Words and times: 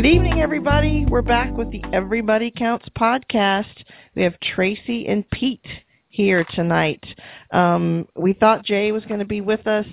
Good 0.00 0.08
evening, 0.08 0.40
everybody. 0.40 1.04
We're 1.04 1.20
back 1.20 1.54
with 1.54 1.70
the 1.70 1.84
Everybody 1.92 2.50
Counts 2.50 2.88
podcast. 2.98 3.84
We 4.14 4.22
have 4.22 4.32
Tracy 4.40 5.06
and 5.06 5.28
Pete 5.28 5.66
here 6.08 6.42
tonight. 6.54 7.04
Um, 7.50 8.08
we 8.16 8.32
thought 8.32 8.64
Jay 8.64 8.92
was 8.92 9.04
going 9.04 9.20
to 9.20 9.26
be 9.26 9.42
with 9.42 9.66
us, 9.66 9.84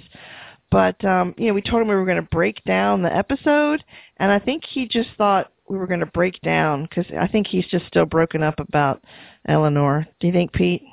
but 0.72 1.04
um, 1.04 1.36
you 1.38 1.48
know, 1.48 1.54
we 1.54 1.62
told 1.62 1.82
him 1.82 1.90
we 1.90 1.96
were 1.96 2.06
going 2.06 2.16
to 2.24 2.30
break 2.32 2.64
down 2.64 3.02
the 3.02 3.14
episode, 3.14 3.84
and 4.16 4.32
I 4.32 4.40
think 4.40 4.64
he 4.64 4.88
just 4.88 5.10
thought 5.18 5.52
we 5.68 5.78
were 5.78 5.88
going 5.88 6.00
to 6.00 6.06
break 6.06 6.40
down 6.42 6.84
because 6.84 7.12
I 7.20 7.28
think 7.28 7.46
he's 7.46 7.68
just 7.68 7.86
still 7.88 8.06
broken 8.06 8.44
up 8.44 8.62
about 8.62 9.04
Eleanor. 9.50 10.08
Do 10.22 10.28
you 10.28 10.32
think, 10.32 10.54
Pete? 10.54 10.84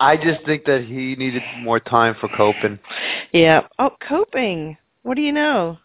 I 0.00 0.16
just 0.16 0.44
think 0.44 0.64
that 0.64 0.84
he 0.84 1.14
needed 1.14 1.42
more 1.62 1.78
time 1.78 2.16
for 2.18 2.28
coping. 2.36 2.80
Yeah. 3.32 3.68
Oh, 3.78 3.90
coping. 4.00 4.76
What 5.04 5.14
do 5.14 5.22
you 5.22 5.32
know? 5.32 5.78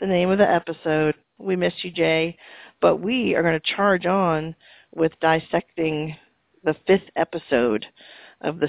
The 0.00 0.06
name 0.06 0.30
of 0.30 0.38
the 0.38 0.50
episode. 0.50 1.14
We 1.38 1.56
miss 1.56 1.74
you, 1.82 1.90
Jay. 1.90 2.36
But 2.80 2.96
we 2.96 3.34
are 3.34 3.42
going 3.42 3.58
to 3.58 3.74
charge 3.76 4.06
on 4.06 4.54
with 4.94 5.12
dissecting 5.20 6.16
the 6.64 6.74
fifth 6.86 7.08
episode 7.16 7.86
of 8.40 8.58
the 8.58 8.68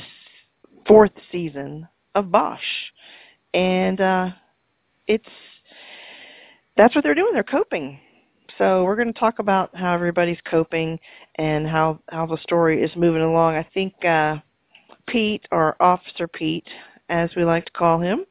fourth 0.87 1.11
season 1.31 1.87
of 2.13 2.31
Bosch. 2.31 2.59
And 3.53 4.01
uh 4.01 4.29
it's 5.07 5.25
that's 6.77 6.93
what 6.95 7.03
they're 7.03 7.15
doing. 7.15 7.31
They're 7.33 7.43
coping. 7.43 7.99
So 8.57 8.83
we're 8.83 8.95
going 8.95 9.11
to 9.11 9.19
talk 9.19 9.39
about 9.39 9.75
how 9.75 9.93
everybody's 9.93 10.39
coping 10.49 10.99
and 11.35 11.67
how 11.67 11.99
how 12.09 12.25
the 12.25 12.37
story 12.37 12.83
is 12.83 12.91
moving 12.95 13.21
along. 13.21 13.55
I 13.55 13.67
think 13.73 13.93
uh 14.05 14.37
Pete 15.07 15.45
or 15.51 15.81
Officer 15.81 16.27
Pete, 16.27 16.67
as 17.09 17.29
we 17.35 17.43
like 17.43 17.65
to 17.65 17.71
call 17.71 17.99
him, 17.99 18.25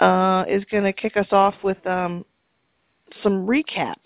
uh 0.00 0.44
is 0.48 0.64
going 0.70 0.84
to 0.84 0.92
kick 0.92 1.16
us 1.16 1.28
off 1.32 1.54
with 1.62 1.84
um 1.86 2.24
some 3.22 3.46
recap 3.46 3.96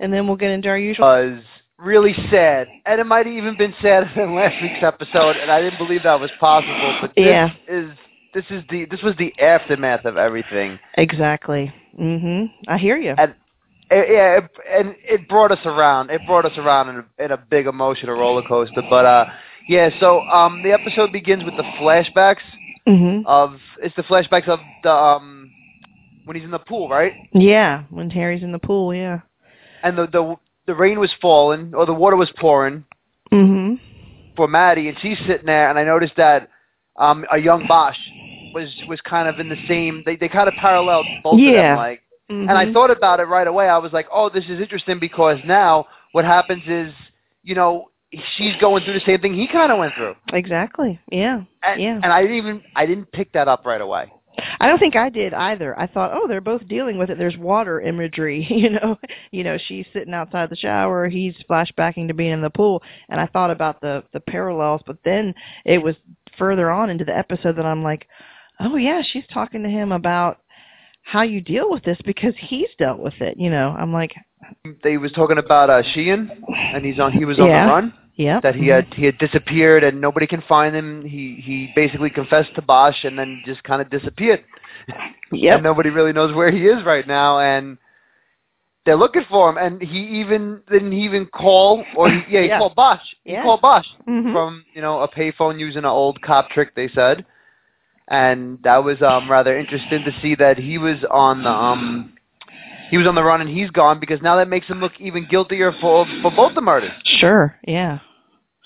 and 0.00 0.12
then 0.12 0.26
we'll 0.26 0.36
get 0.36 0.50
into 0.50 0.68
our 0.68 0.78
usual 0.78 1.06
Was 1.06 1.42
really 1.78 2.14
sad, 2.30 2.66
and 2.86 3.00
it 3.00 3.04
might 3.04 3.26
have 3.26 3.34
even 3.34 3.56
been 3.56 3.74
sadder 3.82 4.10
than 4.16 4.34
last 4.34 4.54
week's 4.62 4.82
episode, 4.82 5.36
and 5.36 5.50
I 5.50 5.60
didn't 5.60 5.78
believe 5.78 6.02
that 6.04 6.18
was 6.20 6.30
possible. 6.40 6.98
But 7.00 7.12
this 7.16 7.24
Yeah. 7.26 7.50
is 7.68 7.90
this 8.32 8.44
is 8.50 8.62
the 8.70 8.84
this 8.86 9.02
was 9.02 9.14
the 9.16 9.32
aftermath 9.40 10.04
of 10.04 10.16
everything, 10.16 10.78
Exactly. 10.98 11.72
Mhm. 11.98 12.50
I 12.68 12.78
hear 12.78 12.96
you. 12.96 13.14
and 13.16 13.34
it, 13.90 14.08
yeah, 14.10 14.38
it, 14.38 14.50
and 14.70 14.96
it 15.08 15.28
brought 15.28 15.52
us 15.52 15.64
around. 15.64 16.10
It 16.10 16.20
brought 16.26 16.44
us 16.44 16.56
around 16.58 16.88
in 16.88 16.96
a, 16.96 17.24
in 17.26 17.30
a 17.32 17.36
big 17.36 17.66
emotional 17.66 18.16
roller 18.18 18.42
coaster. 18.42 18.82
But 18.90 19.04
uh, 19.04 19.26
yeah, 19.68 19.90
so 20.00 20.20
um, 20.22 20.62
the 20.62 20.72
episode 20.72 21.12
begins 21.12 21.44
with 21.44 21.56
the 21.56 21.62
flashbacks 21.80 22.42
Mhm. 22.88 23.24
of 23.26 23.54
it's 23.82 23.94
the 23.96 24.02
flashbacks 24.02 24.48
of 24.48 24.58
the 24.82 24.92
um 24.92 25.33
when 26.24 26.36
he's 26.36 26.44
in 26.44 26.50
the 26.50 26.58
pool, 26.58 26.88
right? 26.88 27.12
Yeah, 27.32 27.84
when 27.90 28.10
Harry's 28.10 28.42
in 28.42 28.52
the 28.52 28.58
pool, 28.58 28.94
yeah. 28.94 29.20
And 29.82 29.96
the 29.98 30.06
the 30.06 30.36
the 30.66 30.74
rain 30.74 30.98
was 30.98 31.10
falling 31.20 31.72
or 31.74 31.84
the 31.86 31.94
water 31.94 32.16
was 32.16 32.30
pouring 32.38 32.84
Mhm. 33.32 33.78
for 34.36 34.48
Maddie, 34.48 34.88
and 34.88 34.98
she's 35.00 35.18
sitting 35.26 35.46
there, 35.46 35.68
and 35.68 35.78
I 35.78 35.84
noticed 35.84 36.16
that 36.16 36.48
um 36.96 37.24
a 37.32 37.38
young 37.38 37.66
Bosch 37.66 37.98
was 38.54 38.70
was 38.88 39.00
kind 39.02 39.28
of 39.28 39.40
in 39.40 39.48
the 39.48 39.58
same. 39.68 40.02
They 40.06 40.16
they 40.16 40.28
kind 40.28 40.48
of 40.48 40.54
paralleled 40.54 41.06
both 41.22 41.34
of 41.34 41.38
them, 41.40 41.76
like. 41.76 42.00
Mhm. 42.30 42.48
And 42.48 42.52
I 42.52 42.72
thought 42.72 42.90
about 42.90 43.20
it 43.20 43.24
right 43.24 43.46
away. 43.46 43.68
I 43.68 43.76
was 43.76 43.92
like, 43.92 44.06
oh, 44.10 44.30
this 44.30 44.44
is 44.48 44.58
interesting 44.58 44.98
because 44.98 45.38
now 45.44 45.86
what 46.12 46.24
happens 46.24 46.62
is, 46.66 46.90
you 47.42 47.54
know, 47.54 47.90
she's 48.36 48.56
going 48.62 48.82
through 48.82 48.94
the 48.94 49.00
same 49.04 49.20
thing 49.20 49.34
he 49.34 49.46
kind 49.46 49.70
of 49.70 49.78
went 49.78 49.92
through, 49.94 50.14
Exactly. 50.32 50.98
Yeah. 51.12 51.42
and, 51.62 51.80
Yeah. 51.82 52.00
and 52.02 52.06
I 52.06 52.22
didn't 52.22 52.36
even 52.36 52.62
I 52.76 52.86
didn't 52.86 53.12
pick 53.12 53.32
that 53.32 53.46
up 53.48 53.66
right 53.66 53.80
away. 53.80 54.10
I 54.60 54.66
don't 54.68 54.78
think 54.78 54.96
I 54.96 55.08
did 55.10 55.32
either. 55.34 55.78
I 55.78 55.86
thought, 55.86 56.10
oh, 56.14 56.26
they're 56.26 56.40
both 56.40 56.66
dealing 56.68 56.98
with 56.98 57.10
it. 57.10 57.18
There's 57.18 57.36
water 57.36 57.80
imagery, 57.80 58.46
you 58.50 58.70
know. 58.70 58.98
You 59.30 59.44
know, 59.44 59.58
she's 59.66 59.86
sitting 59.92 60.14
outside 60.14 60.50
the 60.50 60.56
shower, 60.56 61.08
he's 61.08 61.34
flashbacking 61.48 62.08
to 62.08 62.14
being 62.14 62.32
in 62.32 62.42
the 62.42 62.50
pool, 62.50 62.82
and 63.08 63.20
I 63.20 63.26
thought 63.26 63.50
about 63.50 63.80
the 63.80 64.02
the 64.12 64.20
parallels, 64.20 64.82
but 64.86 64.98
then 65.04 65.34
it 65.64 65.78
was 65.78 65.94
further 66.38 66.70
on 66.70 66.90
into 66.90 67.04
the 67.04 67.16
episode 67.16 67.56
that 67.56 67.66
I'm 67.66 67.82
like, 67.82 68.08
oh 68.60 68.76
yeah, 68.76 69.02
she's 69.12 69.26
talking 69.32 69.62
to 69.62 69.68
him 69.68 69.92
about 69.92 70.40
how 71.02 71.22
you 71.22 71.40
deal 71.40 71.70
with 71.70 71.84
this 71.84 71.98
because 72.04 72.34
he's 72.38 72.68
dealt 72.78 72.98
with 72.98 73.14
it, 73.20 73.36
you 73.38 73.50
know. 73.50 73.74
I'm 73.78 73.92
like, 73.92 74.14
They 74.82 74.96
was 74.96 75.12
talking 75.12 75.38
about 75.38 75.70
uh 75.70 75.82
Sheehan, 75.92 76.30
and 76.48 76.84
he's 76.84 76.98
on 76.98 77.12
he 77.12 77.24
was 77.24 77.38
on 77.38 77.46
Yeah. 77.48 77.66
the 77.66 77.72
run. 77.72 77.94
Yeah. 78.16 78.40
that 78.40 78.54
he 78.54 78.68
had 78.68 78.86
he 78.94 79.04
had 79.04 79.18
disappeared 79.18 79.84
and 79.84 80.00
nobody 80.00 80.26
can 80.26 80.42
find 80.42 80.74
him. 80.74 81.04
He 81.04 81.40
he 81.44 81.72
basically 81.74 82.10
confessed 82.10 82.54
to 82.54 82.62
Bosch 82.62 83.04
and 83.04 83.18
then 83.18 83.42
just 83.44 83.62
kind 83.64 83.80
of 83.82 83.90
disappeared. 83.90 84.44
Yeah. 85.32 85.54
And 85.54 85.62
nobody 85.62 85.90
really 85.90 86.12
knows 86.12 86.34
where 86.34 86.50
he 86.50 86.66
is 86.66 86.84
right 86.84 87.06
now 87.06 87.40
and 87.40 87.78
they're 88.86 88.96
looking 88.96 89.24
for 89.28 89.48
him 89.48 89.56
and 89.56 89.80
he 89.82 90.20
even 90.20 90.60
didn't 90.70 90.92
he 90.92 91.00
even 91.04 91.26
call 91.26 91.84
or 91.96 92.10
he, 92.10 92.22
yeah, 92.28 92.42
he 92.42 92.48
Yeah. 92.48 92.58
called 92.58 92.74
Bosch. 92.74 93.00
He 93.24 93.32
Yeah. 93.32 93.42
called 93.42 93.62
Bosch 93.62 93.86
Mhm. 94.06 94.32
from, 94.32 94.64
you 94.74 94.82
know, 94.82 95.00
a 95.00 95.08
payphone 95.08 95.58
using 95.58 95.80
an 95.80 95.86
old 95.86 96.20
cop 96.20 96.50
trick 96.50 96.74
they 96.74 96.88
said. 96.88 97.24
And 98.08 98.62
that 98.62 98.84
was 98.84 99.00
um 99.02 99.30
rather 99.30 99.58
interesting 99.58 100.04
to 100.04 100.12
see 100.20 100.34
that 100.36 100.58
he 100.58 100.78
was 100.78 101.02
on 101.10 101.42
the 101.42 101.50
um 101.50 102.13
he 102.90 102.98
was 102.98 103.06
on 103.06 103.14
the 103.14 103.22
run 103.22 103.40
and 103.40 103.50
he's 103.50 103.70
gone 103.70 103.98
because 104.00 104.20
now 104.22 104.36
that 104.36 104.48
makes 104.48 104.66
him 104.66 104.80
look 104.80 104.92
even 105.00 105.26
guiltier 105.30 105.72
for 105.80 106.06
for 106.22 106.30
both 106.30 106.54
the 106.54 106.60
murders 106.60 106.92
Sure. 107.04 107.56
Yeah. 107.66 107.98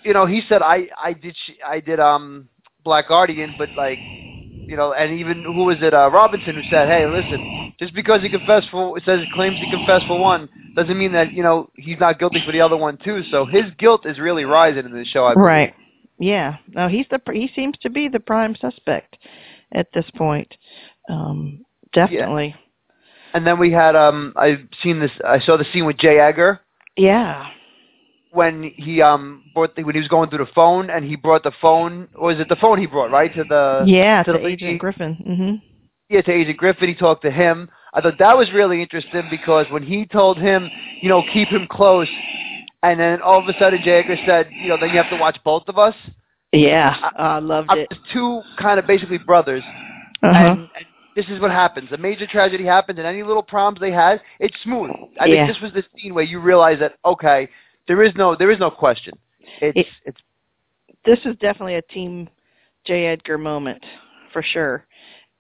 you 0.05 0.12
know, 0.12 0.27
he 0.27 0.43
said 0.49 0.62
I 0.62 0.89
I 1.03 1.12
did 1.12 1.37
I 1.67 1.81
did 1.81 2.01
um 2.01 2.49
Black 2.84 3.09
Guardian, 3.09 3.55
but 3.59 3.69
like 3.77 3.99
you 4.01 4.77
know, 4.77 4.93
and 4.93 5.19
even 5.19 5.43
who 5.45 5.65
was 5.65 5.78
it? 5.81 5.95
Uh, 5.95 6.11
Robinson 6.11 6.55
who 6.55 6.62
said, 6.71 6.89
"Hey, 6.89 7.07
listen, 7.07 7.73
just 7.78 7.95
because 7.95 8.21
he 8.23 8.28
confessed 8.28 8.69
for 8.71 8.97
it 8.99 9.05
says 9.05 9.21
he 9.21 9.31
claims 9.34 9.57
he 9.59 9.71
confessed 9.71 10.07
for 10.07 10.19
one 10.19 10.49
doesn't 10.75 10.99
mean 10.99 11.12
that 11.12 11.33
you 11.33 11.43
know 11.43 11.71
he's 11.75 11.99
not 11.99 12.19
guilty 12.19 12.43
for 12.45 12.53
the 12.53 12.61
other 12.61 12.77
one 12.77 12.99
too. 13.03 13.23
So 13.31 13.45
his 13.47 13.65
guilt 13.78 14.07
is 14.07 14.19
really 14.19 14.45
rising 14.45 14.84
in 14.84 14.95
this 14.95 15.09
show. 15.09 15.25
I 15.25 15.34
believe. 15.34 15.47
Right. 15.47 15.75
Yeah. 16.19 16.57
No, 16.69 16.89
he's 16.89 17.07
the 17.11 17.21
he 17.33 17.51
seems 17.55 17.77
to 17.78 17.91
be 17.91 18.09
the 18.09 18.21
prime 18.21 18.55
suspect 18.57 19.17
at 19.73 19.89
this 19.95 20.07
point. 20.17 20.55
Um 21.09 21.65
definitely. 21.93 22.55
And 23.34 23.47
then 23.47 23.59
we 23.59 23.71
had 23.72 23.94
um 23.97 24.33
I've 24.37 24.61
seen 24.83 24.99
this 25.00 25.11
I 25.27 25.39
saw 25.41 25.56
the 25.56 25.65
scene 25.72 25.84
with 25.87 25.99
J. 25.99 26.19
Edgar 26.19 26.61
Yeah. 26.97 27.49
when 28.33 28.72
he 28.77 29.03
um 29.03 29.44
brought 29.55 29.75
the, 29.77 29.83
when 29.84 29.94
he 29.94 30.00
was 30.00 30.09
going 30.09 30.28
through 30.31 30.44
the 30.44 30.53
phone 30.55 30.91
and 30.91 31.05
he 31.05 31.16
brought 31.16 31.43
the 31.43 31.53
phone 31.61 32.09
or 32.15 32.28
was 32.28 32.41
it 32.41 32.49
the 32.49 32.56
phone 32.56 32.78
he 32.78 32.87
brought 32.87 33.11
right 33.11 33.33
to 33.34 33.44
the 33.44 33.84
Yeah, 33.87 34.22
to 34.22 34.33
to 34.33 34.39
the 34.39 34.44
lady- 34.44 34.65
Agent 34.66 34.81
Griffin. 34.81 35.16
Mhm. 35.28 35.62
yeah, 36.09 36.22
to 36.22 36.33
Agent 36.33 36.56
Griffin. 36.56 36.89
He 36.89 36.94
talked 36.94 37.22
to 37.22 37.31
him. 37.31 37.69
I 37.94 38.00
thought 38.00 38.19
that 38.19 38.37
was 38.37 38.53
really 38.53 38.83
interesting 38.83 39.25
because 39.31 39.66
when 39.71 39.83
he 39.83 40.05
told 40.06 40.37
him, 40.39 40.69
you 41.00 41.09
know, 41.09 41.22
keep 41.33 41.49
him 41.49 41.66
close, 41.71 42.09
and 42.83 43.00
then 43.00 43.22
all 43.22 43.39
of 43.41 43.49
a 43.49 43.59
sudden 43.59 43.81
J. 43.83 44.00
Edgar 44.00 44.16
said, 44.27 44.49
you 44.53 44.69
know, 44.69 44.77
then 44.78 44.91
you 44.91 44.97
have 44.99 45.09
to 45.10 45.16
watch 45.16 45.39
both 45.43 45.65
of 45.69 45.78
us. 45.78 45.95
Yeah. 46.53 46.95
I 47.19 47.39
loved 47.39 47.69
I'm 47.71 47.78
it. 47.78 47.89
two 48.12 48.43
kind 48.59 48.78
of 48.78 48.87
basically 48.87 49.16
brothers, 49.19 49.62
Uh-huh. 50.22 50.34
and, 50.34 50.59
and 50.60 50.87
this 51.19 51.27
is 51.31 51.41
what 51.41 51.51
happens. 51.51 51.91
A 51.91 51.97
major 51.97 52.29
tragedy 52.29 52.65
happens, 52.65 52.97
and 52.99 53.06
any 53.06 53.25
little 53.25 53.43
problems 53.43 53.81
they 53.81 53.91
had, 53.91 54.21
it's 54.39 54.55
smooth. 54.62 54.91
I 55.19 55.27
Yeah. 55.27 55.47
think 55.47 55.49
this 55.56 55.61
was 55.61 55.73
the 55.73 55.84
scene 55.99 56.15
where 56.15 56.23
you 56.23 56.39
realize 56.39 56.79
that 56.79 56.95
okay, 57.05 57.49
there 57.89 58.01
is 58.05 58.15
no 58.15 58.37
there 58.37 58.53
is 58.53 58.61
no 58.61 58.71
question. 58.71 59.19
It's 59.61 59.77
It- 59.78 59.89
it's 60.05 60.23
this 61.05 61.19
is 61.27 61.37
definitely 61.39 61.75
a 61.75 61.83
team 61.83 62.28
J. 62.84 63.07
Edgar 63.07 63.37
moment 63.37 63.84
for 64.33 64.43
sure, 64.43 64.87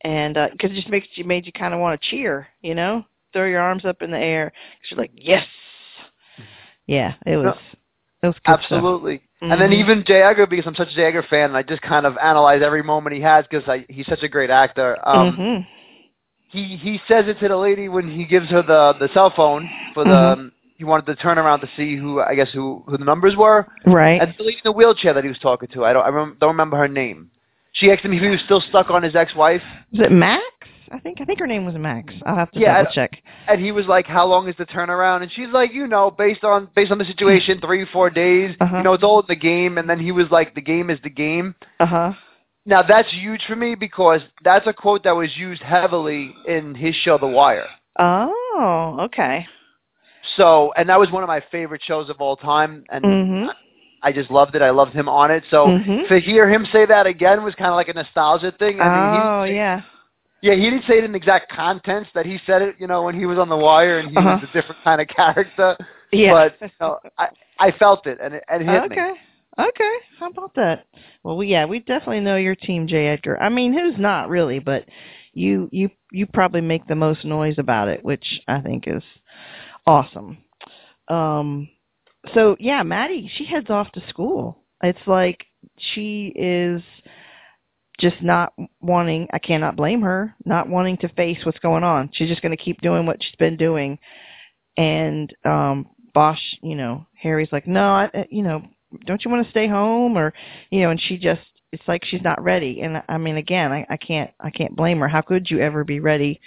and 0.00 0.34
because 0.50 0.72
it 0.72 0.74
just 0.74 0.88
makes 0.88 1.06
you 1.16 1.22
made 1.24 1.46
you 1.46 1.52
kind 1.52 1.72
of 1.72 1.78
want 1.78 2.00
to 2.00 2.08
cheer, 2.08 2.48
you 2.60 2.74
know, 2.74 3.04
throw 3.32 3.46
your 3.46 3.60
arms 3.60 3.84
up 3.84 4.02
in 4.02 4.10
the 4.10 4.18
air. 4.18 4.50
'cause 4.50 4.90
you're 4.90 4.98
like, 4.98 5.12
yes, 5.14 5.46
yeah, 6.86 7.14
it 7.24 7.36
was, 7.36 7.56
it 8.22 8.26
was. 8.26 8.36
Absolutely. 8.46 9.22
And 9.40 9.60
then 9.60 9.70
Mhm. 9.70 9.74
even 9.80 10.04
J. 10.04 10.22
Edgar, 10.22 10.46
because 10.46 10.66
I'm 10.66 10.74
such 10.74 10.90
a 10.90 10.94
J. 10.94 11.04
Edgar 11.04 11.22
fan, 11.22 11.50
and 11.50 11.56
I 11.56 11.62
just 11.62 11.80
kind 11.82 12.04
of 12.06 12.18
analyze 12.18 12.60
every 12.60 12.82
moment 12.82 13.14
he 13.14 13.22
has 13.22 13.46
because 13.48 13.82
he's 13.88 14.06
such 14.06 14.22
a 14.22 14.28
great 14.28 14.50
actor. 14.50 14.98
Um, 15.08 15.36
Mhm. 15.36 15.66
He 16.48 16.76
he 16.76 17.00
says 17.08 17.26
it 17.28 17.38
to 17.40 17.48
the 17.48 17.56
lady 17.56 17.88
when 17.88 18.10
he 18.10 18.24
gives 18.24 18.48
her 18.48 18.62
the 18.62 18.94
the 18.98 19.08
cell 19.12 19.30
phone 19.34 19.68
for 19.94 20.04
the. 20.04 20.10
Mhm. 20.10 20.32
Um, 20.32 20.52
he 20.76 20.84
wanted 20.84 21.06
to 21.06 21.16
turn 21.16 21.38
around 21.38 21.58
to 21.60 21.68
see 21.76 21.96
who 21.96 22.20
I 22.20 22.34
guess 22.36 22.50
who 22.52 22.84
who 22.86 22.96
the 22.96 23.04
numbers 23.04 23.34
were, 23.36 23.66
Right. 23.84 24.20
and 24.22 24.32
the 24.38 24.44
lady 24.44 24.58
in 24.58 24.62
the 24.64 24.72
wheelchair 24.72 25.12
that 25.12 25.24
he 25.24 25.28
was 25.28 25.38
talking 25.40 25.68
to. 25.72 25.84
I 25.84 25.92
don't 25.92 26.04
I 26.06 26.08
rem- 26.10 26.36
don't 26.40 26.50
remember 26.50 26.76
her 26.76 26.86
name. 26.86 27.30
She 27.72 27.90
asked 27.90 28.02
him 28.02 28.12
if 28.12 28.22
he 28.22 28.28
was 28.28 28.40
still 28.44 28.60
stuck 28.60 28.88
on 28.90 29.02
his 29.02 29.14
ex-wife, 29.16 29.62
Is 29.92 30.00
it 30.00 30.12
Max? 30.12 30.42
I 30.90 30.98
think 31.00 31.20
I 31.20 31.24
think 31.24 31.40
her 31.40 31.46
name 31.48 31.66
was 31.66 31.74
Max. 31.74 32.14
I'll 32.24 32.36
have 32.36 32.50
to 32.52 32.60
Yeah, 32.60 32.78
double 32.78 32.92
check. 32.92 33.20
and 33.48 33.60
he 33.60 33.72
was 33.72 33.86
like, 33.88 34.06
"How 34.06 34.24
long 34.24 34.48
is 34.48 34.54
the 34.56 34.64
turnaround?" 34.66 35.22
And 35.22 35.30
she's 35.32 35.48
like, 35.50 35.74
"You 35.74 35.86
know, 35.88 36.10
based 36.12 36.44
on 36.44 36.68
based 36.76 36.92
on 36.92 36.98
the 36.98 37.04
situation, 37.04 37.60
three 37.60 37.84
four 37.92 38.08
days. 38.08 38.54
Uh-huh. 38.60 38.76
You 38.78 38.82
know, 38.84 38.92
it's 38.94 39.02
all 39.04 39.18
in 39.20 39.26
the 39.28 39.36
game." 39.36 39.76
And 39.78 39.90
then 39.90 39.98
he 39.98 40.12
was 40.12 40.30
like, 40.30 40.54
"The 40.54 40.62
game 40.62 40.88
is 40.90 40.98
the 41.02 41.10
game." 41.10 41.56
Uh 41.80 41.86
huh. 41.86 42.12
Now 42.68 42.82
that's 42.82 43.10
huge 43.10 43.42
for 43.46 43.56
me 43.56 43.74
because 43.74 44.20
that's 44.44 44.66
a 44.66 44.74
quote 44.74 45.02
that 45.04 45.16
was 45.16 45.34
used 45.38 45.62
heavily 45.62 46.34
in 46.46 46.74
his 46.74 46.94
show 46.96 47.16
The 47.16 47.26
Wire. 47.26 47.66
Oh, 47.98 48.98
okay. 49.00 49.46
So, 50.36 50.74
and 50.76 50.86
that 50.90 51.00
was 51.00 51.10
one 51.10 51.22
of 51.22 51.28
my 51.28 51.42
favorite 51.50 51.80
shows 51.82 52.10
of 52.10 52.20
all 52.20 52.36
time, 52.36 52.84
and 52.90 53.02
Mhm. 53.02 53.54
I 54.02 54.12
just 54.12 54.30
loved 54.30 54.54
it. 54.54 54.60
I 54.60 54.68
loved 54.68 54.92
him 54.92 55.08
on 55.08 55.30
it. 55.30 55.44
So 55.48 55.68
Mhm. 55.68 56.08
to 56.08 56.20
hear 56.20 56.46
him 56.46 56.66
say 56.66 56.84
that 56.84 57.06
again 57.06 57.42
was 57.42 57.54
kind 57.54 57.70
of 57.70 57.76
like 57.76 57.88
a 57.88 57.94
nostalgia 57.94 58.52
thing. 58.52 58.82
I 58.82 58.88
mean, 58.90 59.14
Oh, 59.14 59.44
he, 59.44 59.54
yeah. 59.54 59.80
Yeah, 60.42 60.54
he 60.54 60.68
didn't 60.68 60.84
say 60.84 60.98
it 60.98 61.04
in 61.04 61.12
the 61.12 61.16
exact 61.16 61.50
contents 61.50 62.10
that 62.12 62.26
he 62.26 62.38
said 62.44 62.60
it. 62.60 62.76
You 62.78 62.86
know, 62.86 63.02
when 63.02 63.18
he 63.18 63.24
was 63.24 63.38
on 63.38 63.48
the 63.48 63.56
wire 63.56 63.98
and 63.98 64.10
he 64.10 64.16
Uh-huh. 64.18 64.34
was 64.34 64.42
a 64.42 64.52
different 64.52 64.80
kind 64.84 65.00
of 65.00 65.08
character. 65.08 65.74
Yeah. 66.12 66.32
But 66.32 66.60
you 66.60 66.70
know, 66.80 67.00
I 67.16 67.28
I 67.58 67.70
felt 67.72 68.06
it 68.06 68.20
and 68.20 68.34
it, 68.34 68.44
and 68.48 68.62
it 68.62 68.66
hit 68.66 68.82
okay. 68.92 69.12
me. 69.12 69.18
Okay. 69.58 69.94
How 70.20 70.28
about 70.28 70.54
that? 70.54 70.86
Well, 71.24 71.36
we, 71.36 71.48
yeah, 71.48 71.64
we 71.64 71.80
definitely 71.80 72.20
know 72.20 72.36
your 72.36 72.54
team, 72.54 72.86
J. 72.86 73.08
Edgar. 73.08 73.40
I 73.40 73.48
mean, 73.48 73.72
who's 73.72 73.98
not 73.98 74.28
really, 74.28 74.60
but 74.60 74.84
you 75.38 75.68
you 75.72 75.90
you 76.12 76.26
probably 76.26 76.60
make 76.60 76.86
the 76.86 76.94
most 76.94 77.24
noise 77.24 77.54
about 77.58 77.88
it, 77.88 78.04
which 78.04 78.40
I 78.48 78.60
think 78.60 78.84
is 78.86 79.02
awesome. 79.86 80.38
Um 81.08 81.68
so 82.34 82.56
yeah, 82.58 82.82
Maddie, 82.82 83.30
she 83.36 83.44
heads 83.44 83.70
off 83.70 83.90
to 83.92 84.08
school. 84.08 84.58
It's 84.82 85.06
like 85.06 85.46
she 85.92 86.32
is 86.34 86.82
just 88.00 88.22
not 88.22 88.52
wanting 88.80 89.28
I 89.32 89.38
cannot 89.38 89.76
blame 89.76 90.02
her, 90.02 90.34
not 90.44 90.68
wanting 90.68 90.96
to 90.98 91.08
face 91.10 91.38
what's 91.44 91.58
going 91.60 91.84
on. 91.84 92.10
She's 92.12 92.28
just 92.28 92.42
going 92.42 92.56
to 92.56 92.62
keep 92.62 92.80
doing 92.80 93.06
what 93.06 93.22
she's 93.22 93.36
been 93.36 93.56
doing. 93.56 93.98
And 94.76 95.32
um 95.44 95.86
Bosch, 96.14 96.40
you 96.62 96.74
know, 96.74 97.06
Harry's 97.14 97.52
like, 97.52 97.66
"No, 97.66 97.84
I 97.90 98.26
you 98.30 98.42
know, 98.42 98.62
don't 99.06 99.24
you 99.24 99.30
want 99.30 99.44
to 99.44 99.50
stay 99.50 99.68
home? 99.68 100.16
Or 100.16 100.32
you 100.70 100.80
know 100.80 100.90
and 100.90 101.00
she 101.00 101.16
just 101.18 101.40
it's 101.72 101.82
like 101.86 102.04
she's 102.04 102.22
not 102.22 102.42
ready. 102.42 102.80
And 102.80 103.02
i 103.08 103.18
mean 103.18 103.36
again 103.36 103.72
i 103.72 103.86
i 103.90 103.96
can't 103.96 104.30
i 104.40 104.50
can't 104.50 104.76
blame 104.76 105.00
her. 105.00 105.08
How 105.08 105.20
could 105.20 105.50
you 105.50 105.60
ever 105.60 105.84
be 105.84 106.00
ready 106.00 106.40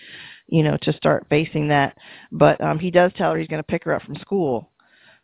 you 0.47 0.63
know 0.63 0.77
to 0.81 0.93
start 0.93 1.27
facing 1.29 1.67
that? 1.69 1.97
But 2.31 2.61
um 2.61 2.79
he 2.79 2.91
does 2.91 3.11
tell 3.15 3.31
her 3.31 3.39
he's 3.39 3.47
going 3.47 3.63
to 3.63 3.71
pick 3.71 3.83
her 3.85 3.93
up 3.93 4.03
from 4.03 4.15
school 4.15 4.71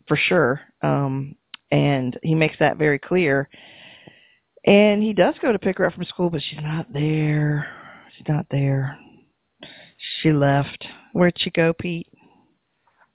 for 0.07 0.17
sure. 0.17 0.61
Um 0.81 1.35
and 1.71 2.17
he 2.23 2.35
makes 2.35 2.57
that 2.59 2.77
very 2.77 2.99
clear. 2.99 3.49
And 4.65 5.01
he 5.01 5.13
does 5.13 5.35
go 5.41 5.51
to 5.51 5.59
pick 5.59 5.77
her 5.77 5.85
up 5.85 5.93
from 5.93 6.05
school 6.05 6.29
but 6.29 6.41
she's 6.41 6.61
not 6.61 6.91
there. 6.93 7.67
She's 8.17 8.27
not 8.27 8.45
there. 8.51 8.97
She 10.21 10.31
left. 10.31 10.85
Where'd 11.13 11.39
she 11.39 11.49
go 11.49 11.73
pete 11.73 12.07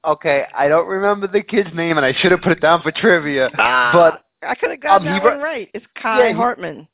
Okay, 0.05 0.45
I 0.55 0.69
don't 0.69 0.87
remember 0.89 1.27
the 1.29 1.43
kid's 1.43 1.73
name, 1.75 1.97
and 1.97 2.05
I 2.05 2.13
should 2.13 2.33
have 2.33 2.41
put 2.41 2.53
it 2.53 2.61
down 2.61 2.83
for 2.83 2.91
trivia. 2.93 3.51
Ah, 3.59 3.91
but 3.93 4.25
i 4.45 4.57
could 4.57 4.71
have 4.71 4.81
gotten 4.81 5.07
um, 5.07 5.15
he 5.15 5.21
that 5.21 5.25
ru- 5.25 5.31
one 5.37 5.41
right 5.41 5.69
it's 5.73 5.87
kai 6.01 6.29
Yeah, 6.29 6.35
hartman 6.35 6.89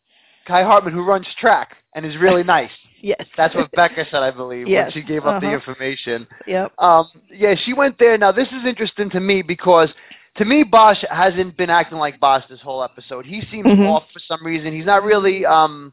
Kai 0.46 0.62
Hartman, 0.62 0.94
who 0.94 1.02
runs 1.05 1.26
track 1.38 1.76
and 1.94 2.06
is 2.06 2.16
really 2.16 2.43
nice. 2.56 2.70
yes 3.02 3.20
That's 3.37 3.55
what 3.55 3.70
Becca 3.72 4.05
said, 4.10 4.22
I 4.22 4.31
believe, 4.31 4.66
Yes, 4.66 4.84
when 4.94 5.02
she 5.02 5.06
gave 5.06 5.26
up 5.26 5.40
the 5.43 5.46
uh-huh. 5.49 5.56
information. 5.56 6.26
yep 6.46 6.72
Um, 6.78 7.06
yeah, 7.31 7.55
she 7.64 7.75
went 7.75 7.99
there. 7.99 8.16
Now, 8.16 8.32
this 8.32 8.49
is 8.49 8.64
interesting 8.66 9.10
to 9.10 9.20
me 9.20 9.43
because, 9.43 9.90
to 10.38 10.46
me, 10.46 10.62
Bosch 10.62 11.05
hasn't 11.10 11.56
been 11.58 11.69
acting 11.69 11.99
like 11.99 12.19
Bosch 12.19 12.44
this 12.49 12.60
whole 12.62 12.82
episode. 12.82 13.26
He 13.26 13.43
seems 13.50 13.66
Mhm. 13.66 13.87
off 13.88 14.05
for 14.12 14.20
some 14.20 14.43
reason. 14.44 14.72
He's 14.75 14.87
not 14.87 15.02
really, 15.02 15.44
um, 15.44 15.93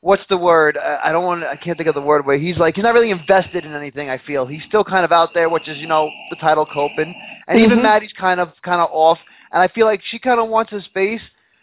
what's 0.00 0.22
the 0.28 0.36
word? 0.36 0.76
I 0.78 1.08
I 1.08 1.12
don't 1.12 1.24
want. 1.24 1.44
I 1.44 1.56
can't 1.56 1.76
think 1.76 1.88
of 1.88 1.94
the 1.94 2.00
word. 2.00 2.26
Where 2.26 2.38
he's 2.38 2.56
like, 2.58 2.74
he's 2.76 2.84
not 2.84 2.94
really 2.94 3.10
invested 3.10 3.64
in 3.64 3.74
anything. 3.74 4.10
I 4.10 4.18
feel 4.18 4.46
he's 4.46 4.62
still 4.68 4.84
kind 4.84 5.04
of 5.04 5.12
out 5.12 5.30
there, 5.34 5.48
which 5.48 5.68
is, 5.68 5.78
you 5.78 5.86
know, 5.86 6.10
the 6.30 6.36
title 6.36 6.66
coping, 6.66 7.14
and 7.48 7.58
even 7.60 7.78
Mhm. 7.78 7.82
Maddie's 7.82 8.12
kind 8.12 8.40
of 8.40 8.50
kind 8.62 8.80
of 8.80 8.88
off. 8.92 9.18
And 9.52 9.60
I 9.62 9.68
feel 9.68 9.86
like 9.86 10.00
she 10.04 10.18
kind 10.18 10.38
of 10.40 10.48
wants 10.48 10.70
his 10.70 10.84
space. 10.84 11.22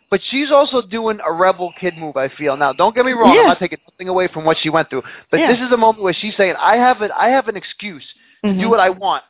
But 0.09 0.21
she's 0.29 0.51
also 0.53 0.81
doing 0.81 1.19
a 1.25 1.33
rebel 1.33 1.73
kid 1.77 1.97
move. 1.97 2.15
I 2.15 2.29
feel 2.29 2.55
now. 2.55 2.71
Don't 2.71 2.95
get 2.95 3.05
me 3.05 3.11
wrong. 3.11 3.33
Yeah. 3.35 3.41
I'm 3.41 3.47
not 3.47 3.59
taking 3.59 3.79
nothing 3.89 4.07
away 4.07 4.27
from 4.27 4.45
what 4.45 4.57
she 4.57 4.69
went 4.69 4.89
through. 4.89 5.03
But 5.31 5.41
Yeah. 5.41 5.47
this 5.51 5.59
is 5.59 5.69
a 5.73 5.77
moment 5.77 6.01
where 6.01 6.13
she's 6.13 6.33
saying, 6.37 6.55
"I 6.57 6.77
have 6.77 7.01
it. 7.01 7.11
I 7.13 7.27
have 7.27 7.49
an 7.49 7.57
excuse 7.57 8.05
to 8.45 8.53
do 8.53 8.67
Mhm. 8.67 8.69
what 8.69 8.79
I 8.79 8.89
want. 8.89 9.25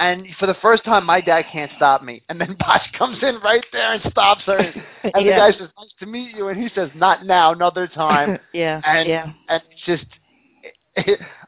And 0.00 0.26
for 0.38 0.46
the 0.46 0.54
first 0.62 0.84
time, 0.84 1.04
my 1.04 1.20
dad 1.20 1.46
can't 1.50 1.70
stop 1.74 2.02
me. 2.02 2.22
And 2.28 2.40
then 2.40 2.54
Bosch 2.58 2.86
comes 2.96 3.18
in 3.22 3.38
right 3.42 3.64
there 3.72 3.94
and 3.94 4.12
stops 4.12 4.42
her. 4.46 4.58
And 5.14 5.24
the 5.26 5.30
Yeah. 5.30 5.50
guy 5.50 5.58
says, 5.58 5.68
"Nice 5.78 5.88
to 6.00 6.06
meet 6.06 6.36
you," 6.36 6.48
and 6.48 6.60
he 6.60 6.68
says, 6.74 6.90
"Not 6.94 7.24
now, 7.24 7.52
another 7.52 7.86
time." 7.94 8.38
yeah, 8.52 8.80
And 8.84 9.08
yeah, 9.08 9.30
and 9.48 9.62
it's 9.72 9.84
just, 9.86 10.04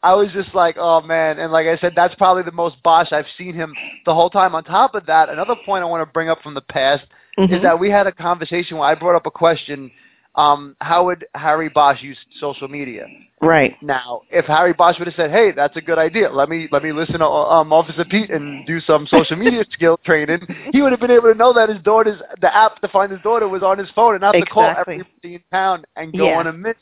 I 0.02 0.14
was 0.14 0.28
just 0.32 0.54
like, 0.54 0.76
"Oh 0.78 1.00
man!" 1.00 1.38
And 1.38 1.52
like 1.52 1.66
I 1.66 1.76
said, 1.78 1.94
that's 1.94 2.14
probably 2.14 2.42
the 2.42 2.52
most 2.52 2.82
Bosch 2.82 3.12
I've 3.12 3.26
seen 3.36 3.54
him 3.54 3.76
the 4.06 4.14
whole 4.14 4.30
time. 4.30 4.54
On 4.54 4.64
top 4.64 4.94
of 4.94 5.04
that, 5.06 5.28
another 5.28 5.56
point 5.56 5.82
I 5.82 5.86
want 5.86 6.00
to 6.06 6.12
bring 6.12 6.28
up 6.30 6.40
from 6.42 6.54
the 6.54 6.60
past 6.62 7.04
is 7.48 7.50
Mhm. 7.58 7.62
that 7.62 7.78
we 7.78 7.90
had 7.90 8.06
a 8.06 8.12
conversation 8.12 8.78
where 8.78 8.88
I 8.88 8.94
brought 8.94 9.16
up 9.16 9.26
a 9.26 9.30
question: 9.30 9.90
um, 10.34 10.76
How 10.80 11.04
would 11.04 11.26
Harry 11.34 11.68
Bosch 11.68 12.02
use 12.02 12.18
social 12.38 12.68
media? 12.68 13.06
right. 13.40 13.76
Now, 13.82 14.22
if 14.30 14.44
Harry 14.46 14.72
Bosch 14.72 14.98
would 14.98 15.08
have 15.08 15.14
said, 15.16 15.30
"Hey, 15.30 15.52
that's 15.52 15.76
a 15.76 15.80
good 15.80 15.98
idea. 15.98 16.30
Let 16.30 16.48
me 16.48 16.68
let 16.70 16.82
me 16.82 16.92
listen 16.92 17.18
to 17.20 17.26
um, 17.26 17.72
Officer 17.72 18.04
Pete 18.04 18.30
and 18.30 18.64
do 18.66 18.80
some 18.80 19.06
social 19.06 19.36
media 19.44 19.64
skill 19.72 19.98
training," 20.04 20.46
he 20.72 20.82
would 20.82 20.92
have 20.92 21.00
been 21.00 21.10
able 21.10 21.32
to 21.32 21.34
know 21.38 21.52
that 21.54 21.68
his 21.68 21.80
daughter's 21.82 22.20
the 22.40 22.54
app 22.54 22.80
to 22.82 22.88
find 22.88 23.10
his 23.10 23.20
daughter 23.22 23.48
was 23.48 23.62
on 23.62 23.78
his 23.78 23.88
phone 23.94 24.14
and 24.14 24.20
not 24.20 24.32
to 24.32 24.44
call 24.46 24.64
Exactly. 24.64 24.94
everybody 24.94 25.34
in 25.36 25.42
town 25.52 25.84
and 25.96 26.14
go 26.16 26.26
Yeah. 26.26 26.38
on 26.38 26.46
a 26.46 26.52
mission. 26.52 26.76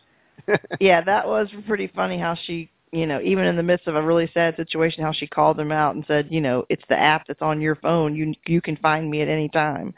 Yeah, 0.80 1.00
that 1.02 1.26
was 1.26 1.48
pretty 1.66 1.88
funny 1.88 2.18
how 2.18 2.34
she, 2.34 2.70
you 2.92 3.06
know, 3.06 3.20
even 3.22 3.44
in 3.44 3.56
the 3.56 3.62
midst 3.62 3.86
of 3.86 3.96
a 3.96 4.02
really 4.02 4.30
sad 4.32 4.56
situation, 4.56 5.02
how 5.02 5.12
she 5.12 5.26
called 5.26 5.58
him 5.58 5.72
out 5.72 5.94
and 5.94 6.04
said, 6.06 6.28
you 6.30 6.40
know, 6.40 6.64
it's 6.68 6.82
the 6.88 6.98
app 6.98 7.26
that's 7.26 7.42
on 7.42 7.60
your 7.60 7.76
phone. 7.76 8.14
You 8.14 8.32
you 8.46 8.60
can 8.60 8.76
find 8.76 9.10
me 9.10 9.20
at 9.22 9.28
any 9.28 9.48
time, 9.48 9.92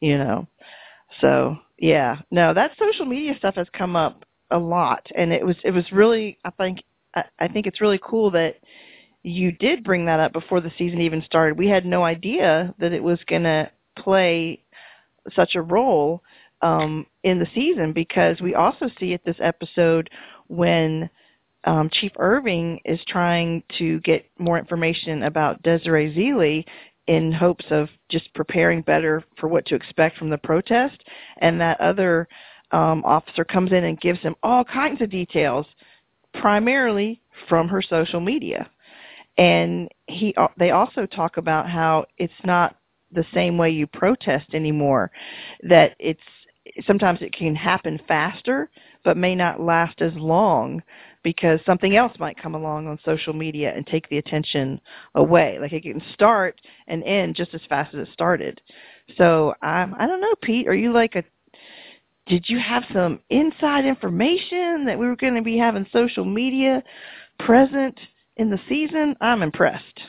you 0.00 0.18
know. 0.18 0.46
So 1.20 1.56
yeah, 1.78 2.16
no, 2.30 2.54
that 2.54 2.72
social 2.78 3.06
media 3.06 3.34
stuff 3.38 3.56
has 3.56 3.66
come 3.76 3.96
up 3.96 4.24
a 4.50 4.58
lot, 4.58 5.06
and 5.16 5.32
it 5.32 5.44
was 5.44 5.56
it 5.64 5.72
was 5.72 5.84
really 5.92 6.38
I 6.44 6.50
think 6.50 6.82
I, 7.14 7.24
I 7.38 7.48
think 7.48 7.66
it's 7.66 7.80
really 7.80 8.00
cool 8.02 8.30
that 8.32 8.56
you 9.22 9.52
did 9.52 9.82
bring 9.82 10.06
that 10.06 10.20
up 10.20 10.32
before 10.32 10.60
the 10.60 10.72
season 10.76 11.00
even 11.00 11.22
started. 11.22 11.58
We 11.58 11.68
had 11.68 11.86
no 11.86 12.04
idea 12.04 12.74
that 12.78 12.92
it 12.92 13.02
was 13.02 13.18
going 13.26 13.44
to 13.44 13.70
play 13.98 14.62
such 15.34 15.54
a 15.54 15.62
role 15.62 16.22
um, 16.60 17.06
in 17.22 17.38
the 17.38 17.48
season 17.54 17.92
because 17.92 18.40
we 18.40 18.54
also 18.54 18.90
see 19.00 19.14
it 19.14 19.24
this 19.24 19.36
episode 19.40 20.10
when 20.48 21.08
um, 21.64 21.88
Chief 21.90 22.12
Irving 22.18 22.80
is 22.84 23.00
trying 23.08 23.62
to 23.78 23.98
get 24.00 24.26
more 24.38 24.58
information 24.58 25.22
about 25.22 25.62
Desiree 25.62 26.14
Zeeley 26.14 26.64
in 27.06 27.32
hopes 27.32 27.64
of 27.70 27.88
just 28.08 28.32
preparing 28.34 28.82
better 28.82 29.22
for 29.38 29.48
what 29.48 29.66
to 29.66 29.74
expect 29.74 30.16
from 30.16 30.30
the 30.30 30.38
protest, 30.38 31.02
and 31.38 31.60
that 31.60 31.80
other 31.80 32.26
um, 32.70 33.04
officer 33.04 33.44
comes 33.44 33.72
in 33.72 33.84
and 33.84 34.00
gives 34.00 34.20
him 34.20 34.34
all 34.42 34.64
kinds 34.64 35.00
of 35.00 35.10
details, 35.10 35.66
primarily 36.32 37.20
from 37.48 37.68
her 37.68 37.82
social 37.82 38.20
media. 38.20 38.68
And 39.36 39.88
he, 40.06 40.34
they 40.58 40.70
also 40.70 41.06
talk 41.06 41.36
about 41.36 41.68
how 41.68 42.06
it's 42.18 42.32
not 42.44 42.76
the 43.12 43.24
same 43.32 43.58
way 43.58 43.70
you 43.70 43.86
protest 43.86 44.54
anymore. 44.54 45.10
That 45.62 45.94
it's 45.98 46.20
sometimes 46.86 47.20
it 47.20 47.32
can 47.32 47.54
happen 47.54 48.00
faster, 48.08 48.70
but 49.04 49.16
may 49.16 49.34
not 49.34 49.60
last 49.60 50.00
as 50.00 50.12
long 50.14 50.82
because 51.24 51.58
something 51.66 51.96
else 51.96 52.12
might 52.20 52.40
come 52.40 52.54
along 52.54 52.86
on 52.86 52.98
social 53.04 53.32
media 53.32 53.72
and 53.74 53.84
take 53.86 54.08
the 54.08 54.18
attention 54.18 54.80
away. 55.16 55.58
Like 55.60 55.72
it 55.72 55.82
can 55.82 56.02
start 56.12 56.60
and 56.86 57.02
end 57.02 57.34
just 57.34 57.54
as 57.54 57.62
fast 57.68 57.92
as 57.94 58.06
it 58.06 58.12
started. 58.12 58.60
So 59.16 59.54
um, 59.62 59.96
I 59.98 60.06
don't 60.06 60.20
know, 60.20 60.34
Pete. 60.42 60.68
Are 60.68 60.74
you 60.74 60.92
like 60.92 61.16
a? 61.16 61.24
Did 62.26 62.44
you 62.48 62.58
have 62.58 62.84
some 62.92 63.20
inside 63.30 63.84
information 63.84 64.84
that 64.86 64.98
we 64.98 65.06
were 65.06 65.16
going 65.16 65.34
to 65.34 65.42
be 65.42 65.58
having 65.58 65.86
social 65.92 66.24
media 66.24 66.82
present 67.40 67.98
in 68.36 68.48
the 68.48 68.60
season? 68.68 69.14
I'm 69.20 69.42
impressed. 69.42 70.00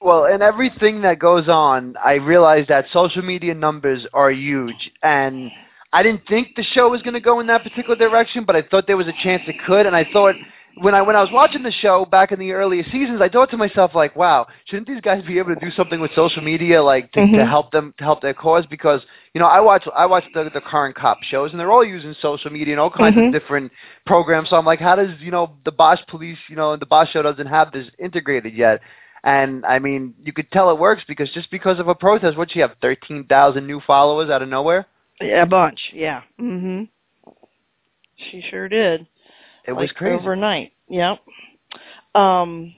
Well, 0.00 0.26
in 0.26 0.42
everything 0.42 1.00
that 1.02 1.18
goes 1.18 1.48
on, 1.48 1.94
I 2.02 2.14
realize 2.14 2.66
that 2.68 2.86
social 2.92 3.22
media 3.22 3.54
numbers 3.54 4.06
are 4.12 4.30
huge, 4.30 4.90
and 5.02 5.50
I 5.94 6.02
didn't 6.02 6.26
think 6.26 6.56
the 6.56 6.64
show 6.64 6.90
was 6.90 7.02
going 7.02 7.14
to 7.14 7.20
go 7.20 7.38
in 7.38 7.46
that 7.46 7.62
particular 7.62 7.94
direction, 7.94 8.42
but 8.44 8.56
I 8.56 8.62
thought 8.62 8.88
there 8.88 8.96
was 8.96 9.06
a 9.06 9.22
chance 9.22 9.42
it 9.46 9.54
could, 9.64 9.86
and 9.86 9.94
I 9.94 10.04
thought 10.12 10.34
when 10.78 10.92
I 10.92 11.00
when 11.02 11.14
I 11.14 11.20
was 11.20 11.30
watching 11.30 11.62
the 11.62 11.70
show 11.70 12.04
back 12.04 12.32
in 12.32 12.40
the 12.40 12.50
earlier 12.50 12.82
seasons, 12.90 13.20
I 13.20 13.28
thought 13.28 13.48
to 13.52 13.56
myself 13.56 13.92
like, 13.94 14.16
wow, 14.16 14.48
shouldn't 14.64 14.88
these 14.88 15.00
guys 15.00 15.22
be 15.24 15.38
able 15.38 15.54
to 15.54 15.60
do 15.60 15.70
something 15.70 16.00
with 16.00 16.10
social 16.16 16.42
media 16.42 16.82
like 16.82 17.12
to, 17.12 17.20
to 17.20 17.26
Mhm. 17.26 17.48
help 17.48 17.70
them 17.70 17.94
to 17.98 18.02
help 18.04 18.20
their 18.22 18.34
cause? 18.34 18.66
Because 18.66 19.02
you 19.34 19.40
know, 19.40 19.46
I 19.46 19.60
watch 19.60 19.86
I 19.96 20.04
watch 20.06 20.24
the 20.34 20.50
the 20.52 20.60
current 20.60 20.96
cop 20.96 21.22
shows, 21.22 21.52
and 21.52 21.60
they're 21.60 21.70
all 21.70 21.84
using 21.84 22.12
social 22.20 22.50
media 22.50 22.74
and 22.74 22.80
all 22.80 22.90
kinds 22.90 23.16
Mhm. 23.16 23.26
of 23.28 23.32
different 23.32 23.70
programs. 24.04 24.48
So 24.48 24.56
I'm 24.56 24.66
like, 24.66 24.80
how 24.80 24.96
does 24.96 25.10
you 25.20 25.30
know 25.30 25.52
the 25.64 25.70
Bosch 25.70 26.00
police, 26.08 26.38
you 26.48 26.56
know, 26.56 26.74
the 26.74 26.86
Bosch 26.86 27.10
show 27.12 27.22
doesn't 27.22 27.46
have 27.46 27.70
this 27.70 27.88
integrated 28.00 28.52
yet? 28.54 28.80
And 29.22 29.64
I 29.64 29.78
mean, 29.78 30.12
you 30.24 30.32
could 30.32 30.50
tell 30.50 30.70
it 30.70 30.78
works 30.78 31.04
because 31.06 31.30
just 31.30 31.52
because 31.52 31.78
of 31.78 31.86
a 31.86 31.94
protest, 31.94 32.36
what 32.36 32.52
you 32.56 32.62
have 32.62 32.74
thirteen 32.82 33.22
thousand 33.24 33.64
new 33.68 33.80
followers 33.86 34.28
out 34.28 34.42
of 34.42 34.48
nowhere. 34.48 34.86
A 35.20 35.44
bunch. 35.46 35.80
Yeah. 35.92 36.22
Mhm. 36.40 36.88
She 38.16 38.40
sure 38.50 38.68
did. 38.68 39.06
It 39.66 39.72
was 39.72 39.88
like 39.88 39.96
crazy. 39.96 40.14
overnight. 40.14 40.72
Yep. 40.88 41.18
Um. 42.14 42.74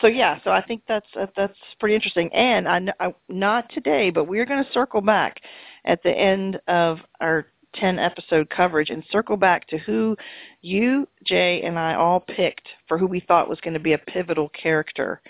So 0.00 0.06
yeah, 0.06 0.38
so 0.44 0.50
I 0.50 0.60
think 0.62 0.82
that's 0.86 1.06
uh, 1.18 1.26
that's 1.36 1.56
pretty 1.80 1.94
interesting. 1.94 2.32
And 2.34 2.68
I, 2.68 2.80
I 3.00 3.14
not 3.28 3.70
today, 3.72 4.10
but 4.10 4.24
we're 4.24 4.44
going 4.44 4.62
to 4.62 4.72
circle 4.72 5.00
back 5.00 5.40
at 5.86 6.02
the 6.02 6.10
end 6.10 6.60
of 6.68 6.98
our 7.20 7.46
ten 7.74 7.98
episode 7.98 8.50
coverage 8.50 8.90
and 8.90 9.02
circle 9.10 9.36
back 9.36 9.66
to 9.68 9.78
who 9.78 10.16
you, 10.60 11.08
Jay, 11.26 11.62
and 11.62 11.78
I 11.78 11.94
all 11.94 12.20
picked 12.20 12.68
for 12.86 12.98
who 12.98 13.06
we 13.06 13.20
thought 13.20 13.48
was 13.48 13.60
going 13.60 13.74
to 13.74 13.80
be 13.80 13.92
a 13.94 13.98
pivotal 13.98 14.50
character 14.50 15.22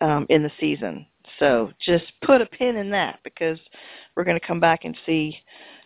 um, 0.00 0.26
in 0.28 0.42
the 0.42 0.50
season. 0.60 1.06
So 1.38 1.70
just 1.84 2.04
put 2.24 2.40
a 2.40 2.46
pin 2.46 2.76
in 2.76 2.90
that 2.90 3.18
because 3.24 3.58
we're 4.14 4.24
going 4.24 4.38
to 4.40 4.46
come 4.46 4.60
back 4.60 4.84
and 4.84 4.96
see 5.04 5.36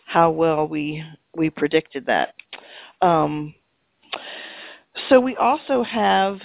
how 0.05 0.31
well 0.31 0.67
we 0.67 1.03
we 1.35 1.49
predicted 1.49 2.05
that. 2.05 2.35
Um, 3.01 3.53
So 5.09 5.19
we 5.19 5.35
also 5.37 5.83
have 5.83 6.39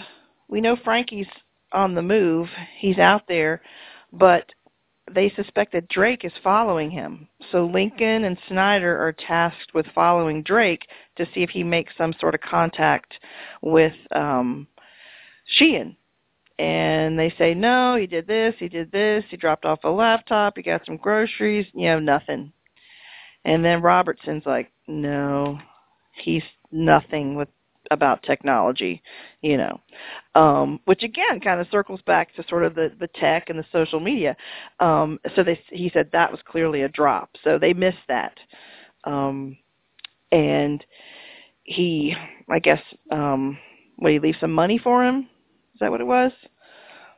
we 0.48 0.60
know 0.60 0.76
Frankie's 0.84 1.26
on 1.72 1.94
the 1.94 2.02
move. 2.02 2.48
He's 2.78 2.98
out 2.98 3.22
there, 3.26 3.60
but 4.12 4.50
they 5.12 5.30
suspect 5.36 5.72
that 5.72 5.88
Drake 5.88 6.24
is 6.24 6.32
following 6.42 6.90
him. 6.90 7.28
So 7.52 7.66
Lincoln 7.66 8.24
and 8.24 8.38
Snyder 8.48 8.96
are 8.96 9.12
tasked 9.12 9.74
with 9.74 9.86
following 9.94 10.42
Drake 10.42 10.86
to 11.16 11.26
see 11.32 11.42
if 11.42 11.50
he 11.50 11.62
makes 11.62 11.92
some 11.96 12.12
sort 12.20 12.34
of 12.34 12.40
contact 12.40 13.14
with 13.62 13.94
um 14.12 14.66
Sheehan. 15.46 15.96
And 16.58 17.18
they 17.18 17.34
say, 17.36 17.52
no, 17.52 17.96
he 17.96 18.06
did 18.06 18.26
this, 18.26 18.54
he 18.58 18.68
did 18.68 18.90
this, 18.90 19.24
he 19.28 19.36
dropped 19.36 19.66
off 19.66 19.84
a 19.84 19.88
laptop, 19.88 20.56
he 20.56 20.62
got 20.62 20.86
some 20.86 20.96
groceries, 20.96 21.66
you 21.74 21.86
know, 21.86 21.98
nothing. 21.98 22.52
And 23.44 23.64
then 23.64 23.82
Robertson's 23.82 24.46
like, 24.46 24.72
no, 24.88 25.58
he's 26.14 26.42
nothing 26.72 27.34
with 27.34 27.48
about 27.90 28.22
technology, 28.22 29.02
you 29.42 29.56
know. 29.56 29.80
Um, 30.34 30.80
which 30.86 31.02
again 31.02 31.40
kind 31.40 31.60
of 31.60 31.68
circles 31.70 32.00
back 32.06 32.34
to 32.34 32.44
sort 32.48 32.64
of 32.64 32.74
the, 32.74 32.92
the 32.98 33.08
tech 33.08 33.48
and 33.48 33.58
the 33.58 33.64
social 33.72 34.00
media. 34.00 34.36
Um, 34.80 35.20
so 35.34 35.44
they 35.44 35.60
he 35.70 35.90
said 35.92 36.10
that 36.12 36.30
was 36.30 36.40
clearly 36.44 36.82
a 36.82 36.88
drop. 36.88 37.30
So 37.44 37.58
they 37.58 37.72
missed 37.72 37.98
that. 38.08 38.38
Um, 39.04 39.56
and 40.32 40.84
he 41.62 42.14
I 42.48 42.58
guess 42.58 42.82
um 43.10 43.58
he 44.00 44.18
leave 44.18 44.36
some 44.40 44.52
money 44.52 44.78
for 44.78 45.04
him? 45.04 45.28
Is 45.76 45.80
that 45.80 45.90
what 45.90 46.00
it 46.00 46.06
was? 46.06 46.32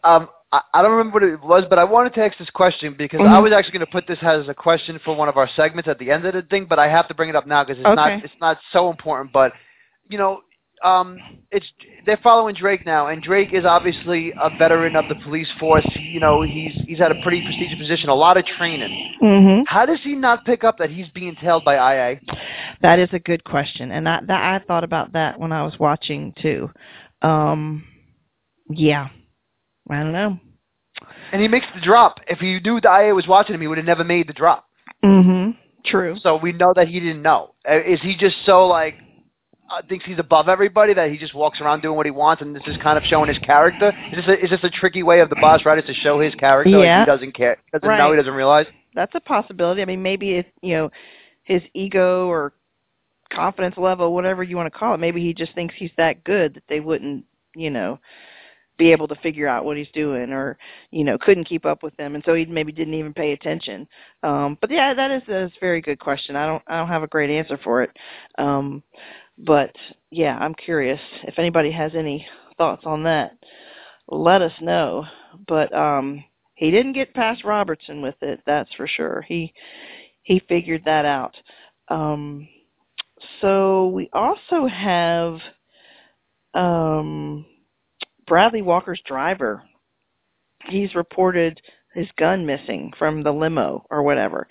Um, 0.02 0.28
I, 0.50 0.60
I 0.74 0.82
don't 0.82 0.90
remember 0.90 1.14
what 1.14 1.22
it 1.22 1.40
was, 1.40 1.62
but 1.70 1.78
I 1.78 1.84
wanted 1.84 2.12
to 2.14 2.24
ask 2.24 2.36
this 2.38 2.50
question 2.50 2.96
because 2.98 3.20
Mhm. 3.20 3.28
I 3.28 3.38
was 3.38 3.52
actually 3.52 3.78
going 3.78 3.86
to 3.86 3.92
put 3.92 4.08
this 4.08 4.18
as 4.20 4.48
a 4.48 4.54
question 4.54 4.98
for 5.04 5.14
one 5.14 5.28
of 5.28 5.36
our 5.36 5.46
segments 5.54 5.86
at 5.86 6.00
the 6.00 6.10
end 6.10 6.24
of 6.24 6.34
the 6.34 6.42
thing, 6.42 6.64
but 6.64 6.80
I 6.80 6.88
have 6.88 7.06
to 7.06 7.14
bring 7.14 7.28
it 7.28 7.36
up 7.36 7.46
now 7.46 7.62
because 7.62 7.78
it's 7.78 7.94
not 7.94 8.10
it's 8.24 8.40
not 8.40 8.58
so 8.72 8.90
important. 8.90 9.32
But 9.32 9.52
you 10.08 10.18
know, 10.18 10.40
um, 10.82 11.18
it's 11.52 11.66
they're 12.04 12.16
following 12.16 12.56
Drake 12.56 12.84
now, 12.84 13.06
and 13.06 13.22
Drake 13.22 13.52
is 13.52 13.64
obviously 13.64 14.32
a 14.32 14.50
veteran 14.58 14.96
of 14.96 15.08
the 15.08 15.14
police 15.22 15.50
force. 15.60 15.86
You 15.94 16.18
know, 16.18 16.42
he's 16.42 16.72
he's 16.84 16.98
had 16.98 17.12
a 17.12 17.22
pretty 17.22 17.42
prestigious 17.42 17.78
position, 17.78 18.08
a 18.08 18.14
lot 18.14 18.36
of 18.36 18.44
training. 18.44 19.14
Mhm. 19.22 19.68
How 19.68 19.86
does 19.86 20.00
he 20.02 20.16
not 20.16 20.44
pick 20.44 20.64
up 20.64 20.78
that 20.78 20.90
he's 20.90 21.08
being 21.10 21.36
tailed 21.36 21.64
by 21.64 21.76
IA? 21.76 22.18
That 22.80 22.98
is 22.98 23.12
a 23.12 23.20
good 23.20 23.44
question, 23.44 23.92
and 23.92 24.08
I 24.08 24.18
that 24.22 24.54
I 24.54 24.58
thought 24.66 24.82
about 24.82 25.12
that 25.12 25.38
when 25.38 25.52
I 25.52 25.62
was 25.62 25.78
watching 25.78 26.32
too. 26.32 26.72
Um, 27.22 27.84
yeah, 28.70 29.08
I 29.90 30.02
don't 30.02 30.12
know. 30.12 30.38
And 31.32 31.40
he 31.40 31.48
makes 31.48 31.66
the 31.74 31.80
drop. 31.80 32.20
If 32.26 32.38
he 32.38 32.58
knew 32.60 32.80
the 32.80 32.88
IA 32.88 33.14
was 33.14 33.26
watching 33.26 33.54
him, 33.54 33.60
he 33.60 33.66
would 33.66 33.78
have 33.78 33.86
never 33.86 34.04
made 34.04 34.28
the 34.28 34.32
drop. 34.32 34.66
Mm-hmm. 35.04 35.52
True. 35.84 36.16
So 36.20 36.36
we 36.36 36.52
know 36.52 36.72
that 36.74 36.88
he 36.88 37.00
didn't 37.00 37.22
know. 37.22 37.54
Uh, 37.68 37.80
Is 37.80 38.00
he 38.02 38.16
just 38.16 38.36
so 38.44 38.66
like 38.66 38.96
uh, 39.70 39.82
thinks 39.88 40.04
he's 40.04 40.18
above 40.18 40.48
everybody 40.48 40.94
that 40.94 41.10
he 41.10 41.18
just 41.18 41.34
walks 41.34 41.60
around 41.60 41.82
doing 41.82 41.96
what 41.96 42.06
he 42.06 42.10
wants, 42.10 42.42
and 42.42 42.54
this 42.54 42.62
is 42.66 42.76
kind 42.82 42.98
of 42.98 43.04
showing 43.04 43.28
his 43.28 43.38
character? 43.38 43.92
Is 44.12 44.24
this 44.24 44.28
a, 44.28 44.44
is 44.44 44.50
this 44.50 44.60
a 44.64 44.70
tricky 44.70 45.02
way 45.02 45.20
of 45.20 45.28
the 45.30 45.36
Bosch 45.36 45.64
writers 45.64 45.84
to 45.86 45.94
show 45.94 46.20
his 46.20 46.34
character? 46.34 46.70
Yeah. 46.70 47.00
Like 47.00 47.08
he 47.08 47.12
doesn't 47.12 47.34
care, 47.34 47.58
doesn't 47.72 47.88
know, 47.88 48.10
he 48.10 48.16
doesn't 48.16 48.32
realize. 48.32 48.66
That's 48.94 49.14
a 49.14 49.20
possibility. 49.20 49.82
I 49.82 49.84
mean, 49.84 50.02
maybe 50.02 50.32
it's 50.32 50.48
you 50.62 50.74
know 50.74 50.90
his 51.44 51.62
ego 51.74 52.26
or 52.26 52.52
confidence 53.32 53.76
level, 53.76 54.14
whatever 54.14 54.42
you 54.42 54.56
want 54.56 54.72
to 54.72 54.78
call 54.78 54.94
it. 54.94 54.98
Maybe 54.98 55.20
he 55.20 55.34
just 55.34 55.54
thinks 55.54 55.74
he's 55.76 55.90
that 55.96 56.24
good 56.24 56.54
that 56.54 56.62
they 56.68 56.80
wouldn't, 56.80 57.24
you 57.54 57.70
know, 57.70 58.00
be 58.78 58.92
able 58.92 59.08
to 59.08 59.16
figure 59.16 59.48
out 59.48 59.64
what 59.64 59.76
he's 59.76 59.90
doing, 59.92 60.32
or 60.32 60.56
you 60.90 61.04
know, 61.04 61.18
couldn't 61.18 61.48
keep 61.48 61.66
up 61.66 61.82
with 61.82 61.96
them, 61.96 62.14
and 62.14 62.24
so 62.24 62.34
he 62.34 62.46
maybe 62.46 62.72
didn't 62.72 62.94
even 62.94 63.12
pay 63.12 63.32
attention. 63.32 63.86
Um, 64.22 64.56
but 64.60 64.70
yeah, 64.70 64.94
that 64.94 65.10
is 65.10 65.22
a 65.28 65.50
very 65.60 65.80
good 65.80 65.98
question. 65.98 66.36
I 66.36 66.46
don't, 66.46 66.62
I 66.66 66.78
don't 66.78 66.88
have 66.88 67.02
a 67.02 67.08
great 67.08 67.30
answer 67.30 67.58
for 67.62 67.82
it. 67.82 67.90
Um, 68.38 68.82
but 69.38 69.72
yeah, 70.10 70.38
I'm 70.40 70.54
curious 70.54 71.00
if 71.24 71.38
anybody 71.38 71.70
has 71.70 71.92
any 71.94 72.26
thoughts 72.56 72.82
on 72.86 73.02
that. 73.04 73.36
Let 74.08 74.42
us 74.42 74.52
know. 74.60 75.04
But 75.46 75.72
um, 75.74 76.24
he 76.54 76.70
didn't 76.70 76.94
get 76.94 77.14
past 77.14 77.44
Robertson 77.44 78.00
with 78.00 78.16
it. 78.22 78.40
That's 78.46 78.72
for 78.74 78.86
sure. 78.86 79.24
He 79.28 79.52
he 80.22 80.40
figured 80.48 80.82
that 80.84 81.04
out. 81.04 81.34
Um, 81.88 82.48
so 83.40 83.88
we 83.88 84.10
also 84.12 84.66
have 84.66 85.38
um, 86.54 87.46
Bradley 88.28 88.62
Walker's 88.62 89.00
driver. 89.06 89.62
He's 90.68 90.94
reported 90.94 91.60
his 91.94 92.08
gun 92.18 92.44
missing 92.44 92.92
from 92.98 93.22
the 93.22 93.32
limo 93.32 93.84
or 93.90 94.02
whatever, 94.02 94.46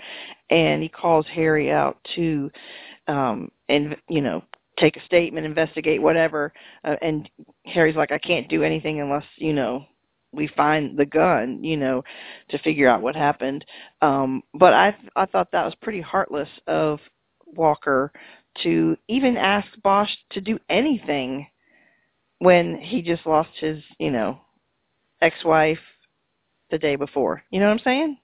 and 0.49 0.81
he 0.81 0.89
calls 0.89 1.25
Harry 1.27 1.71
out 1.71 1.97
to, 2.15 2.51
um, 3.07 3.51
and 3.69 3.95
you 4.09 4.21
know, 4.21 4.43
take 4.79 4.97
a 4.97 5.05
statement, 5.05 5.45
investigate 5.45 6.01
whatever. 6.01 6.53
Uh, 6.83 6.95
and 7.01 7.29
Harry's 7.65 7.95
like, 7.95 8.11
I 8.11 8.17
can't 8.17 8.49
do 8.49 8.63
anything 8.63 8.99
unless 8.99 9.25
you 9.37 9.53
know 9.53 9.85
we 10.31 10.47
find 10.47 10.97
the 10.97 11.05
gun, 11.05 11.63
you 11.63 11.77
know, 11.77 12.03
to 12.49 12.57
figure 12.59 12.89
out 12.89 13.01
what 13.01 13.15
happened. 13.15 13.63
Um, 14.01 14.43
but 14.53 14.73
I 14.73 14.95
I 15.15 15.25
thought 15.25 15.51
that 15.51 15.65
was 15.65 15.75
pretty 15.81 16.01
heartless 16.01 16.49
of 16.65 16.99
Walker 17.45 18.11
to 18.63 18.97
even 19.07 19.37
ask 19.37 19.67
Bosch 19.83 20.11
to 20.31 20.41
do 20.41 20.57
anything 20.69 21.47
when 22.39 22.77
he 22.77 23.01
just 23.01 23.25
lost 23.25 23.49
his, 23.59 23.81
you 23.99 24.11
know, 24.11 24.39
ex-wife 25.21 25.79
the 26.69 26.77
day 26.77 26.95
before. 26.95 27.41
You 27.51 27.59
know 27.59 27.67
what 27.67 27.73
I'm 27.73 27.79
saying? 27.83 28.17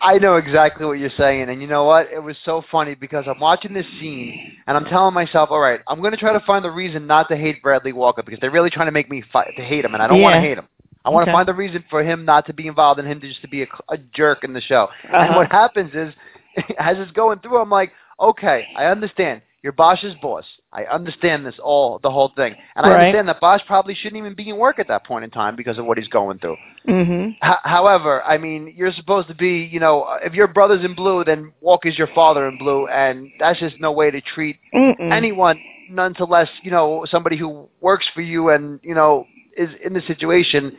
I 0.00 0.18
know 0.18 0.36
exactly 0.36 0.86
what 0.86 0.98
you're 0.98 1.10
saying, 1.16 1.48
and 1.50 1.60
you 1.60 1.66
know 1.66 1.84
what? 1.84 2.08
It 2.12 2.22
was 2.22 2.36
so 2.44 2.62
funny 2.70 2.94
because 2.94 3.24
I'm 3.26 3.40
watching 3.40 3.72
this 3.72 3.86
scene 3.98 4.38
and 4.66 4.76
I'm 4.76 4.84
telling 4.84 5.14
myself, 5.14 5.50
all 5.50 5.60
right, 5.60 5.80
I'm 5.88 6.00
going 6.00 6.12
to 6.12 6.16
try 6.16 6.32
to 6.32 6.40
find 6.40 6.64
the 6.64 6.70
reason 6.70 7.06
not 7.06 7.28
to 7.30 7.36
hate 7.36 7.62
Bradley 7.62 7.92
Walker 7.92 8.22
because 8.22 8.38
they're 8.40 8.50
really 8.50 8.70
trying 8.70 8.86
to 8.86 8.92
make 8.92 9.10
me 9.10 9.24
fight 9.32 9.56
to 9.56 9.62
hate 9.64 9.84
him, 9.84 9.94
and 9.94 10.02
I 10.02 10.06
don't 10.06 10.20
want 10.20 10.34
to 10.34 10.40
hate 10.40 10.58
him. 10.58 10.68
I 11.04 11.10
want 11.10 11.22
Okay. 11.24 11.32
to 11.32 11.36
find 11.36 11.48
the 11.48 11.54
reason 11.54 11.82
for 11.88 12.02
him 12.02 12.24
not 12.24 12.46
to 12.46 12.52
be 12.52 12.66
involved 12.66 13.00
and 13.00 13.08
him 13.08 13.20
to 13.20 13.28
just 13.28 13.40
to 13.42 13.48
be 13.48 13.62
a, 13.62 13.66
a 13.88 13.98
jerk 13.98 14.44
in 14.44 14.52
the 14.52 14.60
show. 14.60 14.88
And 15.12 15.30
Uh-huh. 15.30 15.38
what 15.38 15.50
happens 15.50 15.94
is, 15.94 16.14
as 16.78 16.96
it's 16.98 17.10
going 17.12 17.38
through, 17.40 17.58
I'm 17.58 17.70
like, 17.70 17.92
okay, 18.20 18.68
I 18.76 18.86
understand. 18.86 19.42
You're 19.62 19.72
Bosch's 19.72 20.14
boss. 20.22 20.44
I 20.72 20.84
understand 20.84 21.44
this 21.44 21.56
all, 21.60 21.98
the 22.00 22.10
whole 22.10 22.30
thing, 22.36 22.54
and 22.76 22.86
I 22.86 22.92
understand 22.92 23.28
that 23.28 23.40
Bosch 23.40 23.60
probably 23.66 23.92
shouldn't 23.92 24.16
even 24.16 24.34
be 24.34 24.50
in 24.50 24.56
work 24.56 24.78
at 24.78 24.86
that 24.86 25.04
point 25.04 25.24
in 25.24 25.30
time 25.30 25.56
because 25.56 25.78
of 25.78 25.84
what 25.84 25.98
he's 25.98 26.06
going 26.06 26.38
through. 26.38 26.56
Mhm. 26.86 27.36
H- 27.42 27.56
however, 27.64 28.22
I 28.22 28.38
mean, 28.38 28.72
you're 28.76 28.92
supposed 28.92 29.26
to 29.28 29.34
be, 29.34 29.64
you 29.64 29.80
know, 29.80 30.16
if 30.22 30.32
your 30.32 30.46
brother's 30.46 30.84
in 30.84 30.94
blue, 30.94 31.24
then 31.24 31.52
Walk 31.60 31.78
Walker's 31.78 31.98
your 31.98 32.06
father 32.08 32.46
in 32.46 32.56
blue, 32.56 32.86
and 32.86 33.30
that's 33.40 33.58
just 33.58 33.80
no 33.80 33.90
way 33.90 34.12
to 34.12 34.20
treat 34.20 34.58
Mm-mm. 34.72 35.12
anyone, 35.12 35.60
none 35.90 36.14
to 36.14 36.24
less, 36.24 36.48
you 36.62 36.70
know, 36.70 37.04
somebody 37.10 37.36
who 37.36 37.68
works 37.80 38.06
for 38.14 38.22
you 38.22 38.50
and 38.50 38.78
you 38.84 38.94
know 38.94 39.26
is 39.56 39.70
in 39.84 39.92
the 39.92 40.02
situation. 40.02 40.76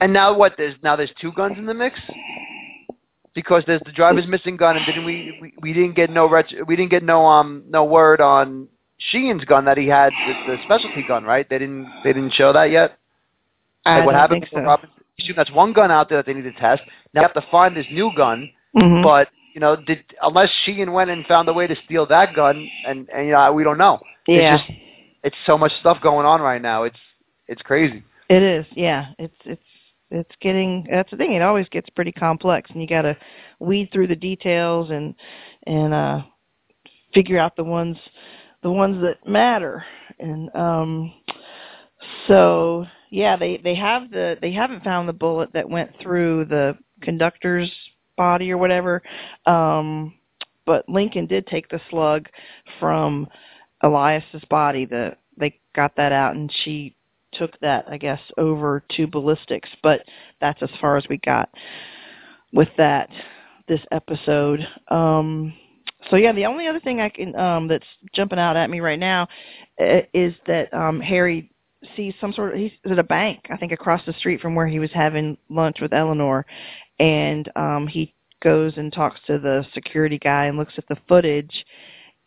And 0.00 0.12
now 0.12 0.34
what? 0.34 0.54
There's 0.56 0.74
now 0.82 0.96
there's 0.96 1.12
two 1.20 1.32
guns 1.32 1.58
in 1.58 1.66
the 1.66 1.74
mix 1.74 2.00
because 3.36 3.62
there's 3.66 3.82
the 3.84 3.92
driver's 3.92 4.26
missing 4.26 4.56
gun, 4.56 4.76
and 4.76 4.84
didn't 4.86 5.04
we, 5.04 5.38
we 5.40 5.52
we 5.60 5.72
didn't 5.72 5.94
get 5.94 6.10
no 6.10 6.28
ret- 6.28 6.66
we 6.66 6.74
didn't 6.74 6.90
get 6.90 7.04
no 7.04 7.24
um 7.26 7.62
no 7.68 7.84
word 7.84 8.20
on 8.20 8.66
Sheehan's 8.98 9.44
gun 9.44 9.66
that 9.66 9.76
he 9.76 9.86
had 9.86 10.12
the, 10.48 10.56
specialty 10.64 11.04
gun, 11.06 11.22
right? 11.22 11.48
They 11.48 11.58
didn't 11.58 11.86
they 12.02 12.12
didn't 12.12 12.32
show 12.32 12.52
that 12.54 12.70
yet. 12.72 12.98
I 13.84 13.98
Like 13.98 14.06
what 14.06 14.14
happened 14.16 14.46
think 14.50 14.52
so. 14.54 14.66
Robinson? 14.66 14.90
That's 15.36 15.52
one 15.52 15.72
gun 15.72 15.90
out 15.90 16.08
there 16.08 16.18
that 16.18 16.26
they 16.26 16.34
need 16.34 16.42
to 16.42 16.52
test. 16.52 16.82
Now 17.14 17.20
they 17.20 17.22
have 17.22 17.34
to 17.34 17.50
find 17.50 17.76
this 17.76 17.86
new 17.92 18.10
gun, 18.16 18.50
Mhm. 18.74 19.02
but 19.02 19.28
you 19.54 19.60
know, 19.60 19.76
did 19.76 20.02
unless 20.22 20.50
Sheehan 20.64 20.92
went 20.92 21.10
and 21.10 21.24
found 21.26 21.48
a 21.48 21.52
way 21.52 21.66
to 21.66 21.76
steal 21.84 22.06
that 22.06 22.34
gun, 22.34 22.68
and 22.86 23.08
and 23.14 23.26
you 23.26 23.32
know, 23.32 23.52
we 23.52 23.64
don't 23.64 23.78
know. 23.78 24.00
yeah. 24.26 24.54
It's 24.56 24.64
just 24.66 24.80
it's 25.24 25.36
so 25.44 25.58
much 25.58 25.72
stuff 25.80 26.00
going 26.00 26.26
on 26.26 26.40
right 26.40 26.62
now. 26.62 26.84
It's 26.84 26.98
it's 27.48 27.62
crazy. 27.62 28.02
It 28.28 28.42
is, 28.42 28.66
yeah. 28.72 29.08
It's 29.18 29.36
it's 29.44 29.62
it's 30.10 30.34
getting 30.40 30.86
that's 30.90 31.10
the 31.10 31.16
thing. 31.16 31.32
It 31.32 31.42
always 31.42 31.68
gets 31.68 31.90
pretty 31.90 32.12
complex, 32.12 32.70
and 32.70 32.80
you 32.80 32.86
got 32.86 33.02
to 33.02 33.16
weed 33.58 33.90
through 33.92 34.08
the 34.08 34.16
details 34.16 34.90
and 34.90 35.14
and 35.66 35.92
uh 35.92 36.22
figure 37.14 37.38
out 37.38 37.56
the 37.56 37.64
ones 37.64 37.96
the 38.62 38.70
ones 38.70 39.00
that 39.02 39.28
matter. 39.28 39.84
And 40.18 40.54
um 40.54 41.12
so 42.28 42.86
yeah, 43.10 43.36
they 43.36 43.58
they 43.58 43.74
have 43.74 44.10
the 44.10 44.36
they 44.40 44.52
haven't 44.52 44.84
found 44.84 45.08
the 45.08 45.12
bullet 45.12 45.52
that 45.52 45.68
went 45.68 45.90
through 46.00 46.46
the 46.46 46.76
conductor's 47.02 47.70
body 48.16 48.50
or 48.50 48.58
whatever. 48.58 49.02
Um 49.46 50.14
but 50.66 50.88
Lincoln 50.88 51.26
did 51.26 51.46
take 51.46 51.68
the 51.68 51.80
slug 51.90 52.28
from 52.80 53.28
Elias's 53.82 54.42
body. 54.50 54.84
The 54.84 55.16
they 55.38 55.58
got 55.74 55.94
that 55.96 56.12
out, 56.12 56.34
and 56.34 56.52
she 56.64 56.95
took 57.38 57.58
that, 57.60 57.86
I 57.88 57.96
guess, 57.96 58.20
over 58.36 58.82
to 58.96 59.06
ballistics. 59.06 59.68
But 59.82 60.02
that's 60.40 60.62
as 60.62 60.70
far 60.80 60.96
as 60.96 61.04
we 61.08 61.18
got 61.18 61.50
with 62.52 62.68
that 62.76 63.10
this 63.68 63.80
episode. 63.90 64.66
Um, 64.88 65.52
so 66.10 66.16
yeah, 66.16 66.32
the 66.32 66.46
only 66.46 66.66
other 66.66 66.80
thing 66.80 67.00
I 67.00 67.08
can 67.08 67.34
um, 67.36 67.68
that's 67.68 67.86
jumping 68.14 68.38
out 68.38 68.56
at 68.56 68.70
me 68.70 68.80
right 68.80 68.98
now 68.98 69.28
uh, 69.80 70.00
is 70.14 70.34
that 70.46 70.72
um, 70.72 71.00
Harry 71.00 71.50
sees 71.96 72.14
some 72.20 72.32
sort 72.32 72.54
of 72.54 72.58
he's 72.58 72.72
at 72.90 72.98
a 72.98 73.04
bank, 73.04 73.40
I 73.50 73.56
think, 73.56 73.72
across 73.72 74.04
the 74.06 74.12
street 74.14 74.40
from 74.40 74.54
where 74.54 74.66
he 74.66 74.78
was 74.78 74.90
having 74.92 75.36
lunch 75.48 75.78
with 75.80 75.92
Eleanor, 75.92 76.46
and 76.98 77.50
um, 77.56 77.86
he 77.86 78.14
goes 78.42 78.74
and 78.76 78.92
talks 78.92 79.20
to 79.26 79.38
the 79.38 79.66
security 79.74 80.18
guy 80.18 80.46
and 80.46 80.56
looks 80.56 80.74
at 80.76 80.86
the 80.88 80.96
footage 81.08 81.64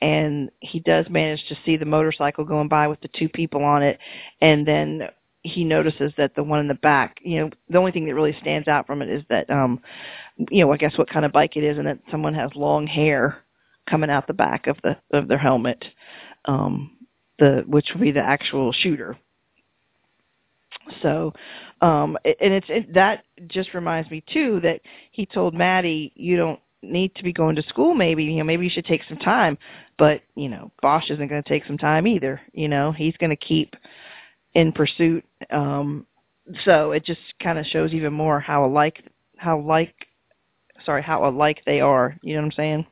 and 0.02 0.50
he 0.62 0.80
does 0.80 1.06
manage 1.10 1.46
to 1.48 1.58
see 1.66 1.78
the 1.78 1.86
motorcycle 1.86 2.46
going 2.46 2.68
by 2.68 2.88
with 2.88 3.02
the 3.02 3.10
two 3.10 3.30
people 3.30 3.64
on 3.64 3.84
it, 3.84 4.00
and 4.42 4.68
then 4.68 5.10
he 5.44 5.64
notices 5.64 6.12
that 6.18 6.36
the 6.36 6.44
one 6.44 6.60
in 6.60 6.68
the 6.68 6.74
back, 6.74 7.18
you 7.22 7.40
know, 7.40 7.50
the 7.70 7.78
only 7.78 7.92
thing 7.92 8.06
that 8.06 8.14
really 8.14 8.36
stands 8.42 8.68
out 8.68 8.86
from 8.86 9.02
it 9.02 9.10
is 9.10 9.24
that, 9.30 9.50
um, 9.50 9.80
you 10.50 10.64
know, 10.64 10.72
I 10.72 10.78
guess 10.78 10.98
what 10.98 11.10
kind 11.10 11.26
of 11.26 11.32
bike 11.32 11.56
it 11.56 11.64
is, 11.64 11.78
and 11.78 11.88
that 11.88 12.00
someone 12.12 12.34
has 12.34 12.50
long 12.56 12.86
hair 12.86 13.44
coming 13.90 14.10
out 14.10 14.28
the 14.28 14.34
back 14.34 14.68
of 14.68 14.78
the 14.84 14.98
of 15.12 15.28
their 15.28 15.38
helmet, 15.38 15.84
um, 16.46 16.98
the 17.40 17.64
which 17.68 17.90
would 17.94 18.02
be 18.02 18.12
the 18.12 18.20
actual 18.20 18.72
shooter. 18.72 19.18
So, 21.02 21.34
um, 21.82 22.18
and 22.26 22.54
it's 22.54 22.68
it, 22.70 22.94
that 22.94 23.24
just 23.48 23.74
reminds 23.74 24.10
me 24.12 24.24
too 24.32 24.60
that 24.62 24.82
he 25.12 25.26
told 25.26 25.54
Maddie, 25.54 26.12
you 26.16 26.36
don't 26.36 26.60
need 26.82 27.14
to 27.16 27.24
be 27.24 27.34
going 27.34 27.56
to 27.56 27.64
school. 27.64 27.94
Maybe 27.94 28.24
you 28.24 28.38
know, 28.38 28.44
maybe 28.44 28.64
you 28.64 28.72
should 28.72 28.86
take 28.86 29.02
some 29.08 29.18
time. 29.18 29.58
But 29.98 30.22
you 30.36 30.50
know, 30.50 30.72
Bosch 30.82 31.10
isn't 31.10 31.28
going 31.28 31.44
to 31.44 31.50
take 31.50 31.66
some 31.66 31.78
time 31.78 32.08
either. 32.08 32.42
You 32.54 32.68
know, 32.68 32.92
he's 32.92 33.18
going 33.18 33.32
to 33.32 33.36
keep 33.36 33.76
in 34.54 34.72
pursuit. 34.72 35.24
Um, 35.52 36.06
so 36.66 36.92
it 36.92 37.06
just 37.06 37.22
kind 37.42 37.60
of 37.60 37.66
shows 37.66 37.94
even 37.94 38.14
more 38.14 38.40
how 38.40 38.66
alike 38.66 39.04
how 39.38 39.60
like 39.60 40.08
sorry 40.86 41.04
how 41.04 41.28
alike 41.28 41.62
they 41.66 41.82
are. 41.82 42.18
You 42.22 42.36
know 42.36 42.42
what 42.42 42.46
I'm 42.46 42.52
saying? 42.54 42.88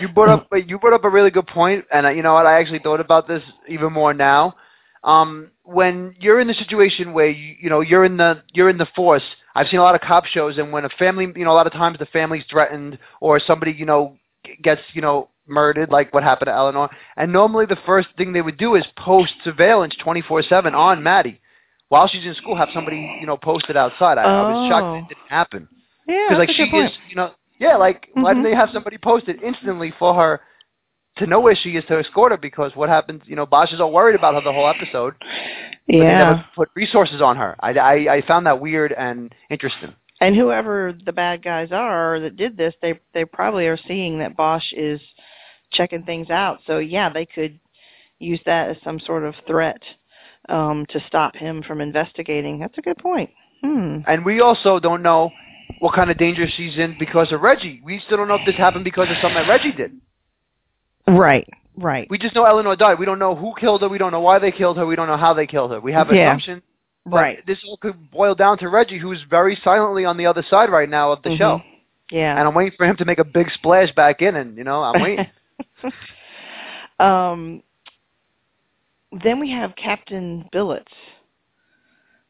You 0.00 0.08
brought 0.08 0.28
up 0.28 0.48
you 0.66 0.78
brought 0.78 0.94
up 0.94 1.04
a 1.04 1.10
really 1.10 1.30
good 1.30 1.46
point, 1.46 1.84
and 1.92 2.16
you 2.16 2.22
know 2.22 2.34
what? 2.34 2.46
I 2.46 2.58
actually 2.58 2.80
thought 2.80 3.00
about 3.00 3.28
this 3.28 3.42
even 3.68 3.92
more 3.92 4.14
now. 4.14 4.56
Um, 5.02 5.50
when 5.64 6.14
you're 6.20 6.40
in 6.40 6.48
the 6.48 6.54
situation 6.54 7.12
where 7.12 7.30
you, 7.30 7.54
you 7.60 7.70
know 7.70 7.80
you're 7.80 8.04
in 8.04 8.16
the 8.16 8.42
you're 8.52 8.70
in 8.70 8.78
the 8.78 8.88
force, 8.96 9.22
I've 9.54 9.68
seen 9.68 9.80
a 9.80 9.82
lot 9.82 9.94
of 9.94 10.00
cop 10.00 10.24
shows, 10.26 10.58
and 10.58 10.72
when 10.72 10.84
a 10.84 10.88
family, 10.90 11.26
you 11.34 11.44
know, 11.44 11.52
a 11.52 11.54
lot 11.54 11.66
of 11.66 11.72
times 11.72 11.98
the 11.98 12.06
family's 12.06 12.44
threatened 12.50 12.98
or 13.20 13.40
somebody, 13.40 13.72
you 13.72 13.86
know, 13.86 14.16
gets 14.62 14.80
you 14.92 15.02
know 15.02 15.28
murdered, 15.46 15.90
like 15.90 16.14
what 16.14 16.22
happened 16.22 16.46
to 16.46 16.54
Eleanor. 16.54 16.88
And 17.16 17.32
normally 17.32 17.66
the 17.66 17.78
first 17.84 18.08
thing 18.16 18.32
they 18.32 18.42
would 18.42 18.56
do 18.58 18.76
is 18.76 18.84
post 18.96 19.32
surveillance 19.44 19.94
24/7 20.04 20.74
on 20.74 21.02
Maddie 21.02 21.40
while 21.88 22.08
she's 22.08 22.24
in 22.24 22.34
school. 22.34 22.56
Have 22.56 22.68
somebody 22.72 23.18
you 23.20 23.26
know 23.26 23.36
posted 23.36 23.76
outside. 23.76 24.18
I, 24.18 24.24
oh. 24.24 24.28
I 24.28 24.50
was 24.50 24.68
shocked 24.70 25.04
it 25.04 25.14
didn't 25.14 25.28
happen. 25.28 25.68
Yeah, 26.06 26.26
because 26.28 26.38
like 26.38 26.50
she 26.50 26.70
good 26.70 26.86
is, 26.86 26.92
you 27.08 27.16
know, 27.16 27.32
yeah, 27.58 27.76
like 27.76 28.08
Mm-hmm. 28.10 28.22
why 28.22 28.34
didn't 28.34 28.44
they 28.44 28.56
have 28.56 28.70
somebody 28.72 28.98
posted 28.98 29.42
instantly 29.42 29.92
for 29.98 30.14
her 30.14 30.40
to 31.18 31.26
know 31.26 31.40
where 31.40 31.54
she 31.54 31.70
is 31.70 31.84
to 31.86 31.98
escort 31.98 32.32
her? 32.32 32.38
Because 32.38 32.72
what 32.74 32.88
happens, 32.88 33.22
you 33.24 33.36
know, 33.36 33.46
Bosch 33.46 33.72
is 33.72 33.80
all 33.80 33.92
worried 33.92 34.16
about 34.16 34.34
her 34.34 34.40
the 34.40 34.52
whole 34.52 34.68
episode. 34.68 35.14
But 35.86 35.94
they 35.94 36.04
Yeah. 36.04 36.18
never 36.18 36.44
put 36.54 36.68
resources 36.74 37.20
on 37.22 37.36
her. 37.36 37.56
I, 37.60 37.70
I 37.72 38.14
I 38.16 38.20
found 38.22 38.46
that 38.46 38.60
weird 38.60 38.92
and 38.92 39.34
interesting. 39.50 39.94
and 40.20 40.36
whoever 40.36 40.92
the 41.04 41.12
bad 41.12 41.42
guys 41.42 41.72
are 41.72 42.20
that 42.20 42.36
did 42.36 42.56
this, 42.56 42.74
they 42.82 42.98
they 43.14 43.24
probably 43.24 43.66
are 43.66 43.78
seeing 43.88 44.18
that 44.18 44.36
Bosch 44.36 44.72
is 44.72 45.00
checking 45.72 46.02
things 46.04 46.30
out. 46.30 46.60
So 46.66 46.78
yeah, 46.78 47.08
they 47.08 47.26
could 47.26 47.58
use 48.18 48.40
that 48.44 48.68
as 48.70 48.76
some 48.84 49.00
sort 49.00 49.24
of 49.24 49.34
threat 49.46 49.80
um 50.48 50.86
to 50.90 51.00
stop 51.06 51.34
him 51.34 51.62
from 51.62 51.80
investigating. 51.80 52.58
That's 52.58 52.78
a 52.78 52.82
good 52.82 52.98
point. 52.98 53.30
Hmm. 53.62 53.98
And 54.06 54.24
we 54.24 54.40
also 54.40 54.78
don't 54.78 55.02
know 55.02 55.30
what 55.80 55.94
kind 55.94 56.10
of 56.10 56.18
danger 56.18 56.46
she's 56.46 56.76
in 56.78 56.96
because 56.98 57.32
of 57.32 57.40
Reggie. 57.40 57.80
We 57.84 58.00
still 58.06 58.16
don't 58.18 58.28
know 58.28 58.34
if 58.34 58.44
this 58.46 58.56
happened 58.56 58.84
because 58.84 59.08
of 59.10 59.16
something 59.22 59.42
that 59.42 59.48
Reggie 59.48 59.72
did. 59.72 59.92
Right. 61.06 61.48
Right. 61.76 62.08
We 62.10 62.18
just 62.18 62.34
know 62.34 62.44
Eleanor 62.44 62.76
died. 62.76 62.98
We 62.98 63.06
don't 63.06 63.18
know 63.18 63.34
who 63.34 63.54
killed 63.58 63.82
her. 63.82 63.88
We 63.88 63.98
don't 63.98 64.12
know 64.12 64.20
why 64.20 64.38
they 64.38 64.50
killed 64.52 64.76
her. 64.76 64.86
We 64.86 64.96
don't 64.96 65.06
know 65.06 65.16
how 65.16 65.32
they 65.32 65.46
killed 65.46 65.70
her. 65.70 65.80
We 65.80 65.92
have 65.92 66.12
Yeah. 66.12 66.28
assumptions. 66.30 66.62
Right. 67.06 67.44
This 67.46 67.58
all 67.66 67.78
could 67.78 68.10
boil 68.10 68.34
down 68.34 68.58
to 68.58 68.68
Reggie, 68.68 68.98
who's 68.98 69.22
very 69.22 69.56
silently 69.56 70.04
on 70.04 70.16
the 70.16 70.26
other 70.26 70.42
side 70.42 70.68
right 70.70 70.88
now 70.88 71.10
of 71.10 71.22
the 71.22 71.30
Mhm. 71.30 71.38
show. 71.38 71.62
Yeah. 72.10 72.36
And 72.36 72.46
I'm 72.46 72.54
waiting 72.54 72.76
for 72.76 72.84
him 72.84 72.96
to 72.96 73.04
make 73.04 73.18
a 73.18 73.24
big 73.24 73.50
splash 73.52 73.90
back 73.92 74.20
in, 74.20 74.36
and 74.36 74.56
you 74.58 74.64
know, 74.64 74.82
I'm 74.82 75.00
waiting. 75.00 75.26
um, 77.00 77.62
then 79.12 79.40
we 79.40 79.50
have 79.50 79.74
Captain 79.76 80.48
Billets, 80.52 80.92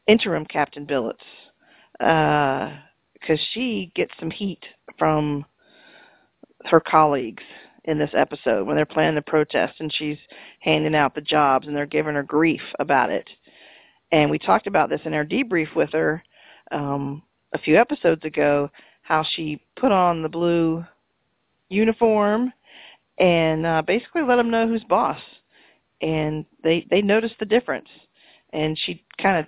interim 0.07 0.45
Captain 0.45 0.85
Billets, 0.85 1.23
because 1.99 3.39
she 3.51 3.91
gets 3.95 4.11
some 4.19 4.31
heat 4.31 4.63
from 4.97 5.45
her 6.65 6.79
colleagues 6.79 7.43
in 7.85 7.97
this 7.97 8.11
episode 8.13 8.65
when 8.65 8.75
they're 8.75 8.85
planning 8.85 9.15
the 9.15 9.21
protest, 9.21 9.79
and 9.79 9.91
she's 9.93 10.17
handing 10.59 10.95
out 10.95 11.15
the 11.15 11.21
jobs, 11.21 11.67
and 11.67 11.75
they're 11.75 11.85
giving 11.85 12.15
her 12.15 12.23
grief 12.23 12.61
about 12.79 13.09
it. 13.09 13.29
And 14.11 14.29
we 14.29 14.37
talked 14.37 14.67
about 14.67 14.89
this 14.89 15.01
in 15.05 15.13
our 15.13 15.25
debrief 15.25 15.75
with 15.75 15.91
her 15.93 16.23
um, 16.71 17.23
a 17.53 17.57
few 17.57 17.77
episodes 17.77 18.23
ago, 18.25 18.69
how 19.01 19.23
she 19.35 19.61
put 19.75 19.91
on 19.91 20.21
the 20.21 20.29
blue 20.29 20.85
uniform 21.69 22.53
and 23.17 23.65
uh, 23.65 23.81
basically 23.81 24.21
let 24.21 24.35
them 24.35 24.51
know 24.51 24.67
who's 24.67 24.83
boss. 24.83 25.19
And 26.01 26.45
they 26.63 26.87
they 26.89 27.01
noticed 27.01 27.35
the 27.39 27.45
difference, 27.45 27.87
and 28.53 28.77
she 28.77 29.03
kind 29.21 29.37
of 29.37 29.45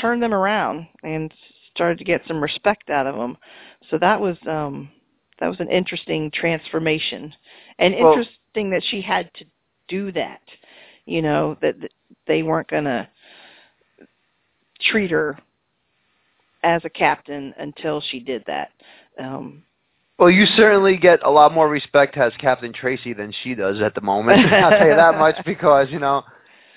turned 0.00 0.22
them 0.22 0.34
around 0.34 0.88
and 1.04 1.32
started 1.72 1.98
to 1.98 2.04
get 2.04 2.22
some 2.26 2.42
respect 2.42 2.90
out 2.90 3.06
of 3.06 3.14
them. 3.14 3.36
So 3.90 3.98
that 3.98 4.20
was 4.20 4.36
um 4.48 4.90
that 5.38 5.48
was 5.48 5.60
an 5.60 5.70
interesting 5.70 6.30
transformation, 6.30 7.34
and 7.78 7.94
Well- 7.94 8.12
interesting 8.12 8.70
that 8.70 8.84
she 8.84 9.00
had 9.00 9.32
to 9.34 9.44
do 9.88 10.12
that. 10.12 10.42
You 11.06 11.22
know 11.22 11.54
that, 11.60 11.76
they 12.26 12.42
weren't 12.42 12.68
gonna 12.68 13.08
treat 14.80 15.10
her 15.10 15.38
as 16.62 16.84
a 16.84 16.90
captain 16.90 17.54
until 17.58 18.00
she 18.00 18.20
did 18.20 18.44
that. 18.46 18.72
Um, 19.18 19.62
Well, 20.18 20.30
you 20.30 20.46
certainly 20.46 20.96
get 20.96 21.22
a 21.22 21.30
lot 21.30 21.52
more 21.52 21.68
respect 21.68 22.16
as 22.16 22.32
Captain 22.36 22.72
Tracy 22.72 23.12
than 23.12 23.32
she 23.42 23.54
does 23.54 23.80
at 23.82 23.94
the 23.94 24.00
moment. 24.00 24.38
I'll 24.52 24.70
tell 24.70 24.86
you 24.86 24.94
that 24.94 25.18
much 25.18 25.36
because 25.44 25.90
you 25.90 25.98
know, 25.98 26.24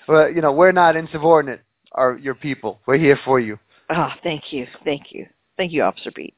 well, 0.07 0.29
you 0.29 0.41
know, 0.41 0.51
we're 0.51 0.71
not 0.71 0.95
insubordinate. 0.95 1.61
Are 1.93 2.17
your 2.17 2.35
people? 2.35 2.79
We're 2.85 2.97
here 2.97 3.17
for 3.23 3.39
you. 3.39 3.57
Ah, 3.89 4.17
thank 4.23 4.51
you, 4.51 4.67
thank 4.83 5.13
you, 5.13 5.27
thank 5.55 5.71
you, 5.71 5.83
Officer 5.83 6.11
Pete. 6.11 6.35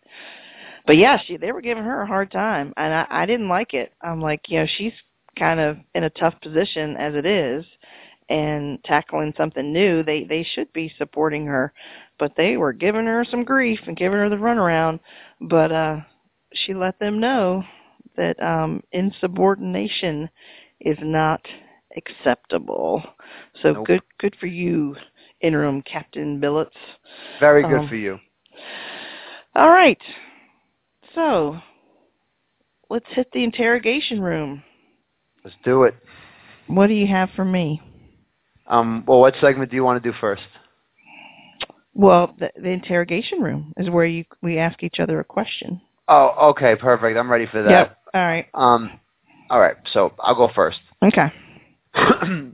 But 0.86 0.98
yeah, 0.98 1.18
she 1.26 1.38
they 1.38 1.52
were 1.52 1.62
giving 1.62 1.84
her 1.84 2.02
a 2.02 2.08
hard 2.08 2.32
time, 2.32 2.74
and 2.78 2.94
I, 2.94 3.06
I 3.10 3.26
didn't 3.26 3.50
like 3.50 3.74
it. 3.74 3.94
I'm 4.02 4.22
like, 4.22 4.42
you 4.48 4.60
know, 4.60 4.68
she's 4.78 4.94
kind 5.38 5.60
of 5.60 5.78
in 5.96 6.04
a 6.04 6.10
tough 6.12 6.34
position 6.42 6.96
as 6.98 7.16
it 7.16 7.26
is, 7.26 7.66
and 8.30 8.84
tackling 8.84 9.34
something 9.38 9.72
new. 9.72 10.04
They 10.04 10.24
they 10.24 10.44
should 10.54 10.72
be 10.74 10.94
supporting 10.98 11.46
her, 11.46 11.74
but 12.18 12.34
they 12.36 12.58
were 12.58 12.74
giving 12.74 13.06
her 13.06 13.26
some 13.30 13.44
grief 13.44 13.80
and 13.88 13.98
giving 13.98 14.20
her 14.20 14.30
the 14.30 14.36
runaround. 14.36 15.00
But 15.42 15.72
uh, 15.72 15.98
she 16.54 16.74
let 16.74 17.00
them 17.00 17.20
know 17.20 17.64
that 18.18 18.42
um, 18.42 18.84
insubordination 18.92 20.30
is 20.82 20.98
not 21.02 21.42
acceptable. 21.98 23.04
So 23.62 23.74
Nope. 23.74 23.88
good 23.88 24.02
good 24.20 24.36
for 24.40 24.48
you, 24.48 24.96
interim 25.42 25.82
Captain 25.82 26.40
Billets. 26.40 26.76
Very 27.40 27.64
good 27.64 27.82
Um, 27.82 27.90
for 27.90 27.96
you. 27.96 28.20
All 29.56 29.70
right. 29.70 29.98
So, 31.20 31.60
let's 32.90 33.06
hit 33.10 33.28
the 33.34 33.44
interrogation 33.44 34.22
room. 34.22 34.64
Let's 35.44 35.58
do 35.66 35.84
it. 35.84 35.94
What 36.68 36.88
do 36.88 36.94
you 36.94 37.08
have 37.08 37.30
for 37.36 37.44
me? 37.44 37.82
Um, 38.68 39.04
well, 39.06 39.20
what 39.20 39.34
segment 39.42 39.70
do 39.70 39.76
you 39.76 39.84
want 39.84 40.02
to 40.02 40.12
do 40.12 40.16
first? 40.22 40.44
Well, 41.94 42.34
the, 42.40 42.52
the 42.56 42.70
interrogation 42.70 43.42
room 43.42 43.74
is 43.76 43.90
where 43.90 44.06
you 44.06 44.24
we 44.42 44.60
ask 44.60 44.82
each 44.82 45.02
other 45.02 45.20
a 45.20 45.26
question. 45.26 45.82
Oh, 46.08 46.52
okay, 46.52 46.78
perfect. 46.78 47.18
I'm 47.18 47.30
ready 47.30 47.48
for 47.48 47.64
that. 47.64 47.70
Yep. 47.70 47.98
All 48.14 48.26
right. 48.26 48.48
Um, 48.54 48.90
all 49.50 49.60
right. 49.60 49.76
So 49.92 50.14
I'll 50.20 50.36
go 50.36 50.50
first. 50.56 50.80
Okay. 51.04 51.34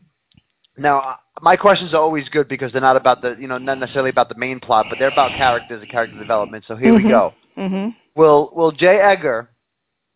now, 0.77 1.17
my 1.41 1.55
questions 1.55 1.93
are 1.93 2.01
always 2.01 2.27
good 2.29 2.47
because 2.47 2.71
they're 2.71 2.81
not 2.81 2.95
about 2.95 3.21
the, 3.21 3.35
you 3.39 3.47
know, 3.47 3.57
not 3.57 3.77
necessarily 3.77 4.09
about 4.09 4.29
the 4.29 4.35
main 4.35 4.59
plot, 4.59 4.87
but 4.89 4.97
they're 4.99 5.09
about 5.09 5.31
characters 5.31 5.81
and 5.81 5.89
character 5.89 6.17
development. 6.17 6.63
So 6.67 6.75
here 6.75 6.93
we 6.93 7.03
Mhm. 7.03 7.09
go. 7.09 7.33
Mhm. 7.57 7.95
Will 8.15 8.51
Will 8.53 8.71
J. 8.71 8.99
Edgar 8.99 9.49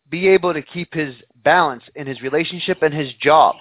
be 0.08 0.28
able 0.28 0.52
to 0.54 0.62
keep 0.62 0.94
his 0.94 1.14
balance 1.36 1.84
in 1.94 2.06
his 2.06 2.22
relationship 2.22 2.82
and 2.82 2.92
his 2.92 3.12
job? 3.14 3.56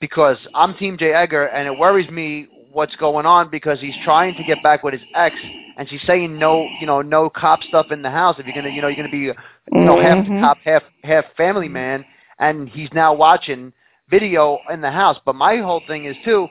Because 0.00 0.38
I'm 0.54 0.74
Team 0.74 0.96
J. 0.98 1.12
Edgar, 1.12 1.46
and 1.46 1.66
it 1.66 1.78
worries 1.78 2.10
me 2.10 2.48
what's 2.72 2.96
going 2.96 3.24
on 3.24 3.48
because 3.48 3.80
he's 3.80 3.96
trying 4.04 4.34
to 4.34 4.42
get 4.42 4.60
back 4.62 4.82
with 4.82 4.94
his 4.94 5.02
ex, 5.14 5.36
and 5.76 5.88
she's 5.88 6.02
saying 6.02 6.36
no, 6.36 6.68
you 6.80 6.86
know, 6.86 7.00
no 7.00 7.30
cop 7.30 7.62
stuff 7.62 7.92
in 7.92 8.02
the 8.02 8.10
house. 8.10 8.38
If 8.38 8.46
you're 8.46 8.54
gonna, 8.54 8.68
you 8.68 8.82
know, 8.82 8.88
you're 8.88 8.96
gonna 8.96 9.08
be, 9.08 9.18
you 9.18 9.34
know, 9.72 10.00
half 10.00 10.26
Mhm. 10.26 10.40
cop, 10.40 10.58
half 10.64 10.82
half 11.04 11.24
family 11.36 11.68
man, 11.68 12.04
and 12.40 12.68
he's 12.68 12.92
now 12.92 13.14
watching 13.14 13.72
video 14.08 14.58
in 14.70 14.80
the 14.80 14.90
house. 14.90 15.18
But 15.24 15.36
my 15.36 15.58
whole 15.58 15.80
thing 15.86 16.04
is 16.04 16.16
too, 16.24 16.48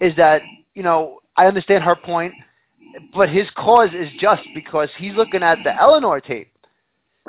is 0.00 0.14
that 0.16 0.42
you 0.74 0.82
know 0.82 1.20
I 1.36 1.46
understand 1.46 1.84
her 1.84 1.96
point, 1.96 2.34
but 3.12 3.28
his 3.28 3.46
cause 3.56 3.90
is 3.94 4.08
just 4.18 4.42
because 4.54 4.88
he's 4.96 5.14
looking 5.14 5.42
at 5.42 5.62
the 5.64 5.78
Eleanor 5.80 6.20
tape. 6.20 6.48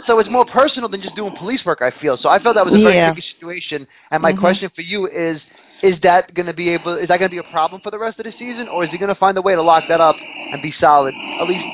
So 0.05 0.19
it's 0.19 0.29
more 0.29 0.45
personal 0.45 0.87
than 0.87 1.01
just 1.01 1.15
doing 1.15 1.33
police 1.33 1.65
work. 1.65 1.81
I 1.81 1.91
feel 1.99 2.17
so. 2.17 2.29
I 2.29 2.39
felt 2.39 2.55
that 2.55 2.65
was 2.65 2.73
a 2.73 2.77
very 2.77 2.95
Yeah. 2.95 3.11
tricky 3.13 3.27
situation. 3.33 3.87
And 4.11 4.21
my 4.21 4.31
Mhm. 4.31 4.39
question 4.39 4.69
for 4.69 4.81
you 4.81 5.07
is: 5.07 5.41
Is 5.83 5.99
that 6.01 6.33
going 6.33 6.45
to 6.47 6.53
be 6.53 6.69
able? 6.69 6.93
Is 6.95 7.07
that 7.09 7.19
going 7.19 7.29
to 7.29 7.33
be 7.33 7.37
a 7.37 7.43
problem 7.43 7.81
for 7.81 7.91
the 7.91 7.99
rest 7.99 8.17
of 8.19 8.25
the 8.25 8.31
season, 8.33 8.67
or 8.67 8.83
is 8.83 8.89
he 8.91 8.97
going 8.97 9.09
to 9.09 9.15
find 9.15 9.37
a 9.37 9.41
way 9.41 9.53
to 9.53 9.61
lock 9.61 9.87
that 9.87 10.01
up 10.01 10.17
and 10.51 10.61
be 10.61 10.71
solid? 10.79 11.15
At 11.39 11.47
least, 11.47 11.65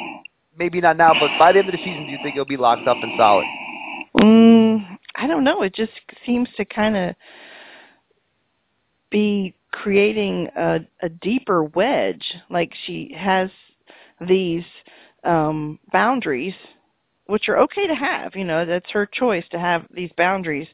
maybe 0.57 0.81
not 0.81 0.97
now, 0.97 1.13
but 1.13 1.37
by 1.37 1.51
the 1.51 1.59
end 1.59 1.69
of 1.69 1.73
the 1.73 1.77
season, 1.83 2.05
do 2.05 2.11
you 2.11 2.17
think 2.17 2.35
he'll 2.35 2.43
be 2.43 2.57
locked 2.57 2.87
up 2.87 3.03
and 3.03 3.13
solid? 3.15 3.47
Mm, 4.17 4.97
I 5.15 5.27
don't 5.27 5.43
know. 5.43 5.61
It 5.61 5.73
just 5.73 5.93
seems 6.25 6.49
to 6.57 6.65
kind 6.65 6.97
of 6.97 7.15
be 9.09 9.55
creating 9.73 10.47
a, 10.55 10.79
a 11.01 11.09
deeper 11.09 11.65
wedge. 11.65 12.23
Like 12.49 12.71
she 12.85 13.13
has 13.17 13.49
these 14.27 14.63
um 15.25 15.79
boundaries 15.91 16.53
which 17.27 17.47
are 17.47 17.57
okay 17.57 17.87
to 17.87 17.95
have 17.95 18.35
you 18.35 18.43
know 18.43 18.65
that's 18.65 18.89
her 18.91 19.05
choice 19.05 19.45
to 19.49 19.59
have 19.59 19.85
these 19.91 20.11
boundaries. 20.15 20.67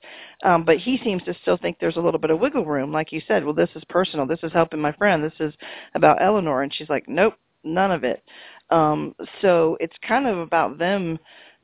Um 0.43 0.65
but 0.65 0.77
he 0.77 0.99
seems 1.03 1.23
to 1.23 1.33
still 1.41 1.57
think 1.57 1.77
there's 1.79 1.95
a 1.95 2.01
little 2.01 2.19
bit 2.19 2.29
of 2.29 2.39
wiggle 2.39 2.65
room. 2.65 2.91
Like 2.91 3.11
you 3.11 3.21
said 3.27 3.43
well 3.43 3.53
this 3.53 3.69
is 3.75 3.83
personal. 3.89 4.27
This 4.27 4.43
is 4.43 4.51
helping 4.51 4.81
my 4.81 4.91
friend. 4.91 5.23
This 5.23 5.39
is 5.39 5.53
about 5.95 6.21
eleanor. 6.21 6.61
And 6.61 6.73
she's 6.73 6.89
like 6.89 7.07
nope 7.07 7.35
none 7.63 7.91
of 7.91 8.03
it. 8.03 8.21
Um 8.69 9.15
so 9.41 9.77
it's 9.79 9.95
kind 10.07 10.27
of 10.27 10.37
about 10.39 10.77
them 10.77 11.17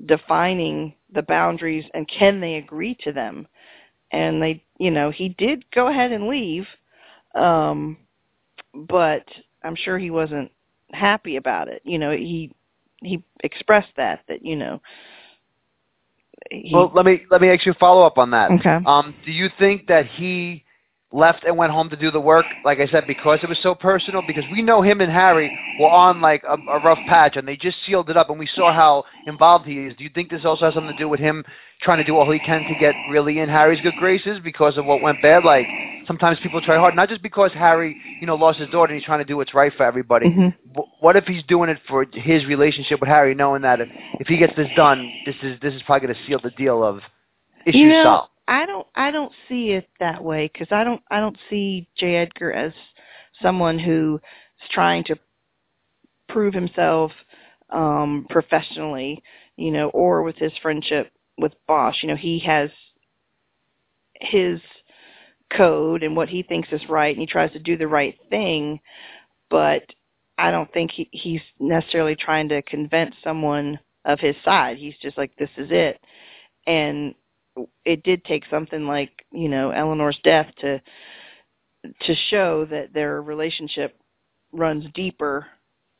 defining 0.05 0.93
the 1.13 1.23
boundaries 1.23 1.85
and 1.93 2.07
can 2.07 2.39
they 2.39 2.55
agree 2.55 2.95
to 3.03 3.11
them? 3.11 3.47
And 4.11 4.41
they 4.41 4.63
you 4.79 4.91
know 4.91 5.11
he 5.11 5.29
did 5.29 5.69
go 5.71 5.87
ahead 5.87 6.11
and 6.13 6.27
leave 6.27 6.65
um 7.35 7.97
but 8.73 9.23
i'm 9.63 9.75
sure 9.75 9.97
he 9.97 10.09
wasn't 10.11 10.51
happy 10.91 11.35
about 11.35 11.67
it 11.67 11.81
you 11.83 11.97
know 11.97 12.11
he 12.11 12.51
he 13.01 13.21
expressed 13.43 13.91
that 13.97 14.21
that 14.27 14.45
you 14.45 14.55
know 14.55 14.81
he, 16.51 16.71
well, 16.73 16.91
let 16.93 17.05
me 17.05 17.21
let 17.31 17.41
me 17.41 17.49
actually 17.49 17.75
follow 17.79 18.05
up 18.05 18.17
on 18.17 18.29
that. 18.31 18.51
okay 18.51 18.79
Um, 18.85 19.15
do 19.25 19.31
you 19.31 19.49
think 19.57 19.87
that 19.87 20.05
he 20.05 20.64
left 21.15 21.43
and 21.45 21.55
went 21.57 21.71
home 21.71 21.89
to 21.89 21.95
do 21.95 22.11
the 22.11 22.19
work, 22.19 22.45
like 22.65 22.79
I 22.79 22.87
said, 22.87 23.05
because 23.07 23.39
it 23.41 23.49
was 23.49 23.57
so 23.63 23.73
personal? 23.73 24.21
Because 24.27 24.43
we 24.51 24.61
know 24.61 24.81
him 24.81 24.99
and 25.01 25.11
Harry 25.11 25.49
were 25.79 25.89
on 25.89 26.19
like 26.21 26.43
a, 26.43 26.55
a 26.69 26.79
rough 26.83 26.99
patch, 27.07 27.37
and 27.37 27.47
they 27.47 27.55
just 27.55 27.77
sealed 27.85 28.09
it 28.09 28.17
up, 28.17 28.29
and 28.29 28.37
we 28.37 28.47
saw 28.47 28.73
how 28.73 29.05
involved 29.25 29.65
he 29.65 29.77
is. 29.79 29.95
Do 29.97 30.03
you 30.03 30.09
think 30.13 30.29
this 30.29 30.43
also 30.45 30.65
has 30.65 30.73
something 30.73 30.91
to 30.91 30.97
do 30.97 31.07
with 31.09 31.19
him 31.19 31.43
trying 31.81 31.97
to 31.99 32.03
do 32.03 32.15
all 32.17 32.29
he 32.31 32.39
can 32.39 32.63
to 32.63 32.75
get 32.79 32.93
really 33.09 33.39
in 33.39 33.49
Harry's 33.49 33.81
good 33.81 33.95
graces 33.97 34.39
because 34.43 34.77
of 34.77 34.85
what 34.85 35.01
went 35.01 35.21
bad? 35.21 35.43
Like 35.45 35.65
sometimes 36.07 36.37
people 36.43 36.61
try 36.61 36.77
hard, 36.77 36.95
not 36.95 37.09
just 37.09 37.21
because 37.23 37.51
Harry, 37.53 37.95
you 38.19 38.27
know, 38.27 38.35
lost 38.35 38.59
his 38.59 38.69
daughter 38.69 38.91
and 38.91 38.99
he's 38.99 39.05
trying 39.05 39.19
to 39.19 39.25
do 39.25 39.37
what's 39.37 39.53
right 39.53 39.73
for 39.75 39.83
everybody. 39.85 40.27
Mhm. 40.27 40.53
Wh- 40.75 41.03
What 41.03 41.15
if 41.15 41.25
he's 41.25 41.43
doing 41.43 41.69
it 41.69 41.79
for 41.87 42.05
his 42.13 42.45
relationship 42.45 42.99
with 42.99 43.09
Harry, 43.09 43.33
knowing 43.33 43.61
that 43.63 43.79
if, 43.81 43.89
if 44.19 44.27
he 44.27 44.37
gets 44.37 44.55
this 44.55 44.69
done, 44.75 45.09
this 45.25 45.35
is 45.41 45.59
this 45.61 45.73
is 45.73 45.81
probably 45.83 46.07
going 46.07 46.17
to 46.19 46.25
seal 46.27 46.39
the 46.43 46.51
deal 46.51 46.83
of 46.83 47.01
issues 47.65 47.81
you 47.81 47.89
know, 47.89 48.03
solved. 48.03 48.29
I 48.47 48.65
don't 48.65 48.87
I 48.95 49.11
don't 49.11 49.31
see 49.49 49.71
it 49.71 49.89
that 49.99 50.23
way 50.23 50.49
because 50.51 50.67
I 50.71 50.83
don't 50.83 51.01
I 51.09 51.19
don't 51.19 51.37
see 51.49 51.87
J. 51.97 52.17
Edgar 52.17 52.51
as 52.51 52.73
someone 53.41 53.79
who 53.79 54.19
is 54.61 54.69
trying 54.71 55.03
to 55.05 55.15
prove 56.29 56.53
himself 56.53 57.11
um 57.71 58.27
professionally, 58.29 59.23
you 59.57 59.71
know, 59.71 59.89
or 59.89 60.21
with 60.21 60.35
his 60.35 60.51
friendship 60.61 61.11
with 61.37 61.53
Bosch. 61.67 62.03
You 62.03 62.09
know, 62.09 62.15
he 62.15 62.39
has 62.39 62.69
his 64.21 64.59
code 65.55 66.03
and 66.03 66.15
what 66.15 66.29
he 66.29 66.43
thinks 66.43 66.69
is 66.71 66.81
right 66.89 67.15
and 67.15 67.21
he 67.21 67.27
tries 67.27 67.51
to 67.53 67.59
do 67.59 67.77
the 67.77 67.87
right 67.87 68.15
thing, 68.29 68.79
but 69.49 69.83
I 70.37 70.51
don't 70.51 70.71
think 70.71 70.91
he 70.91 71.09
he's 71.11 71.41
necessarily 71.59 72.15
trying 72.15 72.49
to 72.49 72.61
convince 72.61 73.15
someone 73.23 73.79
of 74.05 74.19
his 74.19 74.35
side. 74.43 74.77
He's 74.77 74.97
just 75.01 75.17
like 75.17 75.35
this 75.37 75.49
is 75.57 75.69
it. 75.71 75.99
And 76.67 77.15
it 77.85 78.03
did 78.03 78.23
take 78.25 78.43
something 78.49 78.85
like 78.85 79.25
you 79.31 79.49
know 79.49 79.71
Eleanor's 79.71 80.19
death 80.23 80.47
to 80.61 80.81
to 82.01 82.15
show 82.29 82.65
that 82.65 82.93
their 82.93 83.21
relationship 83.21 83.97
runs 84.51 84.85
deeper 84.93 85.47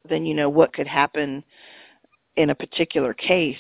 than 0.10 0.26
you 0.26 0.34
know 0.34 0.50
what 0.50 0.74
could 0.74 0.88
happen 0.88 1.44
in 2.36 2.50
a 2.50 2.56
particular 2.56 3.13
case. 3.13 3.58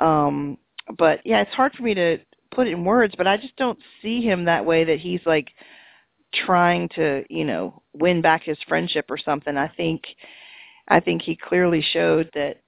Um 0.00 0.58
but 0.96 1.20
yeah 1.24 1.40
it's 1.40 1.54
hard 1.54 1.72
for 1.74 1.82
me 1.82 1.94
to 1.94 2.18
put 2.50 2.66
it 2.66 2.72
in 2.72 2.84
words 2.84 3.14
but 3.16 3.26
I 3.26 3.36
just 3.36 3.56
don't 3.56 3.78
see 4.00 4.22
him 4.22 4.44
that 4.46 4.64
way 4.64 4.84
that 4.84 4.98
he's 4.98 5.20
like 5.26 5.48
trying 6.34 6.88
to 6.90 7.24
you 7.28 7.44
know 7.44 7.82
win 7.94 8.20
back 8.20 8.44
his 8.44 8.58
friendship 8.66 9.06
or 9.10 9.18
something. 9.18 9.56
I 9.56 9.68
think 9.68 10.02
I 10.88 11.00
think 11.00 11.22
he 11.22 11.36
clearly 11.36 11.82
showed 11.92 12.30
that 12.34 12.62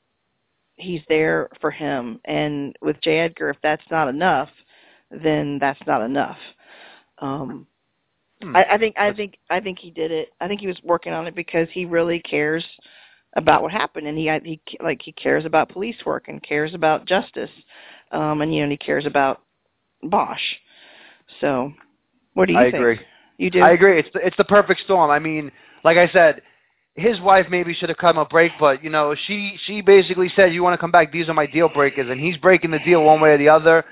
he's 0.77 1.03
there 1.09 1.49
for 1.61 1.71
him. 1.71 2.21
And 2.25 2.77
with 2.81 3.01
J. 3.03 3.21
Edgar 3.21 3.51
if 3.51 3.57
that's 3.63 3.91
not 3.91 4.09
enough 4.09 4.49
then 5.11 5.59
that's 5.59 5.81
not 5.87 6.03
enough 6.03 6.39
um 7.19 7.67
Hmm. 8.43 8.57
I, 8.57 8.65
I 8.73 8.79
think 8.79 8.97
I 8.99 9.13
think 9.13 9.39
I 9.51 9.61
think 9.61 9.79
he 9.79 9.91
did 9.91 10.11
it. 10.11 10.31
I 10.41 10.49
think 10.49 10.61
he 10.61 10.67
was 10.67 10.79
working 10.83 11.13
on 11.13 11.27
it 11.27 11.35
because 11.35 11.69
he 11.73 11.85
really 11.85 12.21
cares 12.21 12.65
about 13.37 13.63
what 13.63 13.71
happened, 13.71 14.07
and 14.07 14.17
he 14.17 14.31
he 14.45 14.61
like 14.83 15.03
he 15.03 15.13
cares 15.13 15.45
about 15.45 15.69
police 15.69 15.97
work 16.07 16.29
and 16.29 16.43
cares 16.43 16.75
about 16.75 17.07
justice, 17.07 17.51
um, 18.13 18.41
and 18.41 18.53
you 18.53 18.61
know 18.61 18.65
and 18.65 18.73
he 18.73 18.79
cares 18.79 19.05
about 19.05 19.43
Bosch. 20.03 20.41
So, 21.41 21.73
what 22.35 22.47
do 22.47 22.55
you 22.55 22.59
think? 22.59 22.69
I 22.69 22.71
think? 22.71 22.81
agree. 22.81 23.01
You 23.37 23.51
do? 23.51 23.61
I 23.61 23.71
agree. 23.73 23.99
It's 23.99 24.09
the, 24.13 24.27
it's 24.27 24.37
the 24.37 24.45
perfect 24.45 24.81
storm. 24.81 25.11
I 25.11 25.19
mean, 25.19 25.53
like 25.85 25.99
I 25.99 26.09
said, 26.09 26.41
his 26.95 27.21
wife 27.21 27.47
maybe 27.51 27.75
should 27.75 27.89
have 27.91 27.99
cut 27.99 28.11
him 28.11 28.19
a 28.19 28.25
break, 28.25 28.53
but 28.59 28.83
you 28.83 28.91
know, 28.91 29.15
she 29.27 29.59
she 29.67 29.83
basically 29.83 30.33
said, 30.35 30.55
"You 30.55 30.63
want 30.63 30.73
to 30.73 30.79
come 30.79 30.91
back? 30.91 31.13
These 31.13 31.29
are 31.29 31.35
my 31.35 31.47
deal 31.47 31.69
breakers," 31.69 32.09
and 32.09 32.19
he's 32.19 32.39
breaking 32.39 32.71
the 32.71 32.79
deal 32.79 33.05
one 33.05 33.21
way 33.21 33.31
or 33.33 33.39
the 33.39 33.51
other. 33.51 33.85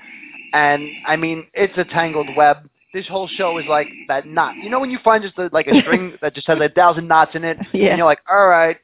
And 0.53 0.89
I 1.07 1.15
mean, 1.15 1.45
it's 1.53 1.77
a 1.77 1.83
tangled 1.83 2.35
web. 2.35 2.69
This 2.93 3.07
whole 3.07 3.27
show 3.27 3.57
is 3.59 3.65
like 3.67 3.87
that 4.07 4.25
knot. 4.27 4.55
You 4.63 4.69
know 4.69 4.79
when 4.79 4.89
you 4.89 4.97
find 5.03 5.23
just 5.23 5.37
a, 5.37 5.49
like 5.53 5.67
a 5.67 5.79
string 5.81 6.13
that 6.21 6.33
just 6.33 6.47
has 6.47 6.59
a 6.59 6.69
thousand 6.69 7.07
knots 7.07 7.35
in 7.35 7.43
it, 7.43 7.57
Yeah. 7.73 7.89
and 7.89 7.97
you're 7.97 8.07
like, 8.07 8.19
"All 8.29 8.47
right, 8.47 8.77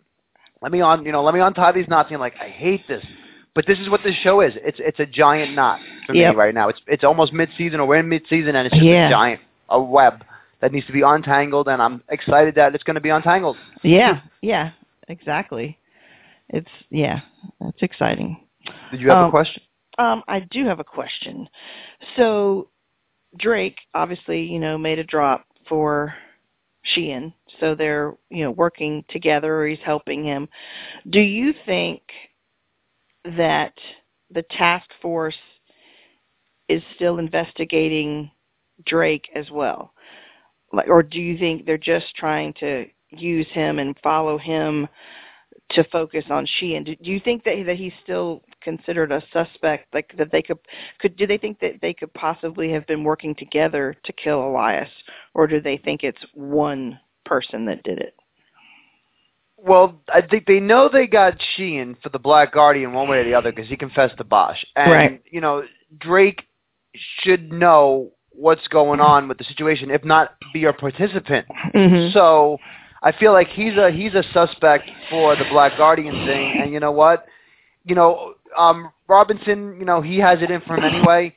let 0.62 0.72
me 0.72 0.82
on, 0.82 1.06
you 1.06 1.12
know, 1.12 1.24
let 1.24 1.34
me 1.34 1.40
untie 1.40 1.72
these 1.72 1.88
knots." 1.88 2.08
And 2.10 2.16
I'm 2.16 2.20
like, 2.22 2.36
"I 2.40 2.48
hate 2.50 2.88
this," 2.88 3.04
but 3.56 3.66
this 3.66 3.80
is 3.80 3.90
what 3.90 4.02
this 4.04 4.16
show 4.18 4.42
is. 4.42 4.54
It's 4.58 4.80
it's 4.80 5.00
a 5.00 5.06
giant 5.08 5.56
knot 5.56 5.80
for 6.06 6.14
Yep. 6.14 6.34
me 6.34 6.38
right 6.38 6.54
now. 6.54 6.70
It's 6.70 6.80
it's 6.88 7.04
almost 7.04 7.34
mid 7.34 7.50
season 7.58 7.80
or 7.80 7.88
we're 7.88 7.96
in 8.00 8.08
mid 8.10 8.24
season, 8.30 8.56
and 8.56 8.68
it's 8.68 8.76
just 8.76 8.86
Yeah. 8.86 9.08
a 9.08 9.10
giant 9.12 9.42
a 9.70 9.82
web 9.82 10.24
that 10.62 10.72
needs 10.72 10.86
to 10.86 10.94
be 10.94 11.02
untangled, 11.02 11.68
and 11.68 11.82
I'm 11.82 12.04
excited 12.10 12.54
that 12.56 12.76
it's 12.76 12.84
going 12.84 12.96
to 12.96 13.02
be 13.02 13.10
untangled. 13.10 13.58
yeah, 13.82 14.22
yeah, 14.42 14.70
exactly. 15.08 15.80
It's 16.50 16.70
yeah, 16.92 17.22
that's 17.60 17.82
exciting. 17.82 18.38
Did 18.92 19.02
you 19.02 19.10
have 19.10 19.18
Um, 19.18 19.28
a 19.30 19.32
question? 19.32 19.64
Um, 19.98 20.24
I 20.28 20.42
do 20.52 20.66
have 20.66 20.80
a 20.80 20.84
question. 20.84 21.48
So 22.16 22.70
Drake 23.38 23.78
obviously, 23.94 24.44
you 24.44 24.60
know, 24.60 24.78
made 24.78 25.00
a 25.00 25.04
drop 25.04 25.46
for 25.68 26.14
Sheehan, 26.84 27.34
so 27.60 27.76
they're, 27.76 28.14
you 28.30 28.44
know, 28.44 28.52
working 28.52 29.04
together 29.10 29.62
or 29.62 29.68
he's 29.68 29.80
helping 29.84 30.24
him. 30.24 30.48
Do 31.10 31.20
you 31.20 31.54
think 31.66 32.02
that 33.38 33.74
the 34.32 34.44
task 34.52 34.90
force 35.02 35.36
is 36.70 36.82
still 36.96 37.18
investigating 37.18 38.30
Drake 38.86 39.28
as 39.36 39.50
well? 39.50 39.94
Like 40.74 40.88
or 40.90 41.04
do 41.04 41.20
you 41.20 41.38
think 41.38 41.66
they're 41.66 41.78
just 41.78 42.16
trying 42.16 42.54
to 42.60 42.86
use 43.12 43.48
him 43.52 43.80
and 43.80 43.96
follow 44.04 44.38
him 44.38 44.88
to 45.72 45.84
focus 45.86 46.26
on 46.30 46.48
Sheehan. 46.60 46.84
Do, 46.84 46.96
do 46.96 47.12
you 47.12 47.20
think 47.20 47.44
that 47.44 47.64
that 47.66 47.78
he's 47.78 47.94
still 48.04 48.44
considered 48.62 49.12
a 49.12 49.24
suspect? 49.34 49.94
Like 49.94 50.14
that 50.18 50.32
they 50.32 50.42
could 50.42 50.60
could 51.00 51.18
do 51.18 51.26
they 51.26 51.38
think 51.38 51.60
that 51.60 51.82
they 51.82 51.94
could 51.94 52.14
possibly 52.14 52.72
have 52.72 52.86
been 52.88 53.04
working 53.04 53.36
together 53.36 53.96
to 54.04 54.14
kill 54.14 54.48
Elias, 54.48 54.90
or 55.34 55.48
do 55.48 55.60
they 55.60 55.78
think 55.78 56.04
it's 56.04 56.24
one 56.34 57.00
person 57.26 57.66
that 57.66 57.84
did 57.84 58.00
it? 58.00 58.16
Well, 59.58 60.00
I 60.14 60.22
think 60.22 60.46
they 60.46 60.60
know 60.60 60.90
they 60.92 61.08
got 61.08 61.42
Sheehan 61.56 61.98
for 62.04 62.10
the 62.10 62.20
Black 62.20 62.54
Guardian 62.54 62.94
one 62.94 63.08
way 63.08 63.18
or 63.18 63.24
the 63.24 63.34
other 63.34 63.52
because 63.52 63.70
he 63.70 63.76
confessed 63.76 64.18
to 64.18 64.24
Bosch, 64.24 64.64
and 64.76 64.92
Right. 64.92 65.22
you 65.32 65.42
know 65.42 65.64
Drake 65.98 66.44
should 67.22 67.52
know 67.52 68.12
what's 68.30 68.68
going 68.68 69.00
on 69.02 69.28
with 69.28 69.40
the 69.40 69.44
situation, 69.46 69.90
if 69.90 70.04
not 70.04 70.36
be 70.54 70.66
a 70.66 70.74
participant. 70.74 71.48
Mm-hmm. 71.74 72.14
So 72.14 72.60
I 73.06 73.12
feel 73.12 73.34
like 73.34 73.50
he's 73.50 73.78
a 73.78 73.92
he's 73.92 74.16
a 74.16 74.24
suspect 74.34 74.90
for 75.12 75.36
the 75.36 75.46
Black 75.52 75.78
Guardian 75.78 76.26
thing, 76.26 76.60
and 76.60 76.74
you 76.74 76.80
know 76.80 76.92
what? 76.92 77.28
You 77.86 77.94
know, 77.94 78.34
um, 78.58 78.92
Robinson, 79.08 79.78
you 79.78 79.86
know, 79.86 80.02
he 80.02 80.18
has 80.18 80.40
it 80.42 80.50
in 80.50 80.60
for 80.62 80.76
him 80.76 80.84
anyway. 80.84 81.36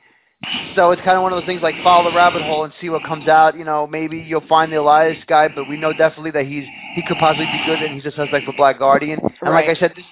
So 0.75 0.91
it's 0.91 1.01
kind 1.03 1.15
of 1.15 1.21
one 1.21 1.31
of 1.31 1.39
those 1.39 1.45
things 1.45 1.61
like 1.61 1.75
follow 1.83 2.09
the 2.09 2.15
rabbit 2.15 2.41
hole 2.41 2.63
and 2.63 2.73
see 2.81 2.89
what 2.89 3.03
comes 3.03 3.27
out. 3.27 3.55
You 3.55 3.65
know, 3.65 3.85
maybe 3.85 4.17
you'll 4.17 4.47
find 4.47 4.71
the 4.71 4.77
Elias 4.77 5.17
guy, 5.27 5.47
but 5.47 5.69
we 5.69 5.77
know 5.77 5.93
definitely 5.93 6.31
that 6.31 6.47
he's 6.47 6.63
he 6.95 7.03
could 7.07 7.17
possibly 7.19 7.45
be 7.45 7.61
good, 7.67 7.83
and 7.83 7.93
he's 7.93 8.11
a 8.11 8.15
suspect 8.15 8.45
for 8.45 8.53
Black 8.57 8.79
Guardian. 8.79 9.19
And 9.41 9.53
like 9.53 9.65
I 9.65 9.75
said, 9.75 9.93
this, 9.95 10.05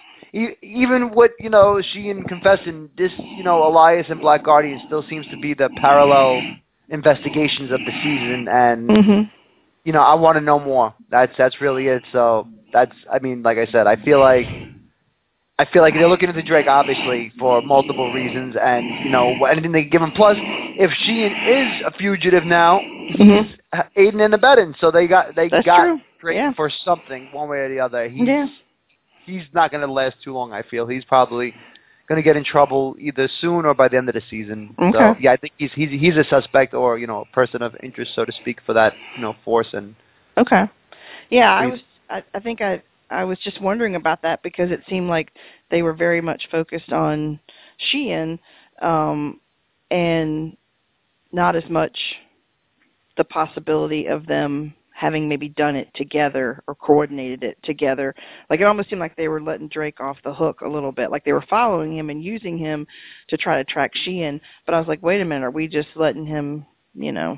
even 0.62 1.12
with 1.16 1.32
you 1.40 1.50
know 1.50 1.82
Sheehan 1.92 2.24
confessing 2.26 2.90
this, 3.00 3.12
you 3.18 3.44
know, 3.44 3.68
Elias 3.68 4.06
and 4.10 4.22
Black 4.22 4.44
Guardian 4.44 4.80
still 4.86 5.04
seems 5.10 5.26
to 5.28 5.38
be 5.38 5.56
the 5.56 5.70
parallel 5.82 6.40
investigations 6.90 7.72
of 7.72 7.80
the 7.80 7.92
season, 8.04 8.48
and 8.48 8.90
mm-hmm. 8.90 9.37
You 9.88 9.94
know, 9.94 10.02
I 10.02 10.16
want 10.16 10.36
to 10.36 10.42
know 10.42 10.60
more. 10.60 10.94
That's 11.10 11.32
that's 11.38 11.62
really 11.62 11.88
it. 11.88 12.04
So 12.12 12.46
that's, 12.74 12.92
I 13.10 13.20
mean, 13.20 13.42
like 13.42 13.58
I 13.58 13.66
said, 13.72 13.88
I 13.88 13.96
feel 13.96 14.20
like, 14.20 14.46
I 15.60 15.64
feel 15.72 15.82
like 15.82 15.94
they're 15.94 16.10
looking 16.10 16.28
into 16.28 16.44
Drake 16.44 16.68
obviously 16.68 17.32
for 17.40 17.62
multiple 17.62 18.12
reasons, 18.12 18.58
and 18.62 18.86
you 19.06 19.10
know, 19.10 19.46
anything 19.46 19.72
they 19.72 19.84
can 19.84 19.90
give 19.90 20.02
him. 20.02 20.12
Plus, 20.12 20.36
if 20.38 20.92
Sheehan 20.92 21.32
is 21.32 21.84
a 21.86 21.92
fugitive 21.98 22.44
now, 22.44 22.80
he's 22.80 23.16
Mhm. 23.16 23.58
aiding 23.96 24.20
and 24.20 24.34
abetting. 24.34 24.76
So 24.78 24.92
they 24.92 25.08
got 25.08 25.36
they 25.36 25.48
That's 25.48 25.66
got 25.66 25.84
true. 25.86 26.02
Drake 26.20 26.36
Yeah. 26.36 26.52
for 26.52 26.70
something, 26.70 27.30
one 27.32 27.48
way 27.48 27.60
or 27.60 27.70
the 27.70 27.80
other. 27.80 28.10
He's 28.10 28.28
Yeah. 28.28 28.48
he's 29.26 29.44
not 29.54 29.72
going 29.72 29.88
to 29.88 29.92
last 29.92 30.22
too 30.22 30.34
long. 30.34 30.52
I 30.52 30.64
feel 30.64 30.86
he's 30.86 31.06
probably 31.06 31.54
going 32.08 32.18
to 32.18 32.24
get 32.24 32.38
in 32.38 32.44
trouble 32.44 32.96
either 33.00 33.30
soon 33.42 33.66
or 33.66 33.74
by 33.74 33.88
the 33.88 33.98
end 33.98 34.08
of 34.08 34.16
the 34.16 34.22
season. 34.30 34.74
Okay. 34.80 34.98
So 34.98 35.16
yeah, 35.20 35.34
I 35.34 35.38
think 35.38 35.54
he's 35.58 35.72
he's 35.76 35.90
he's 35.90 36.16
a 36.16 36.24
suspect 36.30 36.74
or 36.74 36.98
you 36.98 37.08
know 37.08 37.22
a 37.22 37.36
person 37.36 37.62
of 37.62 37.76
interest, 37.84 38.12
so 38.16 38.26
to 38.26 38.32
speak, 38.42 38.60
for 38.66 38.74
that 38.74 38.94
you 39.16 39.22
know 39.22 39.36
force 39.44 39.68
and. 39.74 39.96
Okay. 40.38 40.64
Yeah, 41.30 41.54
I 41.54 41.66
was. 41.68 41.80
I, 42.10 42.24
I 42.34 42.40
think 42.40 42.62
I 42.62 42.82
I 43.10 43.24
was 43.24 43.38
just 43.44 43.62
wondering 43.62 43.96
about 43.96 44.22
that 44.22 44.42
because 44.44 44.72
it 44.72 44.82
seemed 44.90 45.10
like 45.10 45.32
they 45.70 45.82
were 45.82 45.94
very 45.94 46.22
much 46.22 46.48
focused 46.50 46.92
on 46.92 47.40
Sheehan, 47.78 48.40
um, 48.82 49.40
and 49.92 50.56
not 51.32 51.56
as 51.56 51.70
much 51.70 51.98
the 53.18 53.24
possibility 53.24 54.06
of 54.06 54.26
them 54.28 54.74
having 54.98 55.30
maybe 55.30 55.50
done 55.50 55.76
it 55.76 55.88
together 55.94 56.64
or 56.68 56.74
coordinated 56.74 57.44
it 57.44 57.56
together. 57.62 58.16
Like 58.50 58.62
it 58.62 58.64
almost 58.64 58.90
seemed 58.90 59.00
like 59.00 59.16
they 59.16 59.28
were 59.28 59.40
letting 59.40 59.68
Drake 59.68 60.00
off 60.00 60.18
the 60.24 60.34
hook 60.34 60.62
a 60.62 60.68
little 60.68 60.92
bit. 60.92 61.12
Like 61.12 61.24
they 61.24 61.34
were 61.34 61.46
following 61.48 61.96
him 61.96 62.10
and 62.10 62.24
using 62.24 62.58
him 62.58 62.88
to 63.28 63.38
try 63.38 63.58
to 63.58 63.64
track 63.64 63.92
Sheehan. 63.94 64.42
But 64.66 64.74
I 64.74 64.80
was 64.80 64.88
like, 64.88 65.04
wait 65.04 65.22
a 65.22 65.26
minute, 65.26 65.46
are 65.46 65.52
we 65.52 65.68
just 65.68 65.90
letting 65.96 66.26
him, 66.26 66.66
you 66.96 67.12
know, 67.12 67.38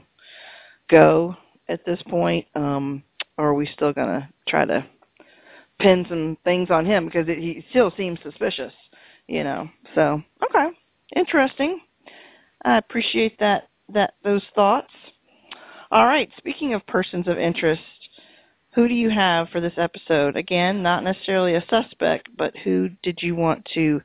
go 0.89 1.35
at 1.67 1.85
this 1.85 1.99
point? 2.09 2.47
Um, 2.55 3.03
or 3.37 3.49
are 3.49 3.53
we 3.53 3.69
still 3.73 3.91
gonna 3.91 4.29
try 4.47 4.63
to 4.63 4.85
pin 5.79 6.05
some 6.07 6.37
things 6.45 6.69
on 6.71 6.85
him 6.85 7.07
because 7.07 7.27
it, 7.27 7.39
he 7.39 7.65
still 7.71 7.91
seems 7.97 8.19
suspicious, 8.23 8.73
you 9.27 9.43
know? 9.43 9.69
So 9.95 10.23
okay, 10.45 10.69
interesting. 11.13 11.81
I 12.63 12.77
appreciate 12.77 13.37
that 13.39 13.67
that 13.89 14.13
those 14.23 14.43
thoughts. 14.55 14.93
All 15.91 16.05
right. 16.05 16.29
Speaking 16.37 16.73
of 16.73 16.85
persons 16.87 17.27
of 17.27 17.37
interest, 17.37 17.81
who 18.73 18.87
do 18.87 18.93
you 18.93 19.09
have 19.09 19.49
for 19.49 19.59
this 19.59 19.73
episode? 19.77 20.35
Again, 20.35 20.83
not 20.83 21.03
necessarily 21.03 21.55
a 21.55 21.65
suspect, 21.69 22.29
but 22.37 22.55
who 22.63 22.89
did 23.01 23.19
you 23.21 23.35
want 23.35 23.67
to 23.73 24.01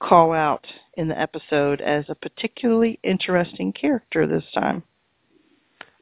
call 0.00 0.32
out 0.32 0.66
in 0.96 1.08
the 1.08 1.18
episode 1.18 1.80
as 1.80 2.04
a 2.08 2.14
particularly 2.14 2.98
interesting 3.02 3.72
character 3.72 4.26
this 4.26 4.44
time? 4.54 4.82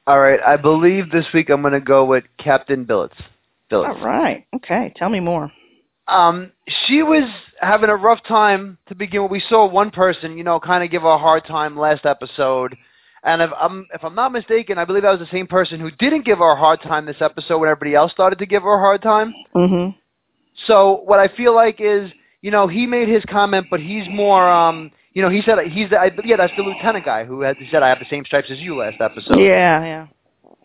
All 0.06 0.20
right, 0.20 0.40
I 0.46 0.56
believe 0.56 1.10
this 1.10 1.26
week 1.34 1.50
I'm 1.50 1.62
going 1.62 1.72
to 1.72 1.80
go 1.80 2.04
with 2.04 2.24
Captain 2.38 2.84
Billets. 2.84 3.16
Billets. 3.68 3.94
All 3.98 4.06
right. 4.06 4.46
Okay. 4.54 4.92
Tell 4.96 5.08
me 5.08 5.18
more. 5.18 5.50
Um, 6.06 6.52
she 6.86 7.02
was 7.02 7.28
having 7.60 7.90
a 7.90 7.96
rough 7.96 8.20
time 8.28 8.78
to 8.88 8.94
begin 8.94 9.22
with. 9.22 9.32
We 9.32 9.42
saw 9.48 9.68
one 9.68 9.90
person, 9.90 10.38
you 10.38 10.44
know, 10.44 10.60
kind 10.60 10.84
of 10.84 10.90
give 10.90 11.02
her 11.02 11.08
a 11.08 11.18
hard 11.18 11.44
time 11.44 11.76
last 11.76 12.06
episode. 12.06 12.76
And 13.26 13.42
if 13.42 13.50
I'm 13.60 13.86
if 13.92 14.04
I'm 14.04 14.14
not 14.14 14.30
mistaken, 14.32 14.78
I 14.78 14.84
believe 14.84 15.02
that 15.02 15.10
was 15.10 15.18
the 15.18 15.32
same 15.36 15.48
person 15.48 15.80
who 15.80 15.90
didn't 15.90 16.24
give 16.24 16.38
her 16.38 16.52
a 16.52 16.56
hard 16.56 16.80
time 16.80 17.04
this 17.06 17.20
episode 17.20 17.58
when 17.58 17.68
everybody 17.68 17.94
else 17.96 18.12
started 18.12 18.38
to 18.38 18.46
give 18.46 18.62
her 18.62 18.74
a 18.74 18.78
hard 18.78 19.02
time. 19.02 19.34
Mhm. 19.54 19.94
So 20.66 21.02
what 21.04 21.18
I 21.18 21.28
feel 21.28 21.54
like 21.54 21.80
is, 21.80 22.10
you 22.40 22.50
know, 22.50 22.66
he 22.68 22.86
made 22.86 23.08
his 23.08 23.24
comment, 23.24 23.66
but 23.70 23.80
he's 23.80 24.08
more, 24.08 24.48
um, 24.48 24.90
you 25.12 25.22
know, 25.22 25.28
he 25.28 25.42
said 25.42 25.58
he's 25.66 25.90
the, 25.90 25.98
I, 25.98 26.10
yeah, 26.24 26.36
that's 26.36 26.52
the 26.56 26.62
lieutenant 26.62 27.04
guy 27.04 27.24
who 27.24 27.40
had, 27.42 27.56
he 27.56 27.66
said 27.70 27.82
I 27.82 27.88
have 27.88 27.98
the 27.98 28.06
same 28.08 28.24
stripes 28.24 28.50
as 28.50 28.58
you 28.60 28.76
last 28.76 29.00
episode. 29.00 29.40
Yeah, 29.40 29.84
yeah. 29.84 30.06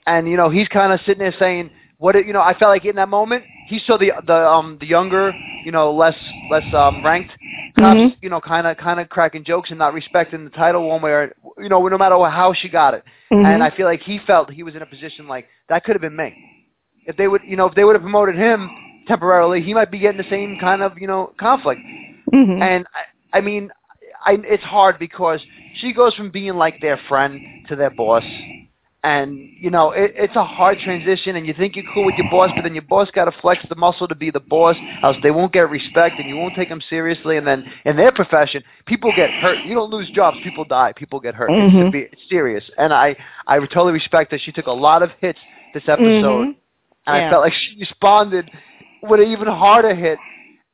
and 0.05 0.27
you 0.29 0.37
know 0.37 0.49
he's 0.49 0.67
kind 0.67 0.93
of 0.93 0.99
sitting 1.01 1.19
there 1.19 1.33
saying 1.39 1.69
what 1.97 2.15
you 2.25 2.33
know 2.33 2.41
I 2.41 2.53
felt 2.57 2.69
like 2.69 2.85
in 2.85 2.95
that 2.95 3.09
moment 3.09 3.43
he 3.67 3.79
saw 3.79 3.97
the 3.97 4.11
the 4.25 4.35
um 4.35 4.77
the 4.79 4.85
younger 4.87 5.33
you 5.65 5.71
know 5.71 5.91
less 5.93 6.15
less 6.49 6.63
um 6.73 7.03
ranked 7.03 7.31
cops 7.81 7.99
Mhm. 7.99 8.15
you 8.21 8.29
know 8.29 8.39
kind 8.41 8.67
of 8.67 8.77
kind 8.77 8.99
of 8.99 9.09
cracking 9.09 9.43
jokes 9.43 9.69
and 9.69 9.79
not 9.79 9.93
respecting 9.93 10.43
the 10.43 10.49
title 10.51 10.87
one 10.87 11.01
way 11.01 11.11
or 11.11 11.33
you 11.57 11.69
know 11.69 11.85
no 11.87 11.97
matter 11.97 12.17
how 12.29 12.53
she 12.53 12.69
got 12.69 12.93
it 12.93 13.03
Mhm. 13.31 13.45
and 13.45 13.63
I 13.63 13.69
feel 13.71 13.85
like 13.85 14.01
he 14.01 14.19
felt 14.19 14.49
he 14.51 14.63
was 14.63 14.75
in 14.75 14.81
a 14.81 14.85
position 14.85 15.27
like 15.27 15.47
that 15.69 15.83
could 15.83 15.95
have 15.95 16.01
been 16.01 16.15
me 16.15 16.33
if 17.05 17.15
they 17.17 17.27
would 17.27 17.41
you 17.43 17.55
know 17.57 17.65
if 17.67 17.75
they 17.75 17.83
would 17.83 17.95
have 17.95 18.01
promoted 18.03 18.35
him 18.35 18.69
temporarily 19.07 19.61
he 19.61 19.73
might 19.73 19.91
be 19.91 19.99
getting 19.99 20.17
the 20.21 20.29
same 20.29 20.57
kind 20.59 20.81
of 20.81 20.97
you 20.99 21.07
know 21.07 21.33
conflict 21.39 21.81
Mhm. 22.33 22.61
and 22.61 22.85
I, 23.33 23.37
I 23.37 23.41
mean, 23.41 23.71
I, 24.25 24.37
it's 24.43 24.63
hard 24.63 24.99
because 24.99 25.41
she 25.75 25.93
goes 25.93 26.13
from 26.15 26.29
being 26.31 26.55
like 26.55 26.79
their 26.81 26.97
friend 27.09 27.39
to 27.67 27.75
their 27.75 27.89
boss, 27.89 28.23
and 29.03 29.37
you 29.59 29.69
know 29.69 29.91
it, 29.91 30.13
it's 30.15 30.35
a 30.35 30.43
hard 30.43 30.77
transition. 30.79 31.35
And 31.35 31.45
you 31.45 31.53
think 31.53 31.75
you're 31.75 31.85
cool 31.93 32.05
with 32.05 32.15
your 32.17 32.29
boss, 32.29 32.51
but 32.55 32.63
then 32.63 32.73
your 32.73 32.83
boss 32.83 33.09
got 33.11 33.25
to 33.25 33.31
flex 33.41 33.65
the 33.67 33.75
muscle 33.75 34.07
to 34.07 34.15
be 34.15 34.29
the 34.31 34.39
boss, 34.39 34.75
else 35.03 35.17
they 35.23 35.31
won't 35.31 35.53
get 35.53 35.69
respect, 35.69 36.19
and 36.19 36.27
you 36.29 36.35
won't 36.37 36.55
take 36.55 36.69
them 36.69 36.81
seriously. 36.89 37.37
And 37.37 37.45
then 37.45 37.65
in 37.85 37.95
their 37.95 38.11
profession, 38.11 38.63
people 38.85 39.11
get 39.15 39.29
hurt. 39.41 39.57
You 39.65 39.75
don't 39.75 39.89
lose 39.89 40.09
jobs, 40.11 40.37
people 40.43 40.65
die, 40.65 40.93
people 40.95 41.19
get 41.19 41.35
hurt. 41.35 41.49
It's, 41.51 41.73
Mhm. 41.73 41.87
severe, 41.87 42.09
it's 42.11 42.29
serious, 42.29 42.69
and 42.77 42.93
I 42.93 43.15
I 43.47 43.59
totally 43.59 43.93
respect 43.93 44.31
that 44.31 44.41
she 44.41 44.51
took 44.51 44.67
a 44.67 44.71
lot 44.71 45.01
of 45.03 45.11
hits 45.19 45.39
this 45.73 45.87
episode, 45.87 46.47
Mhm. 46.47 46.55
and 47.07 47.17
Yeah. 47.17 47.27
I 47.27 47.29
felt 47.29 47.43
like 47.43 47.53
she 47.53 47.77
responded 47.79 48.51
with 49.01 49.19
an 49.19 49.27
even 49.27 49.47
harder 49.47 49.95
hit. 49.95 50.19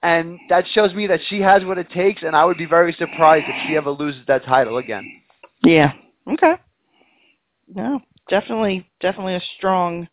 And 0.03 0.39
that 0.49 0.67
shows 0.67 0.93
me 0.93 1.07
that 1.07 1.21
she 1.23 1.41
has 1.41 1.65
what 1.65 1.79
it 1.79 1.89
takes, 1.89 2.21
and 2.21 2.35
I 2.35 2.45
would 2.45 2.57
be 2.57 2.65
very 2.65 2.93
surprised 2.93 3.45
if 3.49 3.55
she 3.65 3.75
ever 3.75 3.89
loses 3.89 4.23
that 4.27 4.43
title 4.43 4.77
again. 4.77 5.03
Yeah. 5.63 5.93
Okay. 6.31 6.55
No, 7.73 7.99
definitely, 8.29 8.87
definitely 8.99 9.35
a 9.35 9.41
strong 9.57 10.07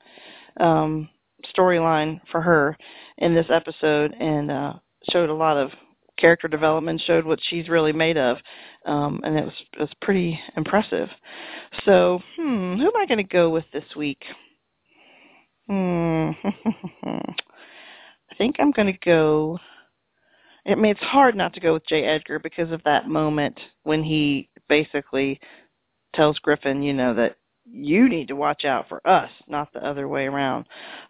um, 0.61 1.09
storyline 1.57 2.20
for 2.31 2.40
her 2.40 2.77
in 3.18 3.35
this 3.35 3.46
episode, 3.50 4.14
and 4.18 4.50
uh, 4.50 4.74
showed 5.11 5.31
a 5.31 5.35
lot 5.35 5.57
of 5.57 5.70
character 6.18 6.48
development. 6.48 7.03
Showed 7.07 7.24
what 7.24 7.40
she's 7.42 7.68
really 7.68 7.92
made 7.92 8.16
of, 8.16 8.38
um, 8.87 9.20
and 9.24 9.37
it 9.37 9.44
was 9.44 9.55
it 9.74 9.81
was 9.81 9.90
pretty 10.00 10.38
impressive. 10.57 11.09
So, 11.85 12.20
hmm, 12.37 12.74
who 12.77 12.87
am 12.87 12.96
I 12.96 13.07
going 13.07 13.18
to 13.18 13.24
go 13.24 13.50
with 13.50 13.64
this 13.72 13.85
week? 13.96 14.22
Hmm. 15.68 16.31
I 18.35 18.37
think 18.37 18.57
I'm 18.59 18.72
going 18.72 18.92
to 18.92 18.98
go. 19.05 19.59
I 20.66 20.74
mean, 20.74 20.92
it's 20.92 21.00
hard 21.00 21.37
not 21.37 21.53
to 21.55 21.61
go 21.61 21.74
with 21.74 21.87
J. 21.87 22.05
Edgar 22.05 22.38
because 22.38 22.70
of 22.72 22.83
that 22.85 23.07
moment 23.07 23.59
when 23.83 24.03
he 24.03 24.48
basically 24.68 25.38
tells 26.14 26.38
Griffin, 26.38 26.83
you 26.83 26.94
know, 26.94 27.12
that 27.14 27.37
you 27.70 28.09
need 28.09 28.29
to 28.29 28.37
watch 28.37 28.64
out 28.64 28.88
for 28.88 29.07
us, 29.07 29.31
not 29.48 29.72
the 29.72 29.85
other 29.85 30.09
way 30.09 30.27
around. 30.27 30.66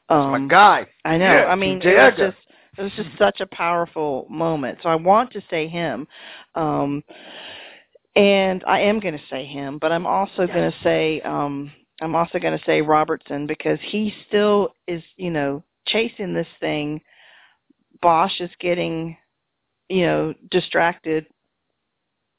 Um, 0.09 0.31
my 0.31 0.47
guy. 0.49 0.87
I 1.05 1.19
know. 1.19 1.33
Yeah, 1.33 1.45
I 1.47 1.55
mean, 1.55 1.81
it 1.83 1.97
was 1.97 2.14
just 2.17 2.37
it 2.77 2.83
was 2.83 2.93
just 2.97 3.11
such 3.19 3.40
a 3.40 3.47
powerful 3.47 4.27
moment. 4.29 4.79
So 4.83 4.88
I 4.88 4.95
want 4.95 5.33
to 5.33 5.43
say 5.51 5.69
him. 5.69 6.07
Um 6.55 7.03
and 8.17 8.62
I 8.64 8.81
am 8.81 9.01
going 9.01 9.14
to 9.14 9.25
say 9.29 9.45
him, 9.45 9.79
but 9.79 9.90
I'm 9.90 10.07
also 10.07 10.47
going 10.47 10.71
to 10.71 10.79
say 10.83 11.21
um 11.23 11.73
I'm 12.01 12.14
also 12.14 12.38
going 12.38 12.59
to 12.59 12.64
say 12.64 12.83
Robertson 12.83 13.47
because 13.47 13.79
he 13.83 14.12
still 14.27 14.75
is, 14.88 15.03
you 15.17 15.31
know, 15.31 15.62
chasing 15.87 16.35
this 16.35 16.49
thing. 16.61 17.01
Bosch 18.03 18.40
is 18.40 18.51
getting, 18.59 19.17
you 19.88 20.05
know, 20.05 20.35
distracted 20.51 21.27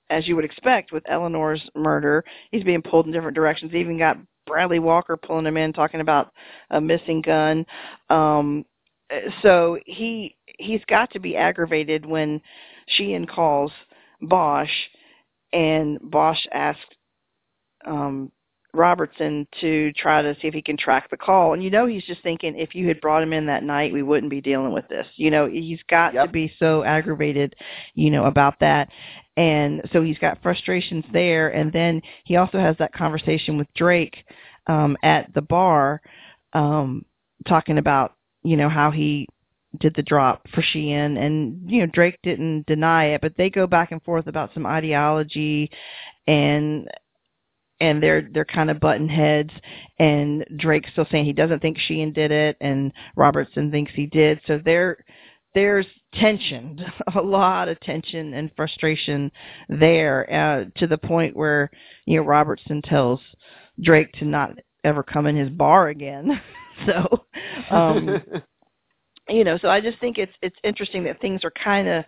as 0.09 0.27
you 0.27 0.35
would 0.35 0.45
expect 0.45 0.91
with 0.91 1.03
Eleanor's 1.09 1.61
murder. 1.75 2.23
He's 2.51 2.63
being 2.63 2.81
pulled 2.81 3.05
in 3.05 3.11
different 3.11 3.35
directions. 3.35 3.71
He 3.71 3.79
even 3.79 3.97
got 3.97 4.17
Bradley 4.45 4.79
Walker 4.79 5.17
pulling 5.17 5.45
him 5.45 5.57
in, 5.57 5.73
talking 5.73 6.01
about 6.01 6.31
a 6.69 6.79
missing 6.79 7.21
gun. 7.21 7.65
Um, 8.09 8.65
so 9.41 9.77
he 9.85 10.35
he's 10.57 10.83
got 10.87 11.11
to 11.11 11.19
be 11.19 11.35
aggravated 11.35 12.05
when 12.05 12.41
Sheehan 12.87 13.25
calls 13.25 13.71
Bosch, 14.21 14.71
and 15.53 15.99
Bosch 16.01 16.45
asks 16.51 16.81
um, 17.85 18.31
Robertson 18.75 19.47
to 19.61 19.91
try 19.93 20.21
to 20.21 20.35
see 20.35 20.47
if 20.47 20.53
he 20.53 20.61
can 20.61 20.77
track 20.77 21.09
the 21.09 21.17
call. 21.17 21.53
And 21.53 21.63
you 21.63 21.69
know 21.69 21.85
he's 21.85 22.03
just 22.05 22.21
thinking 22.21 22.57
if 22.57 22.75
you 22.75 22.87
had 22.87 23.01
brought 23.01 23.23
him 23.23 23.33
in 23.33 23.45
that 23.47 23.63
night, 23.63 23.93
we 23.93 24.03
wouldn't 24.03 24.29
be 24.29 24.41
dealing 24.41 24.71
with 24.71 24.87
this. 24.87 25.07
You 25.15 25.31
know 25.31 25.47
he's 25.47 25.81
got 25.89 26.13
Yep. 26.13 26.25
to 26.25 26.31
be 26.31 26.53
so 26.59 26.83
aggravated, 26.83 27.55
you 27.93 28.11
know, 28.11 28.25
about 28.25 28.59
that. 28.59 28.89
And 29.37 29.81
so 29.91 30.01
he's 30.01 30.17
got 30.17 30.41
frustrations 30.41 31.03
there. 31.11 31.49
And 31.49 31.71
then 31.73 32.01
he 32.23 32.37
also 32.37 32.57
has 32.57 32.77
that 32.77 32.93
conversation 32.93 33.57
with 33.57 33.67
Drake 33.75 34.23
um, 34.67 34.97
at 35.03 35.33
the 35.33 35.41
bar, 35.41 36.01
um, 36.53 37.05
talking 37.47 37.77
about 37.77 38.13
you 38.43 38.57
know 38.57 38.69
how 38.69 38.91
he 38.91 39.27
did 39.79 39.93
the 39.95 40.03
drop 40.03 40.47
for 40.53 40.61
Sheehan, 40.61 41.17
and 41.17 41.69
you 41.69 41.81
know 41.81 41.87
Drake 41.87 42.17
didn't 42.23 42.65
deny 42.65 43.05
it, 43.07 43.21
but 43.21 43.35
they 43.37 43.49
go 43.49 43.67
back 43.67 43.91
and 43.91 44.01
forth 44.03 44.27
about 44.27 44.53
some 44.53 44.65
ideology, 44.65 45.69
and 46.27 46.87
and 47.79 48.01
they're 48.01 48.29
they're 48.33 48.45
kind 48.45 48.69
of 48.69 48.79
button 48.79 49.09
heads, 49.09 49.51
and 49.99 50.45
Drake's 50.57 50.91
still 50.91 51.07
saying 51.11 51.25
he 51.25 51.33
doesn't 51.33 51.61
think 51.61 51.77
Sheehan 51.77 52.13
did 52.13 52.31
it, 52.31 52.57
and 52.61 52.91
Robertson 53.15 53.71
thinks 53.71 53.91
he 53.93 54.05
did. 54.05 54.39
So 54.47 54.59
there 54.63 55.03
there's 55.53 55.87
tension, 56.13 56.83
a 57.15 57.21
lot 57.21 57.67
of 57.67 57.79
tension 57.81 58.33
and 58.33 58.51
frustration 58.55 59.31
there, 59.69 60.31
uh, 60.31 60.79
to 60.79 60.87
the 60.87 60.97
point 60.97 61.35
where 61.35 61.69
you 62.05 62.17
know 62.17 62.25
Robertson 62.25 62.81
tells 62.81 63.19
Drake 63.81 64.11
to 64.13 64.25
not 64.25 64.51
ever 64.83 65.03
come 65.03 65.25
in 65.27 65.35
his 65.35 65.49
bar 65.49 65.89
again. 65.89 66.41
so 66.85 67.25
um 67.69 68.21
you 69.29 69.43
know 69.43 69.57
so 69.61 69.69
i 69.69 69.79
just 69.79 69.99
think 69.99 70.17
it's 70.17 70.33
it's 70.41 70.57
interesting 70.63 71.03
that 71.03 71.19
things 71.21 71.43
are 71.43 71.51
kind 71.51 71.87
of 71.87 72.03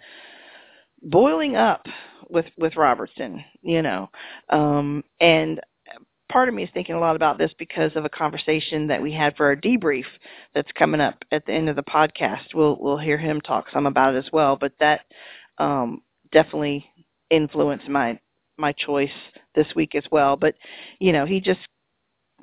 boiling 1.04 1.56
up 1.56 1.86
with 2.30 2.46
with 2.58 2.76
robertson 2.76 3.44
you 3.62 3.82
know 3.82 4.10
um 4.50 5.04
and 5.20 5.60
part 6.30 6.50
of 6.50 6.56
me 6.56 6.64
is 6.64 6.70
thinking 6.74 6.96
a 6.96 7.00
lot 7.00 7.16
about 7.16 7.38
this 7.38 7.52
because 7.58 7.92
of 7.96 8.04
a 8.04 8.10
conversation 8.10 8.88
that 8.88 9.02
we 9.02 9.14
had 9.14 9.36
for 9.38 9.46
our 9.46 9.56
debrief 9.56 10.06
that's 10.54 10.72
coming 10.74 11.00
up 11.00 11.24
at 11.32 11.46
the 11.46 11.54
end 11.54 11.70
of 11.70 11.76
the 11.76 11.84
podcast 11.84 12.54
we'll 12.54 12.78
we'll 12.80 12.98
hear 12.98 13.18
him 13.18 13.40
talk 13.42 13.66
some 13.72 13.86
about 13.86 14.14
it 14.14 14.18
as 14.18 14.32
well 14.32 14.56
but 14.56 14.74
that 14.80 15.02
um 15.58 16.02
definitely 16.32 16.86
influenced 17.30 17.88
my 17.88 18.20
my 18.58 18.72
choice 18.74 19.10
this 19.56 19.68
week 19.76 19.96
as 19.96 20.04
well. 20.12 20.36
But 20.36 20.56
you 21.00 21.12
know, 21.12 21.26
he 21.26 21.40
just 21.40 21.60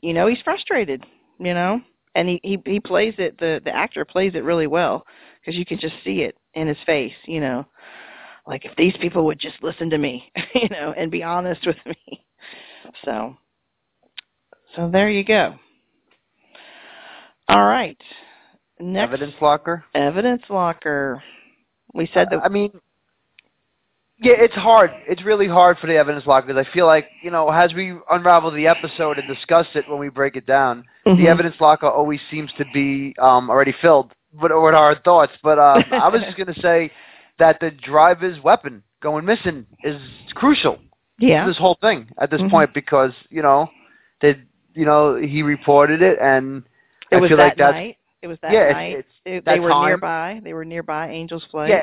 you 0.02 0.12
know 0.12 0.26
he's 0.26 0.40
frustrated. 0.42 1.04
You 1.38 1.52
know, 1.52 1.80
and 2.14 2.28
he 2.28 2.40
he 2.42 2.58
he 2.64 2.80
plays 2.80 3.14
it. 3.18 3.38
The 3.38 3.60
the 3.64 3.74
actor 3.74 4.04
plays 4.04 4.32
it 4.34 4.44
really 4.44 4.66
well 4.66 5.04
because 5.40 5.58
you 5.58 5.66
can 5.66 5.78
just 5.78 5.94
see 6.04 6.22
it 6.22 6.36
in 6.54 6.68
his 6.68 6.76
face. 6.86 7.14
You 7.26 7.40
know, 7.40 7.66
like 8.46 8.64
if 8.64 8.74
these 8.76 8.94
people 9.00 9.24
would 9.26 9.38
just 9.38 9.62
listen 9.62 9.88
to 9.90 9.98
me, 9.98 10.30
you 10.54 10.68
know, 10.70 10.94
and 10.96 11.10
be 11.10 11.22
honest 11.22 11.66
with 11.66 11.76
me. 11.86 12.24
So, 13.04 13.36
so 14.76 14.88
there 14.90 15.08
you 15.10 15.24
go. 15.24 15.54
All 17.48 17.64
right. 17.64 17.98
Next 18.80 19.04
Evidence 19.12 19.34
locker. 19.40 19.84
evidence 19.94 20.42
locker. 20.48 21.22
We 21.94 22.08
said 22.12 22.28
that 22.30 22.40
I 22.44 22.48
mean, 22.48 22.72
yeah, 24.18 24.34
it's 24.36 24.54
hard. 24.54 24.90
It's 25.08 25.24
really 25.24 25.46
hard 25.46 25.78
for 25.78 25.86
the 25.86 25.94
evidence 25.96 26.26
locker 26.26 26.48
because 26.48 26.66
I 26.66 26.72
feel 26.72 26.86
like 26.86 27.06
you 27.22 27.30
know, 27.30 27.48
as 27.50 27.72
we 27.72 27.94
unravel 28.10 28.50
the 28.50 28.66
episode 28.66 29.18
and 29.18 29.28
discuss 29.28 29.66
it 29.74 29.88
when 29.88 29.98
we 29.98 30.08
break 30.08 30.36
it 30.36 30.46
down, 30.46 30.84
Mhm. 31.06 31.18
the 31.18 31.28
evidence 31.28 31.56
locker 31.60 31.88
always 31.88 32.20
seems 32.30 32.50
to 32.58 32.64
be 32.72 33.14
um, 33.20 33.48
already 33.48 33.72
filled 33.80 34.12
with, 34.32 34.50
with 34.52 34.74
our 34.74 34.96
thoughts. 35.04 35.32
But 35.42 35.58
um, 35.58 35.84
I 35.92 36.08
was 36.08 36.20
just 36.26 36.36
gonna 36.36 36.54
say 36.60 36.90
that 37.38 37.58
the 37.60 37.70
driver's 37.70 38.40
weapon 38.42 38.82
going 39.02 39.24
missing 39.24 39.66
is 39.82 40.00
crucial 40.34 40.78
yeah. 41.18 41.44
to 41.44 41.50
this 41.50 41.58
whole 41.58 41.76
thing 41.80 42.08
at 42.20 42.30
this 42.30 42.40
Mhm. 42.40 42.50
point 42.50 42.74
because 42.74 43.12
you 43.30 43.42
know, 43.42 43.68
they 44.20 44.36
you 44.74 44.84
know 44.84 45.16
he 45.16 45.42
reported 45.42 46.02
it 46.02 46.18
and 46.20 46.62
it 47.10 47.16
I 47.16 47.20
was 47.20 47.28
feel 47.28 47.36
that 47.38 47.44
like 47.44 47.56
that's 47.56 47.74
night. 47.74 47.98
It 48.22 48.26
was 48.28 48.38
that 48.40 48.52
yeah, 48.52 48.60
it's- 48.70 48.74
night. 48.74 48.96
it's 48.98 49.08
They- 49.24 49.38
that 49.40 49.44
they 49.54 49.60
were 49.60 49.68
time. 49.70 49.86
nearby. 49.86 50.40
They 50.42 50.52
were 50.54 50.64
nearby 50.64 51.08
Angel's 51.08 51.44
Flight. 51.50 51.68
yeah 51.70 51.82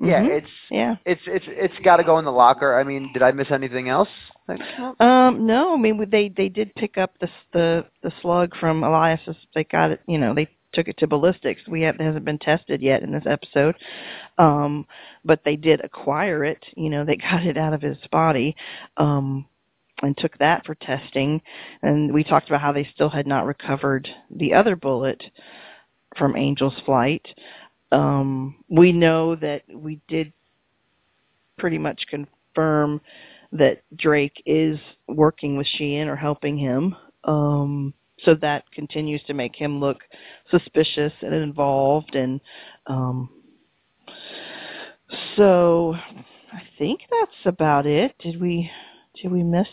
yeah 0.00 0.20
Mhm. 0.22 0.28
it's 0.38 0.50
yeah. 0.70 0.96
it's 1.06 1.22
it's 1.26 1.46
it's 1.48 1.78
got 1.84 1.96
to 1.98 2.04
go 2.04 2.18
in 2.18 2.24
the 2.24 2.32
locker. 2.32 2.78
I 2.78 2.82
mean, 2.84 3.10
did 3.12 3.22
I 3.22 3.30
miss 3.32 3.50
anything 3.50 3.88
else? 3.88 4.08
Um, 5.00 5.46
no, 5.46 5.74
I 5.74 5.76
mean 5.78 6.04
they 6.10 6.28
they 6.28 6.48
did 6.48 6.74
pick 6.74 6.98
up 6.98 7.16
the 7.20 7.28
the 7.52 7.86
the 8.02 8.12
slug 8.20 8.54
from 8.56 8.82
Elias's. 8.84 9.36
They 9.54 9.64
got 9.64 9.90
it, 9.92 10.00
you 10.06 10.18
know, 10.18 10.34
they 10.34 10.48
took 10.74 10.88
it 10.88 10.98
to 10.98 11.06
ballistics. 11.06 11.62
We 11.68 11.82
have 11.82 11.96
it 11.96 12.02
hasn't 12.02 12.24
been 12.24 12.38
tested 12.38 12.82
yet 12.82 13.02
in 13.02 13.12
this 13.12 13.24
episode, 13.26 13.76
um, 14.38 14.86
but 15.24 15.40
they 15.44 15.56
did 15.56 15.80
acquire 15.84 16.44
it. 16.44 16.62
You 16.76 16.90
know, 16.90 17.04
they 17.04 17.16
got 17.30 17.44
it 17.46 17.56
out 17.56 17.72
of 17.72 17.82
his 17.82 17.98
body, 18.10 18.56
um, 18.96 19.46
and 20.02 20.16
took 20.16 20.36
that 20.38 20.66
for 20.66 20.74
testing. 20.74 21.40
And 21.82 22.12
we 22.12 22.24
talked 22.24 22.48
about 22.48 22.60
how 22.60 22.72
they 22.72 22.88
still 22.94 23.10
had 23.10 23.26
not 23.26 23.46
recovered 23.46 24.08
the 24.30 24.54
other 24.54 24.76
bullet 24.76 25.22
from 26.16 26.36
Angel's 26.36 26.78
flight. 26.84 27.26
Um, 27.92 28.56
we 28.68 28.92
know 28.92 29.36
that 29.36 29.62
we 29.72 30.00
did 30.08 30.32
pretty 31.58 31.78
much 31.78 32.02
confirm 32.08 33.00
that 33.52 33.82
Drake 33.96 34.42
is 34.46 34.78
working 35.06 35.56
with 35.56 35.66
Sheehan 35.66 36.08
or 36.08 36.16
helping 36.16 36.58
him. 36.58 36.96
Um, 37.22 37.94
so 38.24 38.34
that 38.36 38.70
continues 38.72 39.22
to 39.26 39.34
make 39.34 39.56
him 39.56 39.80
look 39.80 40.02
suspicious 40.50 41.12
and 41.22 41.34
involved 41.34 42.14
and 42.14 42.40
um 42.86 43.28
so 45.36 45.94
I 46.52 46.62
think 46.78 47.00
that's 47.10 47.46
about 47.46 47.86
it. 47.86 48.14
Did 48.20 48.40
we 48.40 48.70
did 49.20 49.30
we 49.30 49.42
miss 49.42 49.68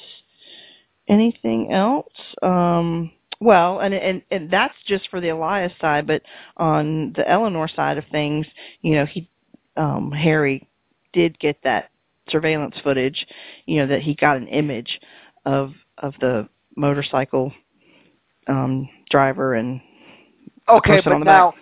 anything 1.07 1.71
else? 1.71 2.13
Um 2.41 3.11
well, 3.39 3.79
and 3.79 3.93
and 3.93 4.21
and 4.29 4.51
that's 4.51 4.75
just 4.85 5.09
for 5.09 5.19
the 5.19 5.29
Elias 5.29 5.73
side, 5.81 6.05
but 6.05 6.21
on 6.57 7.13
the 7.15 7.27
Eleanor 7.27 7.67
side 7.67 7.97
of 7.97 8.03
things, 8.11 8.45
you 8.81 8.93
know, 8.95 9.05
he 9.05 9.29
um 9.77 10.11
Harry 10.11 10.67
did 11.13 11.39
get 11.39 11.57
that 11.63 11.89
surveillance 12.29 12.75
footage, 12.83 13.27
you 13.65 13.77
know, 13.77 13.87
that 13.87 14.01
he 14.01 14.13
got 14.13 14.37
an 14.37 14.47
image 14.47 14.99
of 15.45 15.73
of 15.97 16.13
the 16.21 16.47
motorcycle 16.75 17.51
um 18.51 18.89
driver 19.09 19.55
and 19.55 19.81
Okay, 20.69 21.01
but 21.03 21.17
now 21.19 21.51
back. 21.51 21.59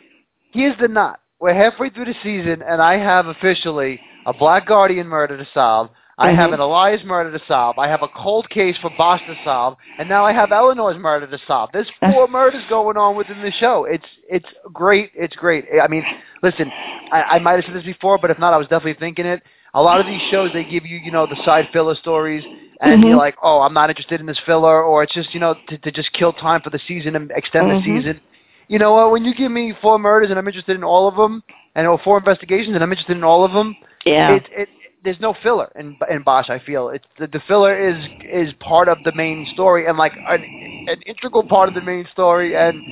here's 0.52 0.78
the 0.80 0.88
knot. 0.88 1.20
We're 1.40 1.54
halfway 1.54 1.90
through 1.90 2.06
the 2.06 2.16
season, 2.22 2.62
and 2.62 2.82
I 2.82 2.98
have 2.98 3.28
officially 3.28 4.00
a 4.26 4.34
Black 4.34 4.68
Guardian 4.68 5.08
murder 5.08 5.38
to 5.38 5.48
solve. 5.54 5.90
I 6.18 6.32
have 6.32 6.50
Mhm. 6.50 6.56
an 6.56 6.60
Elias 6.60 7.02
murder 7.06 7.32
to 7.32 7.44
solve. 7.46 7.80
I 7.80 7.88
have 7.88 8.04
a 8.04 8.10
cold 8.10 8.50
case 8.50 8.78
for 8.80 8.90
Bosch 8.98 9.22
to 9.26 9.38
solve, 9.46 9.78
and 9.98 10.10
now 10.10 10.26
I 10.26 10.34
have 10.34 10.52
Eleanor's 10.52 10.98
murder 10.98 11.26
to 11.28 11.38
solve. 11.48 11.70
There's 11.72 11.90
four 12.02 12.28
murders 12.28 12.64
going 12.68 12.98
on 12.98 13.16
within 13.16 13.42
the 13.42 13.52
show. 13.52 13.86
It's 13.86 14.06
it's 14.30 14.50
great. 14.74 15.12
It's 15.16 15.36
great. 15.38 15.66
I 15.82 15.88
mean, 15.88 16.06
listen, 16.44 16.70
I, 17.14 17.22
I 17.24 17.40
might 17.40 17.54
have 17.56 17.64
said 17.66 17.74
this 17.74 17.86
before, 17.86 18.18
but 18.18 18.32
if 18.32 18.38
not, 18.38 18.54
I 18.54 18.58
was 18.58 18.68
definitely 18.68 19.00
thinking 19.00 19.26
it. 19.26 19.42
A 19.74 19.82
lot 19.82 20.00
of 20.00 20.06
these 20.06 20.22
shows 20.32 20.52
they 20.54 20.64
give 20.64 20.86
you, 20.86 20.98
you 20.98 21.12
know, 21.12 21.26
the 21.26 21.36
side 21.46 21.70
filler 21.72 21.96
stories, 21.96 22.44
and 22.82 23.04
Mhm. 23.04 23.08
you're 23.10 23.18
like, 23.18 23.36
oh, 23.44 23.62
I'm 23.62 23.74
not 23.74 23.90
interested 23.90 24.20
in 24.20 24.26
this 24.26 24.40
filler, 24.40 24.84
or 24.84 25.04
it's 25.04 25.14
just, 25.14 25.34
you 25.34 25.40
know, 25.40 25.56
to, 25.68 25.78
to 25.78 25.92
just 25.92 26.12
kill 26.14 26.34
time 26.34 26.62
for 26.62 26.70
the 26.70 26.80
season 26.80 27.16
and 27.16 27.32
extend 27.32 27.68
Mhm. 27.70 27.78
the 27.78 27.84
season. 27.84 28.22
You 28.68 28.80
know 28.80 28.94
what? 28.94 29.12
When 29.12 29.26
you 29.26 29.34
give 29.34 29.52
me 29.52 29.74
four 29.82 30.00
murders 30.00 30.30
and 30.30 30.40
I'm 30.40 30.48
interested 30.48 30.76
in 30.76 30.84
all 30.84 31.08
of 31.08 31.16
them, 31.16 31.44
and 31.76 31.88
or 31.88 31.98
four 32.00 32.18
investigations 32.18 32.74
and 32.76 32.84
I'm 32.84 32.92
interested 32.92 33.18
in 33.18 33.24
all 33.24 33.44
of 33.44 33.54
them, 33.54 33.76
Yeah. 34.06 34.36
it, 34.36 34.50
it 34.56 34.70
there's 35.04 35.20
no 35.22 35.34
filler 35.34 35.72
in 35.76 35.96
in 36.10 36.24
Bosch. 36.24 36.50
I 36.50 36.60
feel 36.60 36.90
it's 36.90 37.06
the, 37.18 37.28
the 37.28 37.40
filler 37.48 37.78
is 37.78 37.96
is 38.22 38.52
part 38.60 38.90
of 38.90 38.98
the 39.06 39.14
main 39.14 39.46
story 39.54 39.86
and 39.86 39.98
like 39.98 40.14
an, 40.28 40.44
an 40.88 41.02
integral 41.06 41.44
part 41.44 41.70
of 41.70 41.76
the 41.76 41.82
main 41.82 42.06
story. 42.12 42.56
And 42.58 42.84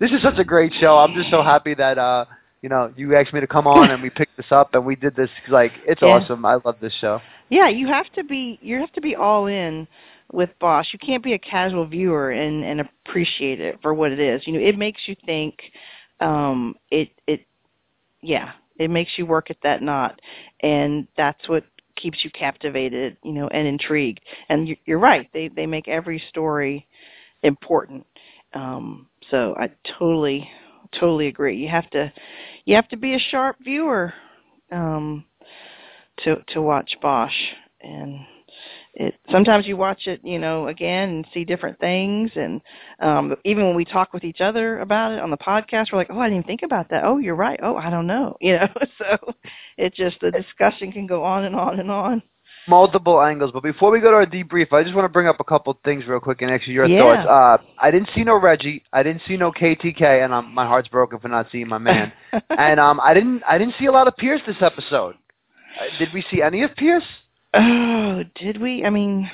this 0.00 0.10
is 0.10 0.20
such 0.22 0.38
a 0.38 0.44
great 0.44 0.72
show. 0.80 0.98
I'm 0.98 1.14
just 1.14 1.30
so 1.30 1.42
happy 1.42 1.74
that 1.74 1.98
uh 1.98 2.24
you 2.62 2.68
know 2.68 2.92
you 2.96 3.14
asked 3.16 3.32
me 3.34 3.40
to 3.40 3.46
come 3.46 3.66
on 3.66 3.90
and 3.90 4.02
we 4.02 4.08
picked 4.08 4.36
this 4.36 4.50
up 4.50 4.74
and 4.74 4.86
we 4.86 4.96
did 4.96 5.14
this. 5.16 5.30
Like 5.48 5.72
it's 5.86 6.00
Yeah. 6.00 6.08
awesome. 6.08 6.44
I 6.46 6.54
love 6.64 6.76
this 6.80 6.94
show. 6.94 7.20
Yeah, 7.50 7.68
you 7.68 7.86
have 7.88 8.10
to 8.14 8.24
be 8.24 8.58
you 8.62 8.78
have 8.78 8.92
to 8.92 9.00
be 9.00 9.14
all 9.16 9.46
in 9.46 9.86
with 10.32 10.50
Bosch. 10.60 10.92
You 10.92 10.98
can't 10.98 11.22
be 11.22 11.34
a 11.34 11.38
casual 11.38 11.84
viewer 11.84 12.30
and 12.30 12.64
and 12.64 12.80
appreciate 12.80 13.60
it 13.60 13.78
for 13.82 13.92
what 13.92 14.12
it 14.12 14.20
is. 14.20 14.46
You 14.46 14.54
know, 14.54 14.60
it 14.60 14.78
makes 14.78 15.02
you 15.06 15.16
think 15.26 15.60
um 16.20 16.76
it 16.90 17.10
it 17.26 17.44
yeah, 18.22 18.52
it 18.78 18.90
makes 18.90 19.18
you 19.18 19.26
work 19.26 19.50
at 19.50 19.56
that 19.62 19.82
knot 19.82 20.20
and 20.60 21.06
that's 21.16 21.48
what 21.48 21.64
keeps 21.96 22.24
you 22.24 22.30
captivated, 22.30 23.16
you 23.22 23.32
know, 23.32 23.48
and 23.48 23.66
intrigued. 23.66 24.20
And 24.48 24.68
you 24.68 24.76
you're 24.86 24.98
right. 24.98 25.28
They 25.34 25.48
they 25.48 25.66
make 25.66 25.88
every 25.88 26.22
story 26.28 26.86
important. 27.42 28.06
Um 28.54 29.08
so 29.30 29.54
I 29.58 29.70
totally 29.98 30.48
totally 30.98 31.26
agree. 31.26 31.56
You 31.56 31.68
have 31.68 31.90
to 31.90 32.12
you 32.64 32.74
have 32.76 32.88
to 32.88 32.96
be 32.96 33.14
a 33.14 33.18
sharp 33.30 33.56
viewer 33.62 34.12
um 34.70 35.24
to 36.18 36.36
to 36.48 36.62
watch 36.62 36.96
Bosch. 37.00 37.34
And 37.80 38.20
it 38.94 39.14
sometimes 39.30 39.66
you 39.66 39.76
watch 39.76 40.06
it 40.06 40.20
you 40.22 40.38
know 40.38 40.68
again 40.68 41.08
and 41.08 41.26
see 41.32 41.44
different 41.44 41.78
things. 41.78 42.30
And 42.36 42.60
um 43.00 43.34
even 43.44 43.66
when 43.66 43.76
we 43.76 43.84
talk 43.84 44.12
with 44.12 44.24
each 44.24 44.40
other 44.40 44.80
about 44.80 45.12
it 45.12 45.20
on 45.20 45.30
the 45.30 45.36
podcast 45.36 45.86
we're 45.92 45.98
like 45.98 46.10
oh 46.10 46.20
I 46.20 46.28
didn't 46.28 46.46
think 46.46 46.62
about 46.62 46.88
that. 46.90 47.04
Oh 47.04 47.18
you're 47.18 47.34
right. 47.34 47.60
Oh 47.62 47.76
I 47.76 47.90
don't 47.90 48.06
know. 48.06 48.36
You 48.40 48.54
know 48.54 48.68
so 48.98 49.34
it 49.76 49.94
just 49.94 50.20
the 50.20 50.30
discussion 50.30 50.92
can 50.92 51.06
go 51.06 51.24
on 51.24 51.44
and 51.44 51.56
on 51.56 51.80
and 51.80 51.90
on 51.90 52.22
multiple 52.68 53.20
angles. 53.20 53.50
But 53.52 53.62
before 53.62 53.90
we 53.90 54.00
go 54.00 54.10
to 54.10 54.16
our 54.16 54.26
debrief, 54.26 54.72
I 54.72 54.82
just 54.82 54.94
want 54.94 55.04
to 55.04 55.08
bring 55.08 55.26
up 55.26 55.40
a 55.40 55.44
couple 55.44 55.78
things 55.84 56.06
real 56.06 56.20
quick 56.20 56.42
and 56.42 56.50
actually 56.50 56.74
you 56.74 56.84
your 56.84 56.88
Yeah. 56.88 57.24
thoughts. 57.24 57.62
Uh, 57.62 57.64
I 57.78 57.90
didn't 57.90 58.10
see 58.14 58.24
no 58.24 58.38
Reggie. 58.40 58.82
I 58.92 59.02
didn't 59.02 59.22
see 59.26 59.36
no 59.36 59.50
KTK, 59.52 60.24
and 60.24 60.32
um, 60.32 60.52
my 60.54 60.66
heart's 60.66 60.88
broken 60.88 61.18
for 61.18 61.28
not 61.28 61.46
seeing 61.50 61.68
my 61.68 61.78
man. 61.78 62.12
and 62.50 62.78
um, 62.80 63.00
I 63.02 63.14
didn't 63.14 63.42
I 63.48 63.58
didn't 63.58 63.74
see 63.78 63.86
a 63.86 63.92
lot 63.92 64.08
of 64.08 64.16
Pierce 64.16 64.40
this 64.46 64.56
episode. 64.60 65.16
Uh, 65.80 65.98
did 65.98 66.08
we 66.14 66.24
see 66.30 66.42
any 66.42 66.62
of 66.62 66.74
Pierce? 66.76 67.04
oh 67.54 68.22
did 68.36 68.60
we 68.60 68.82
I 68.84 68.88
mean 68.90 69.30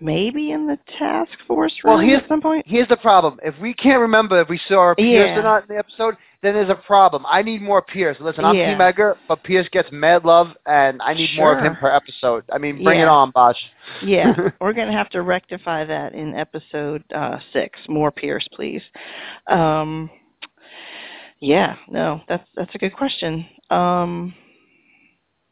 maybe 0.00 0.52
in 0.52 0.66
the 0.66 0.78
task 0.98 1.32
force 1.46 1.74
Well, 1.84 1.98
here's- 1.98 2.22
at 2.22 2.28
some 2.28 2.40
point 2.40 2.64
Here's 2.66 2.88
the 2.88 2.96
problem. 2.96 3.38
If 3.42 3.58
we 3.60 3.74
can't 3.74 4.00
remember 4.00 4.40
if 4.40 4.48
we 4.48 4.60
saw 4.68 4.94
Pierce 4.94 5.28
Yeah. 5.34 5.38
or 5.38 5.42
not 5.42 5.62
in 5.68 5.74
the 5.74 5.78
episode, 5.78 6.16
then 6.42 6.54
there's 6.54 6.70
a 6.70 6.74
problem. 6.74 7.24
I 7.28 7.42
need 7.42 7.60
more 7.60 7.82
Pierce. 7.82 8.16
Listen, 8.18 8.44
I'm 8.44 8.56
Yeah. 8.56 8.70
Team 8.70 8.80
Edgar, 8.80 9.16
but 9.28 9.42
Pierce 9.42 9.68
gets 9.68 9.90
mad 9.92 10.24
love, 10.24 10.48
and 10.66 11.02
I 11.02 11.12
need 11.12 11.30
more 11.36 11.56
of 11.56 11.62
him 11.62 11.76
per 11.76 11.90
episode. 11.90 12.44
I 12.50 12.56
mean, 12.58 12.82
bring 12.82 13.00
it 13.00 13.08
on, 13.08 13.30
Bosch. 13.30 13.58
Yeah, 14.02 14.32
we're 14.60 14.72
going 14.72 14.86
to 14.86 14.92
have 14.96 15.10
to 15.10 15.22
rectify 15.22 15.84
that 15.84 16.14
in 16.14 16.34
episode 16.34 17.04
uh, 17.14 17.38
six. 17.52 17.78
More 17.88 18.10
Pierce, 18.10 18.48
please. 18.52 18.82
Um, 19.48 20.08
yeah, 21.40 21.76
no, 21.88 22.22
that's 22.28 22.46
that's 22.54 22.74
a 22.74 22.78
good 22.78 22.94
question. 22.94 23.46
Um, 23.70 24.34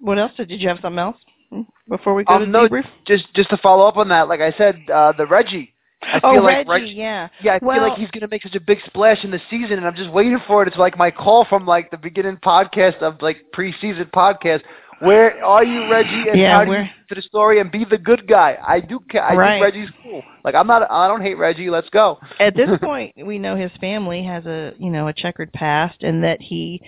what 0.00 0.18
else? 0.18 0.32
Did 0.36 0.50
you 0.50 0.68
have 0.68 0.78
something 0.80 0.98
else 0.98 1.16
hmm, 1.50 1.62
before 1.88 2.14
we 2.14 2.24
go 2.24 2.34
Um, 2.34 2.44
to 2.44 2.46
no, 2.46 2.68
debrief? 2.68 2.86
just 3.06 3.32
just 3.34 3.50
to 3.50 3.56
follow 3.58 3.86
up 3.86 3.96
on 3.96 4.08
that, 4.08 4.28
like 4.28 4.40
I 4.40 4.52
said, 4.52 4.76
uh, 4.92 5.12
the 5.12 5.26
Reggie. 5.26 5.74
I 6.02 6.20
feel 6.20 6.30
oh, 6.30 6.34
like 6.42 6.68
Reggie, 6.68 6.90
yeah. 6.90 7.28
Yeah, 7.42 7.54
I 7.54 7.58
feel 7.58 7.68
like 7.68 7.98
he's 7.98 8.10
gonna 8.10 8.28
make 8.30 8.42
such 8.42 8.54
a 8.54 8.60
big 8.60 8.78
splash 8.86 9.24
in 9.24 9.30
the 9.30 9.40
season, 9.50 9.72
and 9.78 9.86
I'm 9.86 9.96
just 9.96 10.10
waiting 10.10 10.38
for 10.46 10.62
it. 10.62 10.68
It's 10.68 10.76
like 10.76 10.96
my 10.96 11.10
call 11.10 11.44
from 11.44 11.66
like 11.66 11.90
the 11.90 11.96
beginning 11.96 12.36
podcast 12.36 13.02
of 13.02 13.20
like 13.20 13.38
preseason 13.54 14.10
podcast. 14.12 14.62
Where 15.00 15.44
are 15.44 15.62
you, 15.64 15.88
Reggie? 15.90 16.28
And 16.30 16.40
Yeah, 16.40 16.58
how 16.58 16.64
do 16.64 16.70
you 16.72 16.76
where- 16.78 16.90
to 17.08 17.14
the 17.14 17.22
story 17.22 17.60
and 17.60 17.70
be 17.70 17.84
the 17.84 17.98
good 17.98 18.26
guy? 18.26 18.58
I 18.66 18.80
do. 18.80 19.00
I 19.14 19.34
Right. 19.34 19.52
think 19.54 19.64
Reggie's 19.64 19.90
cool. 20.02 20.22
Like 20.44 20.54
I'm 20.54 20.66
not. 20.66 20.88
I 20.90 21.08
don't 21.08 21.22
hate 21.22 21.38
Reggie. 21.38 21.70
Let's 21.70 21.88
go. 21.90 22.18
At 22.40 22.54
this 22.56 22.70
point, 22.80 23.14
we 23.24 23.38
know 23.38 23.56
his 23.56 23.70
family 23.80 24.24
has 24.24 24.46
a 24.46 24.74
you 24.78 24.90
know 24.90 25.08
a 25.08 25.12
checkered 25.12 25.52
past, 25.52 26.02
and 26.02 26.22
that 26.24 26.40
he 26.40 26.80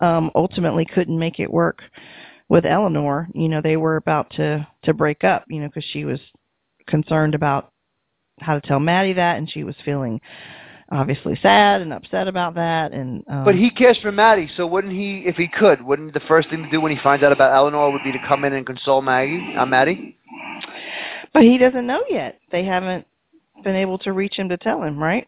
um, 0.00 0.30
ultimately 0.34 0.84
couldn't 0.84 1.18
make 1.18 1.40
it 1.40 1.50
work 1.50 1.82
with 2.48 2.64
Eleanor, 2.64 3.28
you 3.34 3.48
know, 3.48 3.60
they 3.60 3.76
were 3.76 3.96
about 3.96 4.30
to 4.30 4.66
to 4.84 4.94
break 4.94 5.24
up, 5.24 5.44
you 5.48 5.60
know, 5.60 5.66
because 5.66 5.84
she 5.92 6.04
was 6.04 6.20
concerned 6.86 7.34
about 7.34 7.72
how 8.40 8.54
to 8.54 8.60
tell 8.66 8.80
Maddie 8.80 9.14
that, 9.14 9.38
and 9.38 9.50
she 9.50 9.64
was 9.64 9.74
feeling 9.84 10.20
obviously 10.90 11.36
sad 11.42 11.80
and 11.80 11.92
upset 11.92 12.28
about 12.28 12.54
that. 12.54 12.92
And 12.92 13.24
um, 13.28 13.44
But 13.44 13.54
he 13.54 13.70
cares 13.70 13.98
for 13.98 14.12
Maddie, 14.12 14.50
so 14.56 14.66
wouldn't 14.66 14.92
he, 14.92 15.24
if 15.26 15.36
he 15.36 15.48
could, 15.48 15.82
wouldn't 15.82 16.14
the 16.14 16.20
first 16.20 16.48
thing 16.50 16.62
to 16.62 16.70
do 16.70 16.80
when 16.80 16.94
he 16.94 17.02
finds 17.02 17.24
out 17.24 17.32
about 17.32 17.54
Eleanor 17.54 17.90
would 17.90 18.04
be 18.04 18.12
to 18.12 18.26
come 18.26 18.44
in 18.44 18.52
and 18.52 18.66
console 18.66 19.02
Maggie, 19.02 19.40
uh, 19.56 19.66
Maddie? 19.66 20.16
but 21.32 21.42
he 21.42 21.58
doesn't 21.58 21.86
know 21.86 22.02
yet. 22.08 22.40
They 22.50 22.64
haven't 22.64 23.06
been 23.64 23.76
able 23.76 23.98
to 23.98 24.12
reach 24.12 24.36
him 24.36 24.48
to 24.48 24.56
tell 24.56 24.82
him, 24.82 24.98
right? 24.98 25.26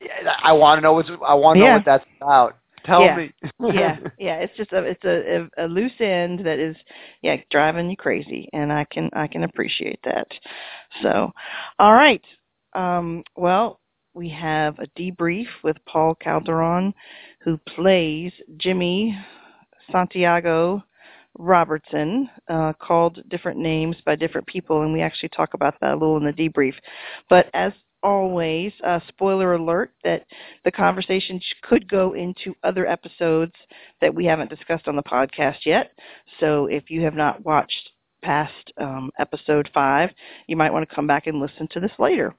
Yeah, 0.00 0.36
I 0.42 0.52
want 0.52 0.78
to 0.78 0.82
know 0.82 0.92
what's. 0.94 1.10
I 1.26 1.34
want 1.34 1.56
to 1.56 1.60
know 1.60 1.72
what 1.72 1.84
that's 1.84 2.04
about. 2.20 2.58
Tell 2.84 3.02
Yeah. 3.02 3.16
me. 3.16 3.32
yeah, 3.72 3.96
yeah. 4.18 4.36
It's 4.36 4.56
just 4.56 4.72
a 4.72 4.78
it's 4.82 5.04
a, 5.04 5.48
a 5.60 5.64
a 5.64 5.66
loose 5.68 5.92
end 6.00 6.40
that 6.44 6.58
is 6.58 6.76
yeah 7.22 7.36
driving 7.50 7.88
you 7.88 7.96
crazy, 7.96 8.48
and 8.52 8.72
I 8.72 8.84
can 8.84 9.08
I 9.14 9.26
can 9.26 9.44
appreciate 9.44 10.00
that. 10.04 10.26
So, 11.02 11.32
all 11.78 11.94
right. 11.94 12.22
Um, 12.74 13.22
well, 13.36 13.80
we 14.14 14.28
have 14.30 14.78
a 14.78 14.86
debrief 14.98 15.46
with 15.62 15.76
Paul 15.86 16.14
Calderon, 16.14 16.94
who 17.40 17.58
plays 17.74 18.32
Jimmy 18.56 19.18
Santiago 19.90 20.82
Robertson, 21.36 22.30
uh, 22.48 22.72
called 22.80 23.22
different 23.28 23.58
names 23.58 23.96
by 24.06 24.14
different 24.14 24.46
people, 24.46 24.82
and 24.82 24.92
we 24.92 25.02
actually 25.02 25.30
talk 25.30 25.54
about 25.54 25.74
that 25.80 25.92
a 25.92 25.96
little 25.96 26.16
in 26.16 26.24
the 26.24 26.32
debrief. 26.32 26.74
But 27.28 27.50
as 27.54 27.72
always, 28.04 28.72
uh, 28.84 29.00
spoiler 29.08 29.54
alert 29.54 29.92
that 30.04 30.26
the 30.64 30.70
conversation 30.70 31.40
could 31.62 31.88
go 31.88 32.12
into 32.12 32.54
other 32.62 32.86
episodes 32.86 33.54
that 34.00 34.14
we 34.14 34.24
haven't 34.26 34.50
discussed 34.50 34.86
on 34.86 34.94
the 34.94 35.02
podcast 35.02 35.64
yet. 35.64 35.92
So 36.38 36.66
if 36.66 36.90
you 36.90 37.02
have 37.02 37.14
not 37.14 37.44
watched 37.44 37.90
past 38.22 38.72
um, 38.78 39.10
episode 39.18 39.68
five, 39.74 40.10
you 40.46 40.56
might 40.56 40.72
want 40.72 40.88
to 40.88 40.94
come 40.94 41.06
back 41.06 41.26
and 41.26 41.40
listen 41.40 41.66
to 41.72 41.80
this 41.80 41.92
later. 41.98 42.34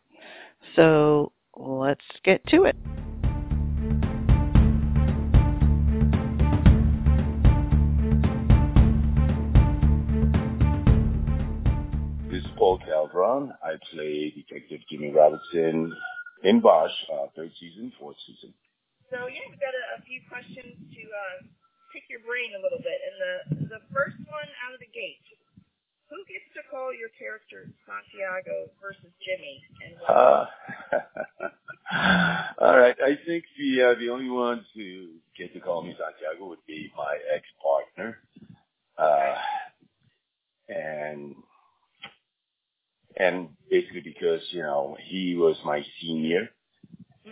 So 0.76 1.32
let's 1.55 2.03
get 2.23 2.45
to 2.47 2.65
it. 2.65 2.76
This 12.30 12.43
is 12.43 12.51
Paul 12.57 12.80
Calderon. 12.84 13.53
I 13.63 13.80
play 13.93 14.34
Detective 14.36 14.82
Jimmy 14.89 15.11
Robertson 15.11 15.95
in 16.43 16.59
Bosch, 16.59 16.91
uh, 17.13 17.28
third 17.36 17.51
season, 17.57 17.93
fourth 17.97 18.17
season. 18.28 18.53
So 19.09 19.28
yeah, 19.32 19.47
we've 19.47 19.59
got 19.59 19.71
a, 19.71 20.01
a 20.01 20.03
few 20.03 20.19
questions 20.28 20.76
to 20.76 21.01
uh, 21.07 21.47
pick 21.93 22.03
your 22.09 22.19
brain 22.28 22.51
a 22.51 22.61
little 22.61 22.84
bit. 22.84 22.99
And 22.99 23.15
the 23.15 23.80
the 23.80 23.82
first 23.95 24.19
one 24.28 24.49
out 24.67 24.73
of 24.76 24.84
the 24.84 24.91
gate, 24.91 25.23
who 26.10 26.18
gets 26.30 26.45
to 26.56 26.62
call 26.70 26.93
your 26.93 27.10
character 27.18 27.70
Santiago 27.86 28.70
versus 28.82 29.12
Jimmy? 29.24 29.62
And 29.86 29.93
why? 30.01 30.14
Uh, 30.14 30.45
all 32.60 32.78
right. 32.78 32.95
I 33.01 33.18
think 33.26 33.45
the 33.58 33.82
uh, 33.82 33.99
the 33.99 34.10
only 34.10 34.30
ones 34.30 34.64
who 34.76 35.18
get 35.38 35.53
to 35.53 35.60
call 35.60 35.84
me 35.84 35.95
Santiago 35.97 36.47
would 36.49 36.66
be 36.68 36.91
my 36.97 37.18
ex 37.34 37.43
partner, 37.62 38.18
uh, 38.97 39.36
and 40.70 41.36
and 43.18 43.49
basically 43.70 44.01
because 44.01 44.41
you 44.51 44.62
know 44.62 44.97
he 45.10 45.36
was 45.36 45.56
my 45.66 45.84
senior, 46.01 46.49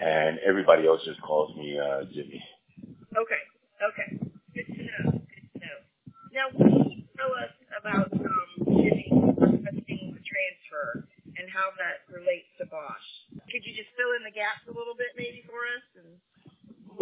and 0.01 0.39
everybody 0.39 0.87
else 0.87 1.01
just 1.05 1.21
calls 1.21 1.55
me 1.55 1.77
uh, 1.77 2.03
Jimmy. 2.13 2.43
Okay, 3.13 3.43
okay, 3.83 4.17
good 4.55 4.67
to 4.73 4.81
know. 4.83 5.11
Good 5.11 5.47
to 5.53 5.59
know. 5.59 5.77
Now, 6.33 6.45
what 6.53 6.69
can 6.69 6.89
you 6.89 7.03
tell 7.17 7.29
us 7.37 7.53
about 7.77 8.09
um, 8.09 8.49
Jimmy 8.81 9.05
requesting 9.37 10.17
the 10.17 10.23
transfer 10.25 11.05
and 11.37 11.45
how 11.51 11.69
that 11.77 12.07
relates 12.09 12.49
to 12.57 12.65
Bosch? 12.65 13.07
Could 13.51 13.61
you 13.69 13.73
just 13.77 13.93
fill 13.93 14.17
in 14.17 14.25
the 14.25 14.33
gaps 14.33 14.65
a 14.65 14.73
little 14.73 14.97
bit, 14.97 15.13
maybe, 15.13 15.45
for 15.45 15.61
us? 15.61 15.85
And 16.01 16.09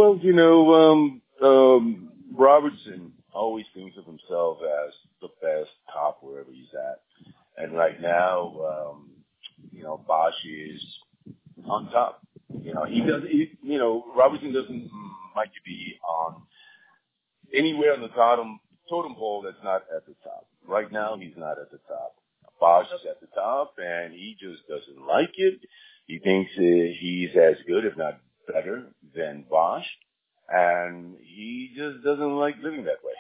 Well, 0.02 0.18
you 0.20 0.34
know, 0.34 0.74
um, 0.74 1.22
um, 1.44 2.10
Robertson 2.34 3.14
always 3.36 3.68
thinks 3.76 3.96
of 4.00 4.06
himself 4.06 4.58
as 4.64 4.96
the 5.22 5.28
best 5.44 5.70
cop 5.94 6.24
wherever 6.24 6.50
he's 6.52 6.74
at. 6.74 7.02
And 7.56 7.78
right 7.78 8.02
now, 8.02 8.56
um, 8.66 9.12
you 9.72 9.84
know, 9.84 10.04
Bosch 10.08 10.34
is 10.44 10.84
on 11.66 11.92
top. 11.92 12.20
You 12.64 12.74
know, 12.74 12.86
he 12.86 13.02
does, 13.02 13.22
he, 13.30 13.52
you 13.62 13.78
know, 13.78 14.04
Robertson 14.18 14.52
doesn't 14.52 14.90
like 15.36 15.54
to 15.54 15.62
be 15.64 16.00
on 16.04 16.42
anywhere 17.54 17.94
on 17.94 18.02
the 18.02 18.08
totem, 18.08 18.60
totem 18.90 19.14
pole 19.14 19.44
that's 19.44 19.64
not 19.64 19.84
at 19.96 20.08
the 20.08 20.16
top. 20.24 20.48
Right 20.68 20.92
now, 20.92 21.16
he's 21.16 21.38
not 21.38 21.60
at 21.60 21.70
the 21.70 21.80
top. 21.88 22.16
Bosch 22.60 22.88
is 22.88 23.06
at 23.08 23.22
the 23.22 23.28
top 23.36 23.76
and 23.78 24.14
he 24.14 24.36
just 24.42 24.68
doesn't 24.68 25.06
like 25.06 25.34
it. 25.36 25.60
He 26.08 26.18
thinks 26.18 26.50
uh, 26.58 26.90
he's 27.00 27.30
as 27.36 27.58
good, 27.68 27.86
if 27.86 27.96
not 27.96 28.20
better, 28.52 28.88
than 29.16 29.46
Bosch. 29.50 29.88
And 30.50 31.16
he 31.24 31.72
just 31.76 32.04
doesn't 32.04 32.36
like 32.36 32.60
living 32.60 32.84
that 32.84 33.00
way. 33.04 33.16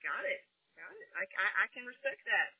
got 0.00 0.24
it, 0.24 0.40
got 0.80 0.92
it. 0.96 1.08
I, 1.12 1.24
I, 1.28 1.46
I 1.64 1.66
can 1.76 1.84
respect 1.84 2.24
that. 2.24 2.56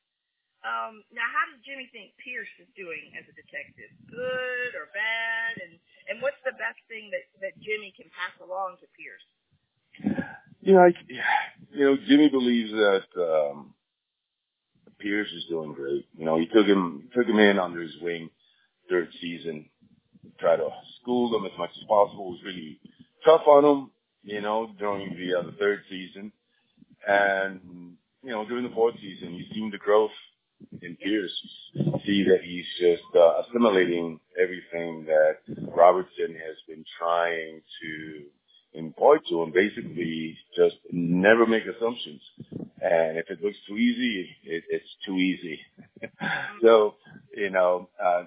Um, 0.59 1.07
now, 1.15 1.23
how 1.23 1.47
does 1.47 1.63
Jimmy 1.63 1.87
think 1.95 2.11
Pierce 2.19 2.51
is 2.59 2.67
doing 2.75 3.15
as 3.15 3.23
a 3.31 3.33
detective? 3.33 3.89
Good 4.11 4.75
or 4.75 4.91
bad? 4.91 5.55
And 5.63 5.79
and 6.11 6.21
what's 6.21 6.39
the 6.43 6.51
best 6.59 6.77
thing 6.91 7.07
that 7.15 7.23
that 7.39 7.55
Jimmy 7.63 7.95
can 7.95 8.11
pass 8.11 8.35
along 8.43 8.75
to 8.83 8.87
Pierce? 8.99 9.25
You 10.59 10.75
know, 10.75 10.83
I, 10.83 10.91
you 11.71 11.85
know, 11.85 11.95
Jimmy 12.05 12.27
believes 12.27 12.71
that 12.71 13.07
um, 13.15 13.73
Pierce 14.99 15.31
is 15.31 15.45
doing 15.47 15.71
great. 15.73 16.05
You 16.17 16.25
know, 16.25 16.37
he 16.37 16.45
took 16.47 16.67
him 16.67 17.07
took 17.15 17.25
him 17.25 17.39
in 17.39 17.57
under 17.57 17.81
his 17.81 17.95
wing 18.01 18.29
third 18.89 19.09
season, 19.21 19.69
tried 20.39 20.57
to 20.57 20.69
school 21.01 21.29
them 21.29 21.45
as 21.45 21.57
much 21.57 21.71
as 21.77 21.83
possible. 21.87 22.31
Was 22.31 22.39
really 22.43 22.79
tough 23.25 23.41
on 23.47 23.63
them, 23.63 23.91
you 24.23 24.41
know, 24.41 24.71
during 24.77 25.15
the 25.15 25.39
uh, 25.39 25.43
the 25.43 25.53
third 25.53 25.81
season, 25.89 26.31
and 27.07 27.59
you 28.23 28.31
know, 28.31 28.45
during 28.45 28.63
the 28.63 28.75
fourth 28.75 28.95
season, 29.01 29.35
you've 29.35 29.51
seen 29.53 29.71
the 29.71 29.77
growth 29.77 30.11
in 30.81 30.95
Pierce. 30.97 31.31
You 31.73 31.93
see 32.05 32.23
that 32.25 32.41
he's 32.43 32.65
just 32.79 33.03
uh, 33.15 33.41
assimilating 33.41 34.19
everything 34.41 35.05
that 35.05 35.37
Robertson 35.73 36.35
has 36.35 36.57
been 36.67 36.83
trying 36.97 37.61
to 37.81 38.23
impart 38.73 39.21
to 39.29 39.41
him. 39.41 39.51
Basically, 39.51 40.37
just 40.55 40.75
never 40.91 41.45
make 41.45 41.63
assumptions. 41.65 42.21
And 42.81 43.17
if 43.17 43.29
it 43.29 43.43
looks 43.43 43.57
too 43.67 43.77
easy, 43.77 44.29
it, 44.43 44.63
it's 44.69 44.89
too 45.05 45.15
easy. 45.15 45.59
so, 46.61 46.95
you 47.35 47.49
know, 47.49 47.89
uh, 48.03 48.23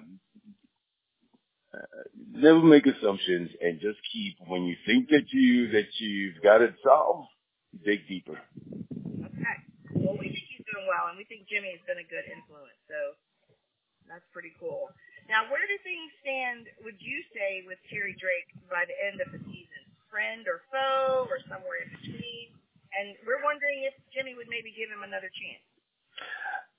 never 2.31 2.61
make 2.61 2.85
assumptions 2.85 3.49
and 3.61 3.79
just 3.79 3.97
keep 4.11 4.37
when 4.47 4.65
you 4.65 4.75
think 4.85 5.09
that 5.09 5.25
you 5.31 5.71
that 5.71 5.89
you've 5.99 6.41
got 6.43 6.61
it 6.61 6.73
solved, 6.83 7.29
dig 7.85 8.07
deeper. 8.07 8.37
Okay. 8.37 9.57
Well, 9.95 10.17
we 10.17 10.29
think 10.29 10.45
he's 10.53 10.65
doing 10.65 10.85
well, 10.89 11.09
and 11.09 11.17
we 11.17 11.25
think 11.25 11.49
Jimmy 11.49 11.73
has 11.73 11.83
been 11.85 12.01
a 12.01 12.07
good 12.09 12.25
influence. 12.29 12.77
So 12.89 13.17
that's 14.09 14.25
pretty 14.33 14.53
cool. 14.59 14.89
Now, 15.31 15.47
where 15.47 15.63
do 15.63 15.75
things 15.87 16.11
stand? 16.19 16.67
Would 16.83 16.99
you 16.99 17.23
say 17.31 17.63
with 17.63 17.79
Terry 17.87 18.13
Drake 18.19 18.49
by 18.67 18.83
the 18.83 18.97
end 18.99 19.23
of 19.23 19.31
the 19.31 19.39
season? 19.47 19.81
Friend 20.11 20.45
or 20.45 20.61
foe, 20.69 21.25
or 21.25 21.41
somewhere 21.49 21.81
in 21.81 21.89
between? 21.97 22.53
And 22.93 23.17
we're 23.25 23.41
wondering 23.41 23.89
if 23.89 23.97
Jimmy 24.13 24.37
would 24.37 24.45
maybe 24.51 24.69
give 24.77 24.91
him 24.93 25.01
another 25.01 25.31
chance. 25.33 25.65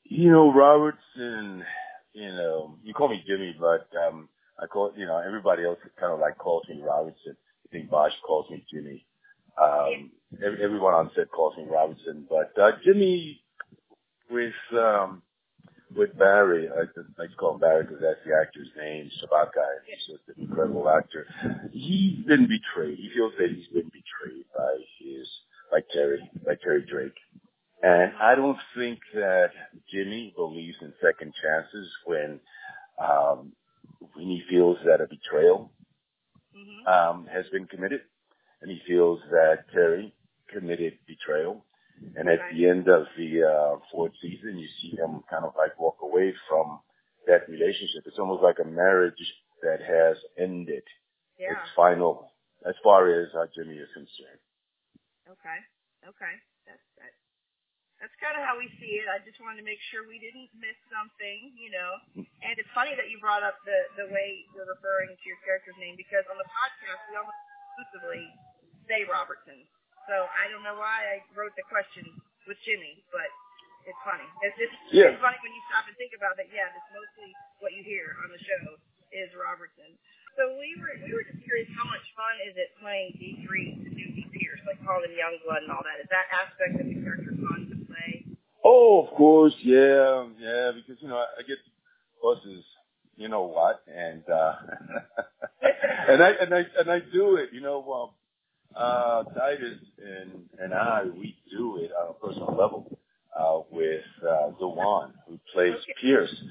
You 0.06 0.30
know, 0.30 0.52
Robertson, 0.52 1.64
you 2.12 2.30
know, 2.30 2.78
you 2.84 2.94
call 2.94 3.08
me 3.08 3.24
Jimmy, 3.26 3.56
but 3.58 3.90
um 3.98 4.28
I 4.62 4.66
call 4.66 4.92
you 4.96 5.06
know, 5.06 5.18
everybody 5.18 5.64
else 5.64 5.78
kind 5.98 6.12
of 6.12 6.20
like 6.20 6.38
calls 6.38 6.64
me 6.68 6.82
Robinson. 6.82 7.36
I 7.36 7.68
think 7.72 7.90
Bosch 7.90 8.12
calls 8.26 8.50
me 8.50 8.64
Jimmy. 8.72 9.06
Um 9.60 10.10
every, 10.44 10.62
everyone 10.64 10.94
on 10.94 11.10
set 11.16 11.30
calls 11.30 11.56
me 11.56 11.66
Robinson, 11.70 12.26
but 12.28 12.52
uh 12.60 12.72
Jimmy 12.84 13.42
with 14.30 14.54
um 14.72 15.22
with 15.94 16.16
Barry, 16.18 16.68
I 16.68 16.80
like 17.18 17.30
to 17.30 17.36
call 17.36 17.54
him 17.54 17.60
Barry 17.60 17.84
because 17.84 18.00
that's 18.00 18.20
the 18.26 18.34
actor's 18.34 18.68
name, 18.76 19.10
Shabaka. 19.22 19.64
He's 19.86 20.16
just 20.16 20.28
an 20.36 20.44
incredible 20.44 20.88
actor. 20.88 21.26
He's 21.72 22.24
been 22.26 22.48
betrayed. 22.48 22.98
He 22.98 23.10
feels 23.14 23.32
that 23.38 23.50
he's 23.50 23.68
been 23.68 23.90
betrayed 23.90 24.44
by 24.56 24.74
his, 24.98 25.28
by 25.70 25.80
Terry, 25.92 26.30
by 26.44 26.54
Terry 26.62 26.84
Drake. 26.90 27.14
And 27.82 28.12
I 28.20 28.34
don't 28.34 28.58
think 28.76 29.00
that 29.14 29.50
Jimmy 29.92 30.32
believes 30.36 30.76
in 30.80 30.92
second 31.02 31.32
chances 31.42 31.88
when, 32.06 32.40
um, 33.00 33.52
when 34.14 34.26
he 34.26 34.42
feels 34.48 34.78
that 34.86 35.00
a 35.00 35.06
betrayal, 35.08 35.72
Mm-hmm. 36.56 36.86
um, 36.86 37.26
has 37.26 37.46
been 37.50 37.66
committed 37.66 38.02
and 38.62 38.70
he 38.70 38.80
feels 38.86 39.20
that 39.30 39.66
Terry 39.72 40.14
committed 40.52 40.94
betrayal. 41.06 41.64
And 42.16 42.28
at 42.28 42.38
the 42.52 42.68
end 42.68 42.88
of 42.88 43.06
the 43.16 43.42
uh, 43.44 43.78
fourth 43.92 44.12
season, 44.20 44.58
you 44.58 44.68
see 44.80 44.96
him 44.96 45.22
kind 45.30 45.44
of 45.44 45.54
like 45.56 45.78
walk 45.78 45.96
away 46.02 46.32
from 46.48 46.80
that 47.26 47.48
relationship. 47.48 48.04
It's 48.06 48.18
almost 48.18 48.42
like 48.42 48.58
a 48.60 48.64
marriage 48.68 49.20
that 49.62 49.80
has 49.80 50.16
ended 50.38 50.82
Yeah. 51.38 51.52
its 51.52 51.70
final, 51.76 52.32
as 52.66 52.74
far 52.82 53.08
as 53.10 53.28
uh, 53.34 53.46
Jimmy 53.54 53.76
is 53.76 53.88
concerned. 53.94 54.40
Okay. 55.30 55.58
Okay. 56.08 56.34
That's 58.02 58.14
kind 58.20 58.36
of 58.36 58.42
how 58.44 58.58
we 58.60 58.68
see 58.82 59.00
it. 59.00 59.06
I 59.08 59.22
just 59.24 59.38
wanted 59.40 59.64
to 59.64 59.66
make 59.66 59.80
sure 59.88 60.04
we 60.04 60.20
didn't 60.20 60.50
miss 60.58 60.76
something, 60.92 61.54
you 61.56 61.70
know. 61.72 61.92
And 62.44 62.52
it's 62.60 62.68
funny 62.76 62.92
that 62.98 63.08
you 63.08 63.16
brought 63.22 63.40
up 63.46 63.56
the 63.64 63.78
the 63.96 64.06
way 64.12 64.44
you're 64.52 64.68
referring 64.68 65.14
to 65.14 65.24
your 65.24 65.40
character's 65.46 65.78
name 65.80 65.96
because 65.96 66.26
on 66.28 66.36
the 66.36 66.48
podcast 66.52 67.00
we 67.08 67.16
almost 67.16 67.38
exclusively 67.78 68.26
say 68.90 69.06
Robertson. 69.08 69.64
So 70.10 70.28
I 70.36 70.52
don't 70.52 70.60
know 70.66 70.76
why 70.76 71.16
I 71.16 71.24
wrote 71.32 71.56
the 71.56 71.64
question 71.70 72.04
with 72.44 72.60
Jimmy, 72.66 73.00
but 73.08 73.24
it's 73.88 73.96
funny. 74.04 74.26
It's 74.44 74.58
just 74.60 74.74
Yeah. 74.92 75.14
it's 75.16 75.22
funny 75.24 75.40
when 75.40 75.54
you 75.56 75.62
stop 75.72 75.88
and 75.88 75.96
think 75.96 76.12
about 76.12 76.36
it. 76.36 76.52
Yeah, 76.52 76.68
it's 76.76 76.90
mostly 76.92 77.32
what 77.64 77.72
you 77.72 77.80
hear 77.86 78.20
on 78.20 78.28
the 78.28 78.42
show 78.44 78.76
is 79.16 79.32
Robertson. 79.32 79.96
So 80.36 80.50
we 80.60 80.76
were 80.76 80.92
we 81.08 81.14
were 81.16 81.24
just 81.24 81.40
curious 81.46 81.70
how 81.78 81.88
much 81.88 82.04
fun 82.18 82.36
is 82.44 82.58
it 82.60 82.74
playing 82.82 83.16
D 83.16 83.40
three 83.48 83.80
to 83.80 83.88
do 83.88 84.04
D 84.12 84.28
Pierce, 84.34 84.60
like 84.68 84.82
calling 84.84 85.08
him 85.08 85.16
Youngblood 85.16 85.64
and 85.64 85.72
all 85.72 85.86
that. 85.86 86.02
Is 86.04 86.10
that 86.12 86.28
aspect 86.34 86.76
of 86.76 86.84
the 86.84 86.98
character 87.00 87.32
fun? 87.40 87.73
Oh, 88.64 89.06
of 89.06 89.14
course, 89.16 89.54
yeah, 89.62 90.26
yeah, 90.40 90.72
because 90.74 91.02
you 91.02 91.08
know 91.08 91.16
I, 91.18 91.26
I 91.40 91.42
get 91.46 91.58
buses, 92.22 92.64
you 93.16 93.28
know 93.28 93.44
what, 93.44 93.82
and 93.88 94.22
uh 94.30 94.54
and 96.08 96.22
I 96.22 96.30
and 96.40 96.54
I 96.54 96.64
and 96.78 96.90
I 96.90 97.00
do 97.12 97.36
it, 97.36 97.50
you 97.52 97.60
know. 97.60 97.92
Um, 97.92 98.10
uh, 98.76 99.24
Titus 99.34 99.78
and 100.04 100.44
and 100.60 100.74
I, 100.74 101.04
we 101.04 101.36
do 101.50 101.78
it 101.78 101.90
on 101.92 102.10
a 102.10 102.14
personal 102.14 102.48
level 102.50 102.98
uh, 103.38 103.60
with 103.70 104.02
uh, 104.22 104.50
DaJuan, 104.60 105.12
who 105.28 105.38
plays 105.52 105.74
Okay. 105.74 105.94
Pierce. 106.00 106.34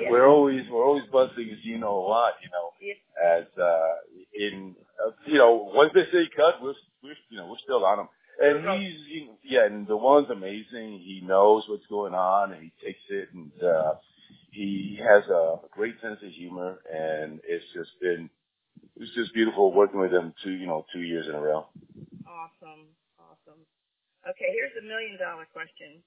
Yeah. 0.00 0.10
we're 0.10 0.26
always 0.28 0.62
we're 0.70 0.84
always 0.86 1.04
busting 1.12 1.50
as 1.50 1.58
you 1.64 1.78
know 1.78 1.96
a 1.98 2.06
lot, 2.08 2.34
you 2.42 2.50
know, 2.50 2.70
Yeah. 2.80 2.94
as 3.40 3.44
uh, 3.58 3.94
in 4.34 4.76
uh, 5.04 5.10
you 5.26 5.38
know 5.38 5.70
once 5.74 5.92
they 5.94 6.04
say 6.12 6.28
cut, 6.36 6.62
we're 6.62 6.74
we're 7.02 7.14
you 7.30 7.36
know 7.38 7.46
we're 7.48 7.58
still 7.64 7.84
on 7.84 7.98
them. 7.98 8.08
And 8.40 8.80
he's 8.80 9.00
he, 9.06 9.30
yeah, 9.44 9.66
and 9.66 9.86
the 9.86 9.96
one's 9.96 10.30
amazing. 10.30 11.00
He 11.04 11.22
knows 11.24 11.64
what's 11.68 11.86
going 11.86 12.14
on, 12.14 12.52
and 12.52 12.62
he 12.62 12.72
takes 12.84 13.00
it, 13.08 13.28
and 13.34 13.50
uh, 13.62 13.94
he 14.52 14.98
has 15.02 15.24
a 15.28 15.56
great 15.72 16.00
sense 16.00 16.18
of 16.22 16.30
humor, 16.30 16.78
and 16.92 17.40
it's 17.44 17.64
just 17.74 17.90
been 18.00 18.30
it's 18.96 19.14
just 19.14 19.34
beautiful 19.34 19.72
working 19.72 20.00
with 20.00 20.12
him 20.12 20.32
two 20.44 20.52
you 20.52 20.66
know 20.66 20.86
two 20.92 21.00
years 21.00 21.26
in 21.26 21.34
a 21.34 21.40
row. 21.40 21.66
Awesome, 22.26 22.86
awesome. 23.18 23.60
Okay, 24.28 24.52
here's 24.52 24.72
a 24.80 24.86
million 24.86 25.18
dollar 25.18 25.46
question: 25.52 26.02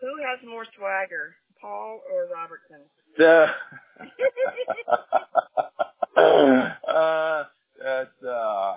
Who 0.00 0.12
has 0.28 0.38
more 0.46 0.66
swagger, 0.76 1.36
Paul 1.60 2.00
or 2.12 2.28
Robertson? 2.32 2.84
Yeah. 3.18 3.52
uh, 6.16 7.44
that's 7.82 8.22
uh, 8.22 8.76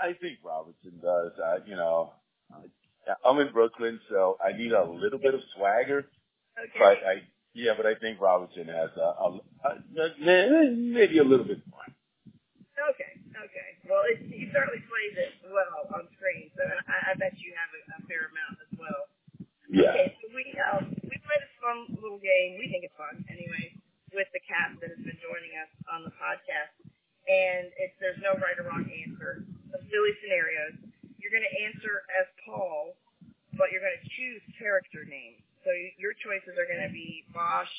I 0.00 0.12
think 0.20 0.38
Robertson 0.44 0.98
does. 1.02 1.32
Uh, 1.38 1.58
you 1.66 1.76
know, 1.76 2.12
I'm 3.24 3.38
in 3.40 3.52
Brooklyn, 3.52 4.00
so 4.08 4.36
I 4.44 4.56
need 4.56 4.72
a 4.72 4.84
little 4.84 5.18
bit 5.18 5.34
of 5.34 5.40
swagger, 5.56 6.06
Okay. 6.56 6.78
but 6.78 6.98
I 7.04 7.14
yeah, 7.54 7.74
but 7.76 7.86
I 7.86 7.94
think 7.94 8.18
Robertson 8.20 8.66
has 8.66 8.90
a, 8.98 9.08
a, 9.14 9.28
a 9.70 10.70
maybe 10.74 11.18
a 11.18 11.26
little 11.26 11.46
bit 11.46 11.62
more. 11.70 11.86
Okay, 12.90 13.12
okay. 13.30 13.68
Well, 13.86 14.02
it, 14.10 14.26
he 14.26 14.50
certainly 14.50 14.82
plays 14.90 15.14
it 15.14 15.32
well 15.46 15.86
on 15.94 16.10
screen, 16.18 16.50
so 16.58 16.66
I, 16.66 17.12
I 17.12 17.18
bet 17.18 17.38
you 17.38 17.54
have 17.54 17.70
a, 17.70 17.80
a 17.94 18.00
fair 18.10 18.26
amount 18.26 18.58
as 18.58 18.72
well. 18.74 19.00
Yeah. 19.70 19.94
Okay, 19.94 20.08
so 20.18 20.26
we 20.34 20.44
um, 20.74 20.90
we 21.06 21.14
played 21.22 21.42
a 21.46 21.50
fun 21.62 21.78
little 22.02 22.18
game. 22.18 22.58
We 22.58 22.66
think 22.70 22.82
it's 22.82 22.96
fun 22.98 23.22
anyway 23.30 23.70
with 24.10 24.26
the 24.34 24.42
cast 24.46 24.78
that 24.82 24.90
has 24.90 25.02
been 25.02 25.18
joining 25.22 25.54
us 25.58 25.70
on 25.90 26.02
the 26.06 26.14
podcast, 26.18 26.74
and 27.30 27.70
it's 27.78 27.94
there's 28.02 28.18
no 28.22 28.34
right 28.42 28.58
or 28.58 28.66
wrong 28.70 28.86
answer. 28.90 29.46
Silly 29.94 30.10
scenarios. 30.26 30.74
You're 31.22 31.30
going 31.30 31.46
to 31.46 31.56
answer 31.70 32.02
as 32.18 32.26
Paul, 32.42 32.98
but 33.54 33.70
you're 33.70 33.78
going 33.78 33.94
to 33.94 34.10
choose 34.18 34.42
character 34.58 35.06
names. 35.06 35.38
So 35.62 35.70
your 36.02 36.18
choices 36.18 36.58
are 36.58 36.66
going 36.66 36.82
to 36.82 36.90
be 36.90 37.22
Bosch, 37.30 37.70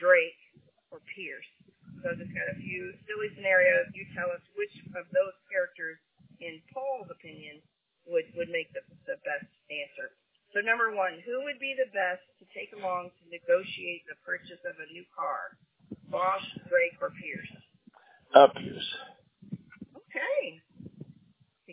Drake, 0.00 0.40
or 0.88 1.04
Pierce. 1.12 1.44
So 2.00 2.16
just 2.16 2.32
got 2.32 2.48
a 2.48 2.56
few 2.56 2.96
silly 3.04 3.28
scenarios. 3.36 3.92
You 3.92 4.08
tell 4.16 4.32
us 4.32 4.40
which 4.56 4.72
of 4.96 5.04
those 5.12 5.36
characters, 5.52 6.00
in 6.40 6.58
Paul's 6.72 7.12
opinion, 7.12 7.60
would 8.08 8.26
would 8.34 8.48
make 8.48 8.72
the 8.72 8.82
the 9.06 9.20
best 9.22 9.46
answer. 9.68 10.16
So 10.56 10.64
number 10.64 10.90
one, 10.90 11.22
who 11.22 11.44
would 11.44 11.60
be 11.60 11.76
the 11.78 11.92
best 11.92 12.24
to 12.40 12.44
take 12.50 12.72
along 12.74 13.12
to 13.12 13.22
negotiate 13.28 14.08
the 14.08 14.16
purchase 14.24 14.60
of 14.64 14.80
a 14.80 14.88
new 14.90 15.04
car? 15.14 15.54
Bosch, 16.10 16.44
Drake, 16.66 16.96
or 16.98 17.12
Pierce? 17.14 17.52
Up 18.34 18.56
Pierce. 18.56 18.90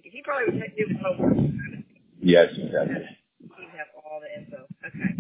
Okay. 0.10 0.18
He 0.18 0.22
probably 0.26 0.58
would 0.58 0.74
do 0.76 0.86
his 0.90 0.98
homework. 1.02 1.38
Yes, 2.22 2.50
exactly. 2.58 3.06
He'd 3.40 3.74
have 3.78 3.94
all 4.04 4.20
the 4.20 4.30
info. 4.34 4.66
Okay. 4.82 5.14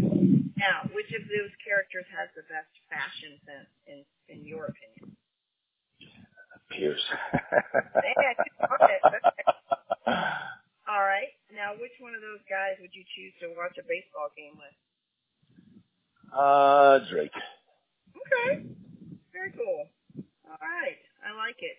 Now, 0.57 0.89
which 0.91 1.07
of 1.15 1.23
those 1.29 1.53
characters 1.63 2.05
has 2.11 2.27
the 2.35 2.43
best 2.51 2.67
fashion 2.89 3.37
sense 3.45 3.69
in 3.87 4.03
in 4.27 4.45
your 4.45 4.65
opinion? 4.67 5.15
Pierce. 6.69 7.01
Hey, 7.31 8.13
I 8.17 8.33
just 8.37 8.57
thought 8.59 8.89
it. 8.89 9.01
Okay. 9.05 9.45
All 10.89 11.05
right. 11.05 11.31
Now, 11.53 11.73
which 11.79 11.93
one 12.01 12.13
of 12.13 12.21
those 12.21 12.41
guys 12.49 12.77
would 12.81 12.93
you 12.93 13.05
choose 13.15 13.33
to 13.41 13.53
watch 13.55 13.77
a 13.79 13.85
baseball 13.87 14.29
game 14.35 14.57
with? 14.57 14.75
uh, 16.35 16.99
Drake. 17.09 17.33
Okay. 18.13 18.65
Very 19.33 19.51
cool. 19.53 19.85
All 20.45 20.61
right. 20.61 20.99
I 21.25 21.33
like 21.37 21.57
it. 21.61 21.77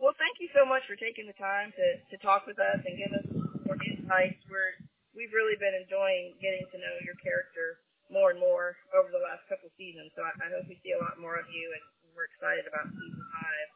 Well, 0.00 0.16
thank 0.16 0.40
you 0.40 0.48
so 0.56 0.64
much 0.64 0.80
for 0.88 0.96
taking 0.96 1.28
the 1.28 1.36
time 1.36 1.76
to, 1.76 1.86
to 2.08 2.16
talk 2.24 2.48
with 2.48 2.56
us 2.56 2.80
and 2.80 2.96
give 2.96 3.12
us 3.12 3.26
more 3.68 3.76
insights. 3.84 4.40
We're 4.48 4.72
we've 5.12 5.32
really 5.36 5.60
been 5.60 5.76
enjoying 5.76 6.40
getting 6.40 6.64
to 6.72 6.76
know 6.80 6.94
your 7.04 7.20
character 7.20 7.84
more 8.08 8.32
and 8.32 8.40
more 8.40 8.80
over 8.96 9.12
the 9.12 9.20
last 9.20 9.44
couple 9.52 9.68
seasons. 9.76 10.08
So 10.16 10.24
I, 10.24 10.32
I 10.40 10.48
hope 10.56 10.64
we 10.72 10.80
see 10.80 10.96
a 10.96 11.00
lot 11.04 11.20
more 11.20 11.36
of 11.36 11.44
you, 11.52 11.68
and 11.68 11.84
we're 12.16 12.32
excited 12.32 12.64
about 12.64 12.88
season 12.88 13.20
five. 13.28 13.68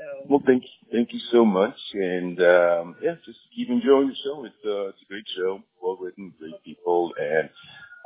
So 0.00 0.04
Well, 0.32 0.42
thank 0.48 0.64
you, 0.64 0.74
thank 0.88 1.12
you 1.12 1.20
so 1.28 1.44
much, 1.44 1.76
and 1.92 2.40
um, 2.40 2.84
yeah, 3.04 3.20
just 3.28 3.38
keep 3.52 3.68
enjoying 3.68 4.08
the 4.08 4.18
show. 4.24 4.48
It's 4.48 4.64
uh, 4.64 4.96
it's 4.96 5.02
a 5.04 5.08
great 5.12 5.28
show, 5.36 5.60
well 5.84 6.00
written, 6.00 6.32
great 6.40 6.56
people, 6.64 7.12
and 7.20 7.52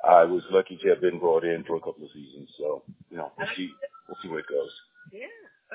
I 0.03 0.27
was 0.27 0.43
lucky 0.51 0.75
to 0.83 0.89
have 0.91 1.01
been 1.01 1.23
brought 1.23 1.45
in 1.47 1.63
for 1.63 1.79
a 1.79 1.85
couple 1.87 2.03
of 2.03 2.11
seasons. 2.11 2.51
So 2.59 2.83
you 3.15 3.17
know, 3.17 3.31
we'll 3.39 3.47
see, 3.55 3.71
we'll 4.11 4.19
see 4.23 4.29
where 4.29 4.43
it 4.43 4.51
goes. 4.51 4.75
yeah. 5.13 5.31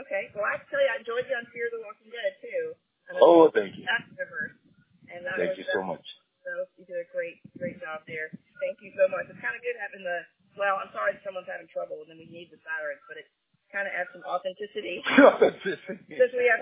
Okay. 0.06 0.30
Well, 0.38 0.45
I 0.45 0.58
have 0.58 0.64
to 0.66 0.70
tell 0.70 0.82
you, 0.82 0.91
I 0.93 0.98
enjoyed 1.02 1.26
you 1.26 1.36
on 1.38 1.45
Fear 1.50 1.74
the 1.74 1.82
Walking 1.82 2.10
Dead 2.14 2.34
too. 2.41 2.64
Oh, 3.24 3.48
thank 3.50 3.74
you, 3.80 3.88
universe. 3.88 4.56
And 5.08 5.24
that 5.24 5.39
thank 5.39 5.56
was, 5.56 5.64
you 5.64 5.68
so 5.72 5.80
uh, 5.80 5.95
much. 5.95 6.06
So 6.43 6.68
you 6.76 6.84
did 6.84 7.00
a 7.00 7.08
great, 7.16 7.39
great 7.56 7.80
job 7.80 8.04
there. 8.04 8.32
Thank 8.60 8.84
you 8.84 8.91
so 9.00 9.08
much. 9.08 9.32
It's 9.32 9.39
kind 9.39 9.56
of 9.56 9.62
good 9.64 9.78
having 9.80 10.04
the. 10.04 10.28
Well, 10.60 10.82
I'm 10.82 10.89
sorry 10.91 11.14
if 11.14 11.22
someone's 11.22 11.48
having 11.48 11.70
trouble, 11.70 12.02
and 12.04 12.10
then 12.10 12.18
we 12.18 12.28
need 12.28 12.50
the 12.50 12.58
sirens, 12.66 13.04
but 13.06 13.22
it 13.22 13.30
kind 13.70 13.86
of 13.86 13.93
adds 13.93 14.10
some 14.16 14.26
authenticity 14.34 15.04
since 15.06 16.34
we 16.34 16.45
have 16.50 16.57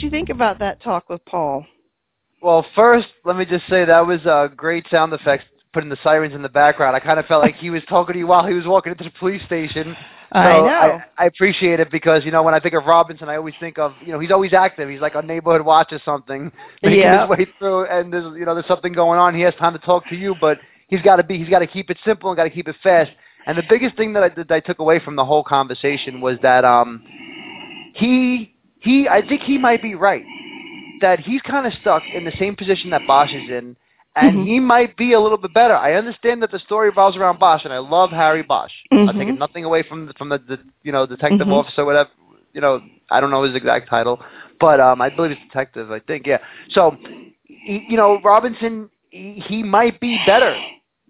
what'd 0.00 0.12
you 0.12 0.18
think 0.18 0.30
about 0.30 0.58
that 0.58 0.82
talk 0.82 1.10
with 1.10 1.22
Paul? 1.26 1.66
Well, 2.42 2.64
first, 2.74 3.08
let 3.26 3.36
me 3.36 3.44
just 3.44 3.66
say 3.68 3.84
that 3.84 4.06
was 4.06 4.24
uh, 4.24 4.48
great 4.56 4.86
sound 4.90 5.12
effects. 5.12 5.44
Putting 5.72 5.90
the 5.90 5.98
sirens 6.02 6.34
in 6.34 6.42
the 6.42 6.48
background, 6.48 6.96
I 6.96 7.00
kind 7.00 7.20
of 7.20 7.26
felt 7.26 7.42
like 7.42 7.54
he 7.56 7.70
was 7.70 7.82
talking 7.88 8.14
to 8.14 8.18
you 8.18 8.26
while 8.26 8.44
he 8.44 8.54
was 8.54 8.64
walking 8.66 8.90
into 8.90 9.04
the 9.04 9.12
police 9.18 9.42
station. 9.44 9.96
So 10.32 10.38
I 10.38 10.60
know. 10.60 11.00
I, 11.18 11.24
I 11.24 11.26
appreciate 11.26 11.80
it 11.80 11.90
because 11.90 12.24
you 12.24 12.30
know 12.30 12.44
when 12.44 12.54
I 12.54 12.60
think 12.60 12.74
of 12.74 12.84
Robinson, 12.84 13.28
I 13.28 13.34
always 13.34 13.54
think 13.58 13.80
of 13.80 13.94
you 14.06 14.12
know 14.12 14.20
he's 14.20 14.30
always 14.30 14.52
active. 14.52 14.88
He's 14.88 15.00
like 15.00 15.16
on 15.16 15.26
Neighborhood 15.26 15.62
Watch 15.66 15.88
or 15.92 16.00
something, 16.04 16.52
making 16.84 17.00
Yeah. 17.00 17.22
his 17.22 17.28
way 17.28 17.48
through, 17.58 17.86
and 17.86 18.12
there's 18.12 18.38
you 18.38 18.44
know 18.46 18.54
there's 18.54 18.68
something 18.68 18.92
going 18.92 19.18
on. 19.18 19.34
He 19.34 19.40
has 19.40 19.54
time 19.56 19.72
to 19.72 19.80
talk 19.80 20.06
to 20.08 20.14
you, 20.14 20.36
but 20.40 20.60
he's 20.86 21.02
got 21.02 21.16
to 21.16 21.24
be 21.24 21.36
he's 21.36 21.48
got 21.48 21.58
to 21.58 21.66
keep 21.66 21.90
it 21.90 21.98
simple 22.04 22.30
and 22.30 22.36
got 22.36 22.44
to 22.44 22.50
keep 22.50 22.68
it 22.68 22.76
fast. 22.80 23.10
And 23.48 23.58
the 23.58 23.64
biggest 23.68 23.96
thing 23.96 24.12
that 24.12 24.22
I, 24.22 24.28
that 24.28 24.52
I 24.52 24.60
took 24.60 24.78
away 24.78 25.00
from 25.00 25.16
the 25.16 25.24
whole 25.24 25.42
conversation 25.42 26.20
was 26.20 26.38
that 26.42 26.64
um 26.64 27.02
he 27.94 28.54
he 28.80 29.08
I 29.08 29.26
think 29.26 29.42
he 29.42 29.58
might 29.58 29.82
be 29.82 29.94
right 29.94 30.24
that 31.00 31.20
he's 31.20 31.40
kind 31.42 31.66
of 31.66 31.72
stuck 31.80 32.02
in 32.14 32.24
the 32.24 32.32
same 32.38 32.54
position 32.54 32.90
that 32.90 33.06
Bosch 33.06 33.32
is 33.32 33.48
in, 33.48 33.76
and 34.16 34.36
Mhm. 34.38 34.46
he 34.46 34.60
might 34.60 34.96
be 34.96 35.12
a 35.14 35.20
little 35.20 35.38
bit 35.38 35.54
better. 35.54 35.74
I 35.74 35.94
understand 35.94 36.42
that 36.42 36.50
the 36.50 36.58
story 36.58 36.88
revolves 36.88 37.16
around 37.16 37.38
Bosch, 37.38 37.64
and 37.64 37.72
I 37.72 37.78
love 37.78 38.10
Harry 38.10 38.42
Bosch. 38.42 38.72
I'm 38.90 39.08
Mhm. 39.08 39.18
taking 39.18 39.38
nothing 39.38 39.64
away 39.64 39.82
from 39.82 40.06
the, 40.06 40.12
from 40.14 40.28
the, 40.28 40.38
the 40.38 40.58
you 40.82 40.92
know 40.92 41.06
detective 41.06 41.46
Mhm. 41.48 41.52
officer, 41.52 41.84
whatever. 41.84 42.10
You 42.52 42.60
know, 42.60 42.82
I 43.10 43.20
don't 43.20 43.30
know 43.30 43.42
his 43.44 43.54
exact 43.54 43.88
title, 43.88 44.20
but 44.58 44.80
um, 44.80 45.00
I 45.00 45.08
believe 45.08 45.30
it's 45.32 45.40
detective. 45.42 45.90
I 45.92 46.00
think, 46.00 46.26
yeah. 46.26 46.38
So, 46.70 46.96
he, 47.44 47.86
you 47.88 47.96
know, 47.96 48.20
Robinson, 48.22 48.90
he, 49.10 49.34
he 49.46 49.62
might 49.62 50.00
be 50.00 50.18
better 50.26 50.56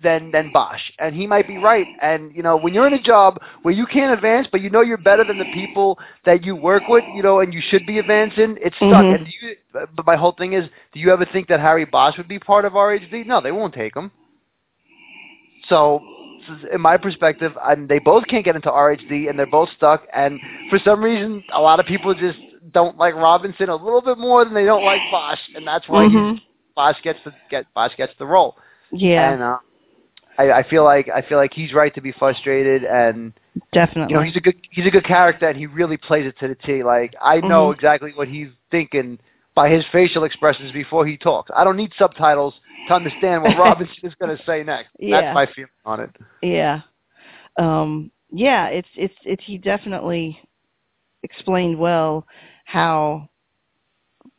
than 0.03 0.31
than 0.31 0.51
Bosch, 0.53 0.81
and 0.99 1.15
he 1.15 1.27
might 1.27 1.47
be 1.47 1.59
right. 1.59 1.87
And 2.01 2.35
you 2.35 2.43
know, 2.43 2.57
when 2.57 2.75
you're 2.75 2.87
in 2.87 2.95
a 2.95 3.03
job 3.03 3.39
where 3.63 3.75
you 3.75 3.87
can't 3.87 4.13
advance, 4.13 4.47
but 4.51 4.61
you 4.61 4.71
know 4.71 4.81
you're 4.81 4.97
better 4.97 5.25
than 5.25 5.39
the 5.39 5.51
people 5.53 5.99
that 6.25 6.45
you 6.45 6.57
work 6.57 6.85
with, 6.89 7.05
you 7.15 7.23
know, 7.23 7.41
and 7.41 7.53
you 7.53 7.61
should 7.71 7.87
be 7.87 7.99
advancing, 7.99 8.57
it's 8.61 8.77
stuck. 8.77 9.05
Mhm. 9.05 9.15
And 9.15 9.27
do 9.27 9.33
you, 9.47 9.57
but 9.73 10.07
my 10.07 10.17
whole 10.17 10.33
thing 10.33 10.55
is, 10.55 10.69
do 10.93 11.01
you 11.01 11.13
ever 11.13 11.25
think 11.25 11.49
that 11.49 11.61
Harry 11.61 11.85
Bosch 11.85 12.17
would 12.17 12.29
be 12.29 12.39
part 12.39 12.65
of 12.65 12.75
RHD? 12.75 13.25
No, 13.25 13.41
they 13.41 13.53
won't 13.53 13.75
take 13.75 13.95
him. 13.95 14.11
So, 15.69 16.03
in 16.73 16.81
my 16.81 16.97
perspective, 16.97 17.57
and 17.65 17.89
they 17.89 17.99
both 17.99 18.27
can't 18.27 18.45
get 18.45 18.57
into 18.57 18.71
RHD, 18.71 19.29
and 19.29 19.39
they're 19.39 19.47
both 19.47 19.69
stuck. 19.77 20.07
And 20.13 20.41
for 20.69 20.79
some 20.79 21.03
reason, 21.03 21.45
a 21.53 21.61
lot 21.61 21.81
of 21.81 21.87
people 21.87 22.15
just 22.15 22.39
don't 22.73 22.97
like 22.97 23.15
Robinson 23.15 23.69
a 23.69 23.77
little 23.77 24.01
bit 24.01 24.19
more 24.19 24.45
than 24.45 24.55
they 24.55 24.65
don't 24.65 24.85
like 24.85 25.01
Bosch, 25.11 25.41
and 25.55 25.67
that's 25.67 25.89
why 25.89 26.07
Mhm. 26.07 26.41
Bosch 26.75 27.01
gets 27.03 27.23
the 27.25 27.33
get 27.51 27.67
Bosch 27.75 27.95
gets 27.97 28.15
the 28.19 28.27
role. 28.27 28.57
Yeah, 28.91 29.33
And 29.33 29.43
uh, 29.43 29.59
I, 30.41 30.61
I 30.61 30.63
feel 30.69 30.85
like 30.85 31.09
I 31.15 31.21
feel 31.21 31.37
like 31.37 31.53
he's 31.53 31.75
right 31.75 31.95
to 31.95 32.01
be 32.01 32.13
frustrated, 32.13 32.85
and 32.85 33.33
definitely. 33.73 34.13
you 34.13 34.19
know 34.19 34.25
he's 34.25 34.37
a 34.37 34.41
good 34.41 34.57
he's 34.71 34.87
a 34.87 34.91
good 34.91 35.05
character, 35.05 35.49
and 35.49 35.57
he 35.57 35.67
really 35.67 35.99
plays 35.99 36.27
it 36.27 36.39
to 36.39 36.49
the 36.49 36.55
T. 36.55 36.83
Like 36.83 37.15
I 37.21 37.41
know 37.41 37.69
Mhm. 37.69 37.75
exactly 37.75 38.13
what 38.15 38.29
he's 38.29 38.49
thinking 38.71 39.19
by 39.55 39.69
his 39.69 39.85
facial 39.93 40.25
expressions 40.25 40.73
before 40.73 41.07
he 41.07 41.19
talks. 41.19 41.51
I 41.55 41.65
don't 41.65 41.77
need 41.77 41.93
subtitles 41.99 42.55
to 42.89 42.95
understand 42.95 43.43
what 43.43 43.59
Robinson 43.59 43.97
is 44.03 44.15
going 44.15 44.35
to 44.35 44.43
say 44.45 44.63
next. 44.63 44.91
Yeah. 44.99 45.21
That's 45.21 45.35
my 45.35 45.47
feeling 45.55 45.71
on 45.85 46.01
it. 46.01 46.11
Yeah. 46.43 46.81
Um 47.59 48.11
yeah, 48.31 48.69
it's 48.69 48.89
it's 48.97 49.15
it's 49.25 49.43
he 49.45 49.59
definitely 49.59 50.41
explained 51.23 51.79
well 51.79 52.27
how 52.65 53.29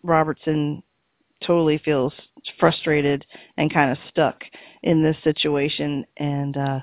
Robertson 0.02 0.82
totally 1.46 1.78
feels 1.80 2.14
frustrated 2.60 3.26
and 3.58 3.74
kind 3.74 3.92
of 3.92 3.98
stuck 4.10 4.44
in 4.84 5.04
this 5.04 5.18
situation 5.24 6.06
and 6.18 6.58
uh 6.58 6.80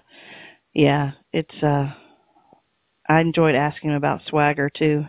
yeah, 0.75 1.13
it's 1.33 1.63
uh 1.63 1.93
I 3.09 3.21
enjoyed 3.21 3.55
asking 3.55 3.91
him 3.91 3.97
about 3.97 4.23
swagger 4.29 4.71
too 4.71 5.07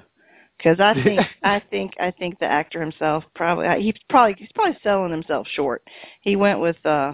cuz 0.62 0.80
I 0.80 0.94
think 0.94 1.22
I 1.44 1.60
think 1.60 1.94
I 2.00 2.12
think 2.12 2.40
the 2.40 2.46
actor 2.46 2.80
himself 2.82 3.24
probably 3.36 3.82
he's 3.82 3.96
probably 4.10 4.36
he's 4.38 4.52
probably 4.54 4.78
selling 4.84 5.12
himself 5.12 5.48
short. 5.48 5.84
He 6.22 6.36
went 6.36 6.60
with 6.60 6.84
uh 6.86 7.14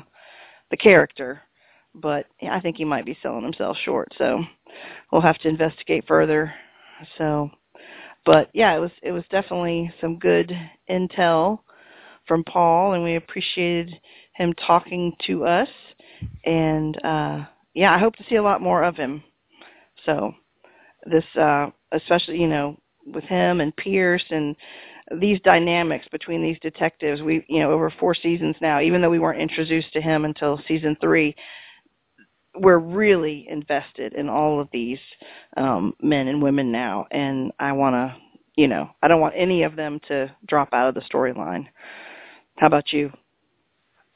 the 0.72 0.78
character 0.78 1.42
but 1.96 2.26
I 2.42 2.60
think 2.60 2.78
he 2.78 2.86
might 2.86 3.06
be 3.06 3.18
selling 3.22 3.44
himself 3.44 3.78
short. 3.84 4.10
So 4.18 4.44
we'll 5.12 5.22
have 5.22 5.38
to 5.40 5.48
investigate 5.48 6.06
further. 6.08 6.54
So, 7.18 7.50
but 8.26 8.50
yeah, 8.54 8.76
it 8.76 8.80
was 8.80 8.92
it 9.02 9.12
was 9.12 9.24
definitely 9.32 9.92
some 10.02 10.20
good 10.20 10.52
intel 10.90 11.60
from 12.28 12.43
Paul, 12.43 12.93
and 12.93 13.03
we 13.03 13.15
appreciated 13.15 13.99
him 14.34 14.53
talking 14.53 15.13
to 15.28 15.45
us. 15.45 15.69
And 16.45 17.03
uh, 17.03 17.45
yeah, 17.73 17.93
I 17.93 17.97
hope 17.97 18.15
to 18.17 18.26
see 18.30 18.36
a 18.36 18.43
lot 18.43 18.61
more 18.61 18.84
of 18.84 18.95
him. 18.95 19.23
So 20.05 20.34
this, 21.05 21.26
uh, 21.39 21.67
especially 21.91 22.39
you 22.39 22.47
know, 22.47 22.78
with 23.05 23.23
him 23.26 23.61
and 23.61 23.76
Pierce 23.76 24.23
and 24.30 24.55
these 25.19 25.39
dynamics 25.41 26.07
between 26.11 26.41
these 26.41 26.57
detectives, 26.61 27.21
we 27.21 27.45
you 27.47 27.59
know 27.59 27.71
over 27.71 27.91
four 27.99 28.15
seasons 28.15 28.55
now, 28.61 28.82
even 28.82 29.01
though 29.01 29.09
we 29.09 29.19
weren't 29.19 29.41
introduced 29.41 29.93
to 29.93 30.01
him 30.01 30.26
until 30.26 30.61
season 30.67 30.97
three 30.99 31.36
we're 32.57 32.80
really 32.80 33.45
invested 33.49 34.13
in 34.13 34.30
all 34.30 34.59
of 34.59 34.67
these 34.71 34.99
um 35.57 35.93
men 36.01 36.28
and 36.28 36.41
women 36.41 36.71
now 36.71 37.05
and 37.11 37.51
I 37.59 37.73
want 37.73 37.95
to 37.95 38.15
you 38.55 38.67
know 38.67 38.89
I 39.01 39.07
don't 39.07 39.21
want 39.21 39.36
any 39.38 39.63
of 39.63 39.76
them 39.76 39.99
to 40.07 40.34
drop 40.47 40.73
out 40.73 40.89
of 40.89 40.95
the 40.95 41.01
storyline. 41.01 41.67
How 42.58 42.68
about 42.68 42.93
you? 42.93 43.12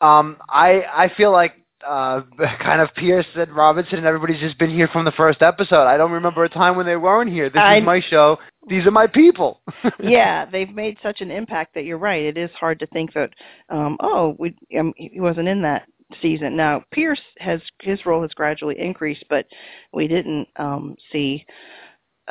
Um, 0.02 0.38
I 0.48 0.84
I 0.92 1.12
feel 1.18 1.32
like 1.32 1.54
uh, 1.86 2.22
kind 2.62 2.82
of 2.82 2.94
Pierce 2.96 3.26
and 3.36 3.52
Robinson 3.54 3.98
and 3.98 4.08
everybody's 4.08 4.40
just 4.40 4.58
been 4.58 4.72
here 4.72 4.88
from 4.88 5.06
the 5.06 5.12
first 5.12 5.42
episode. 5.42 5.88
I 5.88 5.98
don't 5.98 6.12
remember 6.12 6.44
a 6.44 6.50
time 6.50 6.76
when 6.76 6.86
they 6.86 6.96
weren't 6.96 7.32
here. 7.32 7.50
This 7.50 7.62
I- 7.62 7.78
is 7.78 7.84
my 7.84 8.02
show. 8.10 8.38
These 8.68 8.86
are 8.86 8.92
my 8.92 9.08
people. 9.08 9.62
yeah, 10.04 10.46
they've 10.46 10.70
made 10.70 10.98
such 11.02 11.22
an 11.22 11.32
impact 11.32 11.74
that 11.74 11.86
you're 11.86 11.98
right. 11.98 12.24
It 12.24 12.38
is 12.38 12.52
hard 12.52 12.80
to 12.80 12.88
think 12.88 13.14
that 13.14 13.32
um 13.70 13.98
oh, 14.00 14.36
we 14.38 14.56
um, 14.78 14.94
he 14.96 15.20
wasn't 15.20 15.48
in 15.48 15.62
that 15.64 15.88
season. 16.22 16.56
Now, 16.56 16.84
Pierce 16.92 17.22
has 17.40 17.62
his 17.82 18.06
role 18.06 18.22
has 18.22 18.32
gradually 18.34 18.80
increased, 18.80 19.24
but 19.30 19.46
we 19.94 20.08
didn't 20.08 20.48
um 20.58 20.96
see 21.12 21.46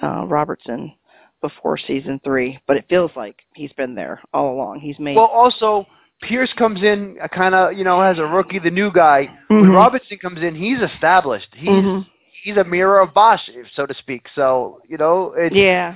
uh 0.02 0.26
Robertson 0.26 0.92
before 1.40 1.78
season 1.78 2.20
3, 2.24 2.58
but 2.66 2.76
it 2.76 2.84
feels 2.88 3.12
like 3.14 3.36
he's 3.54 3.72
been 3.74 3.94
there 3.94 4.20
all 4.34 4.52
along. 4.52 4.80
He's 4.80 4.98
made 4.98 5.16
Well, 5.16 5.26
also 5.26 5.86
Pierce 6.22 6.52
comes 6.54 6.82
in 6.82 7.16
kind 7.32 7.54
of 7.54 7.76
you 7.78 7.84
know 7.84 8.00
as 8.00 8.18
a 8.18 8.24
rookie, 8.24 8.58
the 8.58 8.70
new 8.70 8.90
guy. 8.90 9.28
When 9.48 9.64
Mhm. 9.64 9.74
Robinson 9.74 10.18
comes 10.18 10.42
in, 10.42 10.54
he's 10.54 10.80
established. 10.80 11.48
He's 11.54 11.68
Mhm. 11.68 12.06
he's 12.42 12.56
a 12.56 12.64
mirror 12.64 13.00
of 13.00 13.14
Bosch, 13.14 13.48
so 13.74 13.86
to 13.86 13.94
speak. 13.94 14.26
So 14.34 14.80
you 14.88 14.96
know, 14.96 15.32
it's, 15.36 15.54
Yeah. 15.54 15.94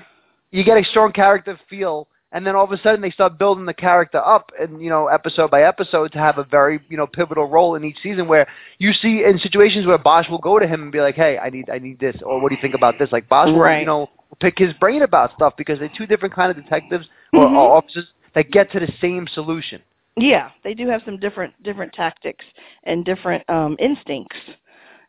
you 0.50 0.62
get 0.64 0.78
a 0.78 0.84
strong 0.84 1.12
character 1.12 1.58
feel, 1.68 2.06
and 2.30 2.46
then 2.46 2.54
all 2.54 2.64
of 2.64 2.70
a 2.72 2.76
sudden 2.78 3.00
they 3.00 3.10
start 3.10 3.36
building 3.36 3.64
the 3.64 3.74
character 3.74 4.18
up, 4.24 4.52
and 4.60 4.80
you 4.82 4.90
know, 4.90 5.08
episode 5.08 5.50
by 5.50 5.62
episode 5.64 6.12
to 6.12 6.18
have 6.20 6.38
a 6.38 6.44
very 6.44 6.78
you 6.88 6.96
know 6.96 7.06
pivotal 7.06 7.46
role 7.46 7.74
in 7.74 7.82
each 7.84 7.98
season. 8.00 8.28
Where 8.28 8.46
you 8.78 8.92
see 8.92 9.24
in 9.24 9.38
situations 9.40 9.86
where 9.86 9.98
Bosch 9.98 10.28
will 10.28 10.38
go 10.38 10.58
to 10.60 10.66
him 10.68 10.82
and 10.82 10.92
be 10.92 11.00
like, 11.00 11.16
"Hey, 11.16 11.36
I 11.38 11.50
need 11.50 11.68
I 11.68 11.78
need 11.78 11.98
this," 11.98 12.16
or 12.22 12.40
"What 12.40 12.50
do 12.50 12.54
you 12.54 12.60
think 12.60 12.74
about 12.74 12.98
this?" 12.98 13.10
Like 13.10 13.28
Bosch 13.28 13.48
will 13.48 13.56
you 13.80 13.86
know 13.86 14.08
pick 14.38 14.56
his 14.58 14.72
brain 14.74 15.02
about 15.02 15.32
stuff 15.34 15.56
because 15.56 15.78
they're 15.80 15.88
two 15.88 16.06
different 16.06 16.32
kind 16.34 16.50
of 16.50 16.56
detectives 16.56 17.08
or, 17.32 17.44
Mhm. 17.44 17.56
or 17.56 17.76
officers 17.76 18.12
that 18.34 18.50
get 18.50 18.70
to 18.72 18.80
the 18.80 18.90
same 19.00 19.26
solution. 19.26 19.82
Yeah, 20.16 20.50
they 20.62 20.74
do 20.74 20.88
have 20.88 21.02
some 21.04 21.18
different 21.18 21.60
different 21.62 21.92
tactics 21.92 22.44
and 22.84 23.04
different 23.04 23.48
um 23.48 23.76
instincts. 23.78 24.36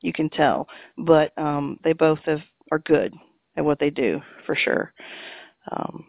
You 0.02 0.14
can 0.14 0.30
tell, 0.30 0.68
but 0.98 1.38
um 1.38 1.80
they 1.84 1.94
both 1.94 2.20
have 2.26 2.42
are 2.72 2.80
good 2.80 3.14
at 3.58 3.66
what 3.66 3.80
they 3.80 3.90
do 3.90 4.22
for 4.46 4.56
sure. 4.56 4.94
Um 5.72 6.06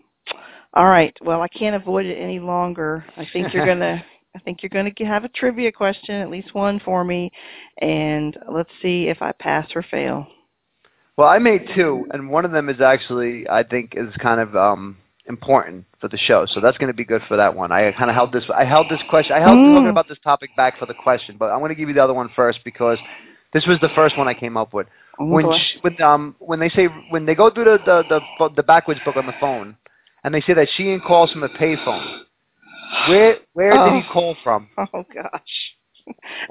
all 0.74 0.86
right. 0.86 1.16
Well, 1.22 1.40
I 1.40 1.48
can't 1.48 1.76
avoid 1.76 2.06
it 2.06 2.16
any 2.16 2.40
longer. 2.40 3.04
I 3.16 3.26
think 3.32 3.52
you're 3.52 3.64
going 3.64 3.78
to 3.80 4.04
I 4.34 4.38
think 4.40 4.62
you're 4.62 4.70
going 4.70 4.92
to 4.92 5.04
have 5.04 5.24
a 5.24 5.28
trivia 5.28 5.70
question, 5.70 6.16
at 6.16 6.30
least 6.30 6.54
one 6.54 6.80
for 6.84 7.04
me, 7.04 7.30
and 7.78 8.36
let's 8.52 8.70
see 8.82 9.04
if 9.04 9.22
I 9.22 9.30
pass 9.32 9.68
or 9.76 9.82
fail. 9.82 10.26
Well, 11.16 11.28
I 11.28 11.38
made 11.38 11.68
two, 11.76 12.08
and 12.12 12.28
one 12.28 12.44
of 12.44 12.50
them 12.50 12.68
is 12.68 12.80
actually 12.80 13.48
I 13.48 13.62
think 13.62 13.94
is 13.96 14.12
kind 14.20 14.40
of 14.40 14.56
um 14.56 14.96
important 15.26 15.84
for 16.00 16.08
the 16.08 16.16
show. 16.18 16.46
So 16.46 16.60
that's 16.60 16.76
going 16.78 16.88
to 16.92 16.96
be 16.96 17.04
good 17.04 17.22
for 17.28 17.36
that 17.36 17.54
one. 17.54 17.72
I 17.72 17.90
kind 17.92 18.10
of 18.10 18.14
held 18.16 18.32
this. 18.32 18.44
I 18.54 18.64
held 18.64 18.88
this 18.90 19.00
question. 19.08 19.34
I 19.34 19.40
held 19.40 19.56
Mm. 19.56 19.74
talking 19.74 19.88
about 19.90 20.08
this 20.08 20.18
topic 20.22 20.50
back 20.56 20.78
for 20.78 20.86
the 20.86 20.94
question, 20.94 21.36
but 21.38 21.50
I'm 21.50 21.60
going 21.60 21.70
to 21.70 21.74
give 21.74 21.88
you 21.88 21.94
the 21.94 22.02
other 22.04 22.14
one 22.14 22.28
first 22.36 22.60
because 22.64 22.98
this 23.52 23.66
was 23.66 23.78
the 23.80 23.88
first 23.94 24.16
one 24.18 24.28
I 24.28 24.34
came 24.34 24.56
up 24.56 24.74
with. 24.74 24.86
Oh, 25.18 25.26
when 25.26 25.44
boy. 25.46 25.56
sh 25.58 25.76
when 25.82 26.02
um 26.02 26.34
when 26.40 26.58
they 26.58 26.68
say 26.68 26.86
when 27.10 27.24
they 27.24 27.34
go 27.34 27.48
through 27.50 27.64
the 27.64 27.78
the 27.86 28.20
the, 28.38 28.48
the 28.56 28.62
backwards 28.62 29.00
book 29.04 29.16
on 29.16 29.26
the 29.26 29.34
phone, 29.40 29.76
and 30.24 30.34
they 30.34 30.40
say 30.40 30.54
that 30.54 30.68
Sheehan 30.76 31.00
calls 31.00 31.30
from 31.32 31.42
a 31.44 31.48
payphone. 31.48 32.22
Where 33.08 33.36
where 33.52 33.70
did 33.72 33.80
Oh. 33.80 34.00
he 34.00 34.02
call 34.12 34.36
from? 34.42 34.68
Oh 34.92 35.04
gosh. 35.14 35.74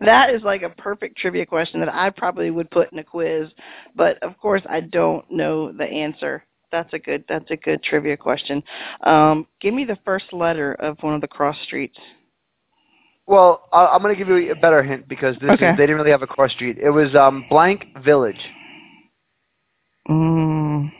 That 0.01 0.33
is 0.33 0.41
like 0.41 0.63
a 0.63 0.69
perfect 0.69 1.15
trivia 1.17 1.45
question 1.45 1.79
that 1.81 1.93
I 1.93 2.09
probably 2.09 2.49
would 2.49 2.71
put 2.71 2.91
in 2.91 2.97
a 2.97 3.03
quiz, 3.03 3.49
but 3.95 4.17
of 4.23 4.35
course 4.39 4.63
I 4.67 4.79
don't 4.79 5.29
know 5.29 5.71
the 5.71 5.83
answer. 5.85 6.43
That's 6.73 6.91
a 6.91 6.97
good 6.97 7.23
that's 7.29 7.51
a 7.51 7.55
good 7.55 7.83
trivia 7.83 8.17
question. 8.17 8.63
Um 9.03 9.45
give 9.61 9.75
me 9.75 9.85
the 9.85 9.97
first 10.03 10.25
letter 10.33 10.73
of 10.73 10.97
one 11.01 11.13
of 11.13 11.21
the 11.21 11.27
cross 11.27 11.55
streets. 11.65 11.97
Well, 13.27 13.69
I, 13.71 13.85
I'm 13.85 14.01
going 14.01 14.13
to 14.13 14.17
give 14.17 14.27
you 14.27 14.51
a 14.51 14.55
better 14.55 14.83
hint 14.83 15.07
because 15.07 15.35
this 15.39 15.51
Okay. 15.51 15.69
is, 15.69 15.77
they 15.77 15.83
didn't 15.83 15.95
really 15.97 16.11
have 16.11 16.23
a 16.23 16.27
cross 16.27 16.51
street. 16.51 16.77
It 16.79 16.89
was 16.89 17.15
um 17.15 17.45
blank 17.47 17.85
village. 18.03 18.39
Mm. 20.09 20.91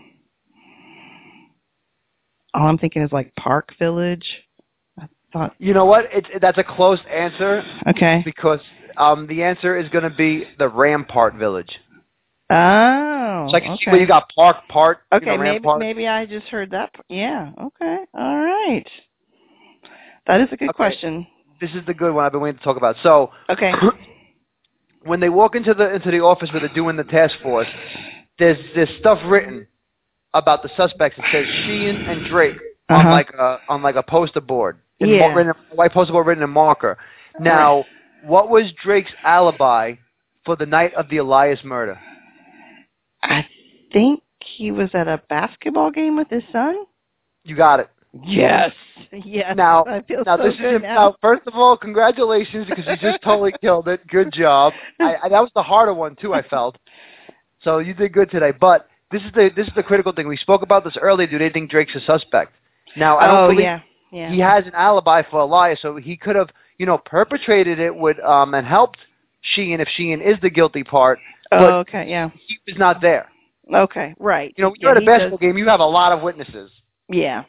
All 2.53 2.67
I'm 2.67 2.77
thinking 2.77 3.01
is 3.01 3.11
like 3.11 3.33
Park 3.35 3.73
Village. 3.79 4.25
I 4.99 5.07
thought 5.33 5.55
You 5.57 5.73
know 5.73 5.85
what? 5.85 6.05
It's 6.13 6.27
that's 6.39 6.59
a 6.59 6.63
close 6.63 6.99
answer 7.11 7.63
okay. 7.87 8.21
because 8.23 8.59
um 8.97 9.25
the 9.25 9.41
answer 9.41 9.75
is 9.75 9.89
going 9.89 10.03
to 10.03 10.15
be 10.15 10.45
the 10.59 10.69
Rampart 10.69 11.33
Village. 11.33 11.79
Oh. 13.33 13.43
It's 13.45 13.53
like 13.53 13.63
okay. 13.63 13.91
where 13.91 13.99
you 13.99 14.05
got 14.07 14.29
Park 14.35 14.57
Part. 14.69 14.99
you 15.11 15.17
Okay, 15.17 15.25
know, 15.25 15.37
maybe 15.37 15.49
Rampart. 15.51 15.79
maybe 15.79 16.07
I 16.07 16.25
just 16.25 16.47
heard 16.47 16.69
that. 16.71 16.91
Yeah. 17.09 17.51
Okay. 17.59 17.97
All 18.13 18.37
right. 18.37 18.85
That 20.27 20.41
is 20.41 20.47
a 20.51 20.57
good 20.57 20.69
Okay. 20.69 20.75
question. 20.75 21.25
This 21.59 21.71
is 21.71 21.85
the 21.87 21.93
good 21.93 22.13
one 22.13 22.25
I've 22.25 22.31
been 22.31 22.41
waiting 22.41 22.57
to 22.59 22.63
talk 22.63 22.77
about. 22.77 22.95
So 23.03 23.31
Okay. 23.49 23.71
when 25.03 25.19
they 25.19 25.29
walk 25.29 25.55
into 25.55 25.73
the 25.73 25.93
into 25.95 26.11
the 26.11 26.19
office 26.21 26.51
where 26.51 26.59
they're 26.59 26.73
doing 26.73 26.95
the 26.95 27.03
task 27.03 27.35
force, 27.41 27.67
there's 28.39 28.57
there's 28.75 28.89
stuff 28.99 29.19
written 29.25 29.67
about 30.33 30.63
the 30.63 30.69
suspects. 30.77 31.17
It 31.17 31.25
says 31.31 31.45
Sheehan 31.65 31.95
and 32.07 32.25
Drake 32.27 32.57
on 32.89 32.99
Uh-huh. 33.01 33.11
like 33.11 33.29
a 33.33 33.59
on 33.69 33.81
like 33.81 33.95
a 33.95 34.03
poster 34.03 34.41
board. 34.41 34.77
In 34.99 35.09
Yeah. 35.09 35.19
mar- 35.27 35.35
written, 35.35 35.53
a 35.71 35.75
white 35.75 35.91
poster 35.91 36.13
board 36.13 36.27
written 36.27 36.43
in 36.43 36.49
marker. 36.49 36.97
Now, 37.39 37.83
what 38.23 38.49
was 38.49 38.71
Drake's 38.73 39.11
alibi 39.23 39.95
for 40.45 40.55
the 40.55 40.65
night 40.67 40.93
of 40.93 41.09
the 41.09 41.17
Elias 41.17 41.63
murder? 41.63 41.99
I 43.23 43.45
think 43.91 44.21
he 44.39 44.71
was 44.71 44.89
at 44.93 45.07
a 45.07 45.21
basketball 45.29 45.91
game 45.91 46.15
with 46.17 46.29
his 46.29 46.43
son. 46.51 46.85
You 47.43 47.55
got 47.55 47.79
it. 47.79 47.89
Yes. 48.23 48.71
Yes. 49.11 49.55
Now, 49.55 49.85
I 49.85 50.01
feel 50.01 50.23
now 50.25 50.37
so 50.37 50.43
this 50.43 50.55
good 50.57 50.75
is 50.75 50.81
now. 50.83 50.95
now. 50.95 51.15
First 51.21 51.47
of 51.47 51.55
all, 51.55 51.75
congratulations 51.75 52.67
because 52.69 52.85
you 52.85 52.95
just 52.97 53.23
totally 53.23 53.53
killed 53.61 53.87
it. 53.87 54.05
Good 54.07 54.31
job. 54.31 54.73
I, 54.99 55.15
I, 55.23 55.29
that 55.29 55.41
was 55.41 55.49
the 55.55 55.63
harder 55.63 55.93
one 55.93 56.15
too. 56.15 56.33
I 56.33 56.47
felt. 56.47 56.77
So 57.63 57.79
you 57.79 57.93
did 57.93 58.13
good 58.13 58.29
today. 58.29 58.51
But 58.51 58.87
this 59.11 59.21
is 59.23 59.31
the 59.33 59.49
this 59.55 59.67
is 59.67 59.73
the 59.75 59.83
critical 59.83 60.11
thing. 60.11 60.27
We 60.27 60.37
spoke 60.37 60.61
about 60.61 60.83
this 60.83 60.95
earlier. 61.01 61.27
Do 61.27 61.39
they 61.39 61.49
think 61.49 61.71
Drake's 61.71 61.95
a 61.95 62.01
suspect? 62.01 62.53
Now 62.95 63.17
I 63.17 63.27
don't 63.27 63.37
oh 63.37 63.47
believe 63.47 63.63
yeah. 63.63 63.79
Yeah. 64.11 64.31
he 64.31 64.39
has 64.39 64.65
an 64.65 64.73
alibi 64.75 65.23
for 65.29 65.39
Elias, 65.39 65.79
so 65.81 65.95
he 65.95 66.15
could 66.15 66.35
have 66.35 66.49
you 66.77 66.85
know 66.85 66.99
perpetrated 66.99 67.79
it 67.79 67.95
with 67.95 68.19
um 68.19 68.53
and 68.53 68.67
helped 68.67 68.99
Sheehan 69.41 69.81
if 69.81 69.87
Sheehan 69.95 70.21
is 70.21 70.37
the 70.41 70.51
guilty 70.51 70.83
part. 70.83 71.19
Oh, 71.59 71.59
but 71.59 71.73
okay. 71.73 72.09
Yeah. 72.09 72.29
he 72.47 72.59
was 72.67 72.77
not 72.77 73.01
there. 73.01 73.27
Okay. 73.73 74.13
Right. 74.19 74.53
You 74.57 74.63
know, 74.63 74.69
when 74.69 74.79
yeah, 74.79 74.87
you're 74.87 74.97
at 74.97 75.03
a 75.03 75.05
basketball 75.05 75.37
does- 75.37 75.41
game, 75.41 75.57
you 75.57 75.67
have 75.67 75.79
a 75.79 75.85
lot 75.85 76.11
of 76.11 76.21
witnesses. 76.21 76.71
Yeah. 77.09 77.43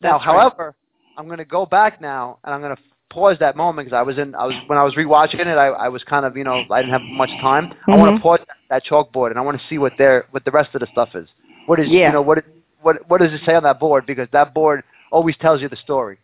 Now, 0.00 0.18
That's 0.18 0.26
right. 0.26 0.34
however, 0.34 0.76
I'm 1.16 1.26
going 1.26 1.38
to 1.38 1.44
go 1.44 1.64
back 1.66 2.00
now 2.00 2.38
and 2.44 2.54
I'm 2.54 2.60
going 2.60 2.76
to 2.76 2.82
pause 3.10 3.36
that 3.40 3.56
moment 3.56 3.86
because 3.86 3.96
I 3.96 4.02
was 4.02 4.18
in, 4.18 4.34
I 4.34 4.44
was 4.44 4.54
when 4.66 4.78
I 4.78 4.82
was 4.82 4.94
rewatching 4.94 5.40
it, 5.40 5.46
I, 5.46 5.68
I 5.68 5.88
was 5.88 6.02
kind 6.04 6.26
of, 6.26 6.36
you 6.36 6.44
know, 6.44 6.64
I 6.70 6.82
didn't 6.82 6.92
have 6.92 7.02
much 7.02 7.30
time. 7.40 7.72
I 7.88 7.96
want 7.96 8.08
to 8.08 8.12
mm-hmm. 8.14 8.22
pause 8.22 8.40
that, 8.46 8.56
that 8.68 8.84
chalkboard 8.84 9.30
and 9.30 9.38
I 9.38 9.42
want 9.42 9.58
to 9.58 9.64
see 9.68 9.78
what 9.78 9.92
their, 9.96 10.26
what 10.32 10.44
the 10.44 10.50
rest 10.50 10.74
of 10.74 10.80
the 10.80 10.86
stuff 10.92 11.10
is. 11.14 11.28
What 11.66 11.80
is, 11.80 11.86
Yeah. 11.88 12.08
you 12.08 12.12
know, 12.12 12.22
what, 12.22 12.44
what, 12.82 12.96
what 13.08 13.20
does 13.20 13.32
it 13.32 13.40
say 13.46 13.54
on 13.54 13.62
that 13.62 13.80
board? 13.80 14.04
Because 14.06 14.28
that 14.32 14.52
board 14.52 14.82
always 15.10 15.36
tells 15.38 15.62
you 15.62 15.68
the 15.68 15.76
story. 15.76 16.18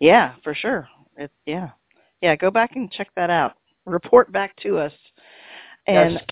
Yeah, 0.00 0.34
for 0.42 0.54
sure. 0.54 0.88
It, 1.16 1.30
yeah. 1.46 1.70
Yeah, 2.20 2.34
go 2.36 2.50
back 2.50 2.76
and 2.76 2.90
check 2.90 3.08
that 3.16 3.30
out. 3.30 3.56
Report 3.84 4.32
back 4.32 4.56
to 4.62 4.78
us. 4.78 4.92
And 5.86 6.14
Yes, 6.14 6.22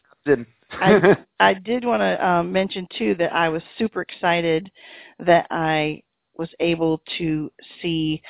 I 0.73 1.17
I 1.41 1.55
did 1.55 1.85
want 1.85 2.01
to 2.01 2.27
um, 2.27 2.53
mention 2.53 2.87
too 2.97 3.15
that 3.17 3.33
I 3.33 3.49
was 3.49 3.63
super 3.79 4.03
excited 4.03 4.71
that 5.19 5.47
I 5.51 6.03
was 6.37 6.49
able 6.61 7.03
to 7.19 7.51
see 7.83 8.23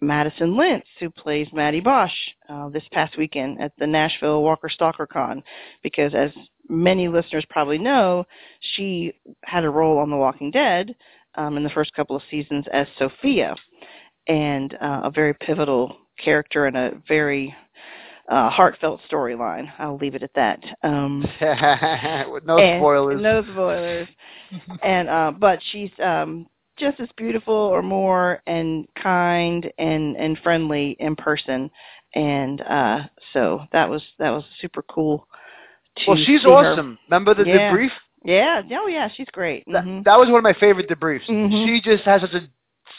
Madison 0.00 0.54
Lintz, 0.54 0.86
who 1.00 1.10
plays 1.10 1.48
Maddie 1.52 1.80
Bosch, 1.80 2.12
uh, 2.48 2.68
this 2.68 2.84
past 2.92 3.18
weekend 3.18 3.60
at 3.60 3.72
the 3.78 3.86
Nashville 3.86 4.42
Walker 4.42 4.68
Stalker 4.68 5.06
Con, 5.06 5.42
because 5.82 6.14
as 6.14 6.30
many 6.68 7.08
listeners 7.08 7.44
probably 7.50 7.78
know, 7.78 8.24
she 8.76 9.12
had 9.44 9.64
a 9.64 9.70
role 9.70 9.98
on 9.98 10.10
The 10.10 10.16
Walking 10.16 10.50
Dead 10.50 10.94
um, 11.34 11.56
in 11.56 11.64
the 11.64 11.70
first 11.70 11.92
couple 11.94 12.14
of 12.14 12.22
seasons 12.30 12.64
as 12.72 12.86
Sophia, 12.96 13.56
and 14.28 14.74
uh, 14.74 15.00
a 15.04 15.10
very 15.10 15.34
pivotal 15.34 15.96
character 16.22 16.66
and 16.66 16.76
a 16.76 17.02
very 17.08 17.54
uh, 18.28 18.50
heartfelt 18.50 19.00
storyline. 19.10 19.72
I'll 19.78 19.96
leave 19.96 20.14
it 20.14 20.22
at 20.22 20.34
that. 20.34 20.62
Um, 20.82 21.26
no 21.40 22.76
spoilers. 22.76 23.22
No 23.22 23.42
spoilers. 23.42 24.08
and 24.82 25.08
uh 25.08 25.32
but 25.38 25.58
she's 25.72 25.90
um 26.02 26.46
just 26.78 27.00
as 27.00 27.08
beautiful 27.16 27.54
or 27.54 27.82
more 27.82 28.40
and 28.46 28.86
kind 29.02 29.70
and 29.78 30.16
and 30.16 30.38
friendly 30.38 30.96
in 31.00 31.16
person 31.16 31.70
and 32.14 32.60
uh 32.62 33.00
so 33.32 33.62
that 33.72 33.88
was 33.88 34.02
that 34.18 34.30
was 34.30 34.44
super 34.60 34.82
cool 34.82 35.26
well, 36.06 36.16
she's 36.16 36.42
see 36.42 36.48
her. 36.48 36.72
awesome. 36.72 36.98
Remember 37.08 37.34
the 37.34 37.44
Yeah. 37.44 37.72
debrief? 37.72 37.90
Yeah, 38.24 38.62
oh 38.72 38.86
yeah, 38.86 39.08
she's 39.14 39.26
great. 39.32 39.64
That, 39.66 39.84
Mhm. 39.84 40.04
that 40.04 40.18
was 40.18 40.28
one 40.28 40.38
of 40.38 40.42
my 40.44 40.52
favorite 40.52 40.88
debriefs. 40.88 41.26
Mhm. 41.28 41.66
She 41.66 41.80
just 41.80 42.04
has 42.04 42.20
such 42.20 42.34
a 42.34 42.42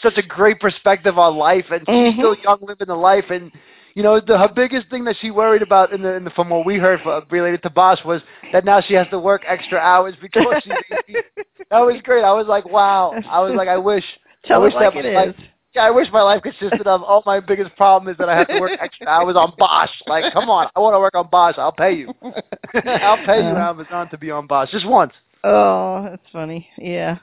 such 0.02 0.18
a 0.18 0.22
great 0.22 0.60
perspective 0.60 1.18
on 1.18 1.36
life, 1.36 1.70
and 1.70 1.80
she's 1.86 2.14
Mhm. 2.14 2.18
still 2.18 2.34
young, 2.36 2.58
living 2.62 2.86
the 2.88 2.96
life. 2.96 3.30
And 3.30 3.50
you 3.94 4.02
know, 4.02 4.20
the, 4.20 4.38
her 4.38 4.48
biggest 4.48 4.88
thing 4.90 5.04
that 5.04 5.16
she 5.20 5.30
worried 5.30 5.62
about 5.62 5.92
in 5.92 6.02
the, 6.02 6.14
in 6.14 6.24
the 6.24 6.30
from 6.30 6.48
what 6.50 6.64
we 6.66 6.76
heard 6.76 7.00
for, 7.02 7.22
related 7.30 7.62
to 7.64 7.70
Bosch 7.70 7.98
was 8.04 8.22
that 8.52 8.64
now 8.64 8.80
she 8.80 8.94
has 8.94 9.06
to 9.10 9.18
work 9.18 9.42
extra 9.46 9.78
hours 9.78 10.14
because 10.20 10.44
she's 10.62 10.72
18. 11.08 11.22
That 11.70 11.80
was 11.80 12.00
great. 12.02 12.24
I 12.24 12.32
was 12.32 12.46
like, 12.46 12.68
wow. 12.68 13.14
I 13.28 13.40
was 13.40 13.54
like, 13.56 13.68
I 13.68 13.76
wish. 13.76 14.04
Tell 14.44 14.60
I 14.60 14.64
wish 14.64 14.74
like 14.74 14.94
that 14.94 15.04
it 15.04 15.14
my 15.14 15.22
is. 15.22 15.26
life- 15.36 15.46
Yeah, 15.74 15.82
I 15.82 15.90
wish 15.90 16.08
my 16.12 16.22
life 16.22 16.42
consisted 16.42 16.86
of 16.86 17.02
all 17.02 17.22
my 17.26 17.38
biggest 17.40 17.76
problem 17.76 18.10
is 18.10 18.16
that 18.18 18.28
I 18.28 18.36
have 18.36 18.48
to 18.48 18.58
work 18.60 18.72
extra 18.80 19.06
hours 19.06 19.36
on 19.36 19.52
Bosch. 19.58 19.90
Like, 20.06 20.32
come 20.32 20.48
on, 20.50 20.68
I 20.74 20.80
want 20.80 20.94
to 20.94 20.98
work 20.98 21.14
on 21.14 21.28
Bosch. 21.30 21.56
I'll 21.58 21.70
pay 21.72 21.92
you. 21.92 22.14
I'll 22.22 23.24
pay 23.26 23.38
you 23.38 23.54
Uh, 23.56 23.70
Amazon 23.70 24.08
to 24.10 24.18
be 24.18 24.30
on 24.30 24.46
Bosch 24.46 24.70
just 24.70 24.86
once. 24.86 25.12
Oh, 25.44 26.06
that's 26.10 26.22
funny. 26.32 26.66
Yeah. 26.76 27.18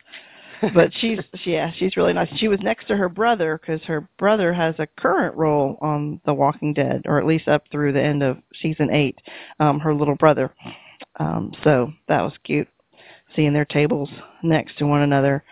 But 0.73 0.91
she's 0.99 1.19
yeah 1.45 1.71
she's 1.77 1.97
really 1.97 2.13
nice. 2.13 2.29
She 2.37 2.47
was 2.47 2.59
next 2.61 2.87
to 2.87 2.95
her 2.95 3.09
brother 3.09 3.59
because 3.59 3.81
her 3.85 4.09
brother 4.17 4.53
has 4.53 4.75
a 4.79 4.87
current 4.87 5.35
role 5.35 5.77
on 5.81 6.21
the 6.25 6.33
walking 6.33 6.73
dead 6.73 7.03
or 7.05 7.19
at 7.19 7.25
least 7.25 7.47
up 7.47 7.63
through 7.71 7.93
the 7.93 8.01
end 8.01 8.23
of 8.23 8.37
season 8.61 8.89
eight 8.91 9.17
um 9.59 9.79
her 9.79 9.93
little 9.93 10.15
brother. 10.15 10.53
Um 11.19 11.53
so 11.63 11.91
that 12.07 12.21
was 12.21 12.33
cute 12.43 12.67
seeing 13.35 13.53
their 13.53 13.65
tables 13.65 14.09
next 14.43 14.77
to 14.77 14.85
one 14.85 15.01
another. 15.01 15.43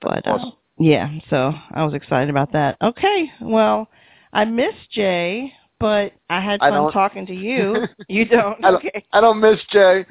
But 0.00 0.26
uh, 0.26 0.50
yeah 0.78 1.10
so 1.28 1.52
i 1.74 1.84
was 1.84 1.94
excited 1.94 2.30
about 2.30 2.52
that. 2.52 2.76
Okay 2.82 3.30
well 3.40 3.88
i 4.32 4.44
miss 4.44 4.74
jay 4.92 5.52
but 5.80 6.12
i 6.28 6.40
had 6.40 6.60
fun 6.60 6.72
don't- 6.72 6.92
talking 6.92 7.24
to 7.26 7.34
you 7.34 7.86
you 8.08 8.24
don't 8.24 8.62
I 8.64 8.70
don't, 8.72 8.84
okay 8.84 9.04
I 9.12 9.20
don't 9.20 9.40
miss 9.40 9.58
Jay. 9.70 10.04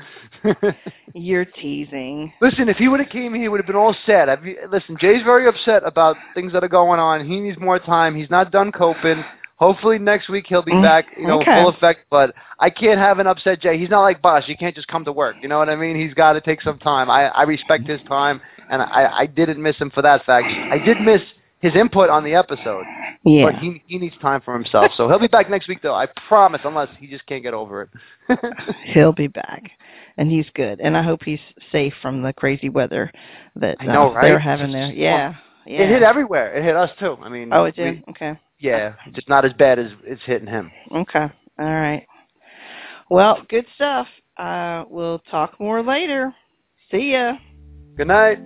you're 1.14 1.46
teasing 1.46 2.32
listen, 2.42 2.70
if 2.70 2.78
he 2.78 2.88
would 2.88 3.00
have 3.00 3.10
came 3.10 3.34
here, 3.34 3.44
he 3.44 3.50
would 3.50 3.60
have 3.60 3.68
been 3.68 3.76
all 3.76 3.96
set. 4.06 4.30
I've, 4.30 4.46
you, 4.46 4.58
listen, 4.72 4.98
Jay's 5.00 5.24
very 5.24 5.48
upset 5.48 5.82
about 5.86 6.16
things 6.36 6.54
that 6.54 6.64
are 6.64 6.68
going 6.70 7.00
on. 7.00 7.26
He 7.28 7.40
needs 7.40 7.58
more 7.60 7.80
time. 7.80 8.16
He's 8.16 8.30
not 8.30 8.52
done 8.52 8.72
coping. 8.72 9.24
Hopefully 9.56 9.98
next 9.98 10.30
week 10.30 10.46
he'll 10.48 10.62
be 10.62 10.72
Mm, 10.74 10.84
back, 10.84 11.06
you 11.18 11.26
know, 11.26 11.42
okay. 11.42 11.56
full 11.64 11.70
effect. 11.70 12.02
But 12.12 12.36
I 12.60 12.70
can't 12.70 13.00
have 13.00 13.18
an 13.20 13.26
upset 13.28 13.62
Jay. 13.62 13.78
He's 13.80 13.90
not 13.90 14.02
like 14.02 14.22
Bosch. 14.22 14.44
He 14.46 14.56
can't 14.56 14.76
just 14.76 14.88
come 14.88 15.04
to 15.06 15.12
work. 15.12 15.36
You 15.42 15.48
know 15.50 15.58
what 15.58 15.70
I 15.70 15.76
mean? 15.76 16.00
He's 16.00 16.14
got 16.14 16.34
to 16.34 16.42
take 16.42 16.62
some 16.62 16.78
time. 16.78 17.10
I, 17.10 17.26
I 17.30 17.42
respect 17.44 17.88
his 17.88 18.02
time, 18.08 18.40
and 18.70 18.82
I, 18.82 19.10
I 19.22 19.26
didn't 19.26 19.62
miss 19.62 19.78
him 19.78 19.90
for 19.90 20.04
that 20.04 20.24
fact. 20.26 20.48
I 20.48 20.78
did 20.78 21.02
miss 21.02 21.22
his 21.60 21.76
input 21.76 22.10
on 22.10 22.24
the 22.24 22.34
episode, 22.36 22.86
yeah 23.26 23.46
but 23.46 23.56
he 23.56 23.82
he 23.88 23.98
needs 23.98 24.16
time 24.22 24.42
for 24.42 24.54
himself. 24.54 24.92
So 24.96 25.08
he'll 25.10 25.20
be 25.20 25.28
back 25.28 25.50
next 25.50 25.68
week, 25.68 25.82
though. 25.82 25.96
I 25.96 26.06
promise, 26.28 26.62
unless 26.64 26.90
he 27.00 27.08
just 27.08 27.26
can't 27.26 27.42
get 27.44 27.54
over 27.54 27.84
it. 28.30 28.40
He'll 28.94 29.12
be 29.14 29.28
back, 29.28 29.64
and 30.18 30.30
he's 30.32 30.46
good. 30.54 30.80
And 30.82 30.96
I 30.98 31.02
hope 31.04 31.22
he's 31.24 31.40
safe 31.72 31.94
from 32.02 32.22
the 32.22 32.34
crazy 32.34 32.70
weather 32.70 33.12
that 33.56 33.78
I 33.80 33.86
know, 33.86 34.12
uh, 34.12 34.14
right? 34.14 34.22
they're 34.24 34.40
having 34.40 34.72
there. 34.72 34.92
Yeah, 34.92 35.34
yeah. 35.66 35.82
It 35.82 35.90
hit 35.90 36.04
everywhere. 36.04 36.54
It 36.56 36.64
hit 36.64 36.76
us 36.76 36.92
too. 37.00 37.18
I 37.24 37.30
mean, 37.30 37.50
Oh, 37.52 37.64
it 37.66 37.76
we- 37.78 37.84
did. 37.84 38.04
okay, 38.10 38.40
Yeah, 38.60 38.94
just 39.14 39.28
not 39.30 39.46
as 39.46 39.54
bad 39.54 39.80
as 39.80 39.92
it's 40.04 40.22
hitting 40.26 40.48
him. 40.48 40.72
okay, 40.94 41.28
all 41.60 41.66
right. 41.66 42.06
Well, 43.10 43.42
good 43.50 43.66
stuff. 43.76 44.08
Uh, 44.38 44.84
we'll 44.90 45.20
talk 45.32 45.60
more 45.60 45.82
later. 45.82 46.34
See 46.92 47.14
ya. 47.14 47.34
Good 47.96 48.08
night. 48.08 48.40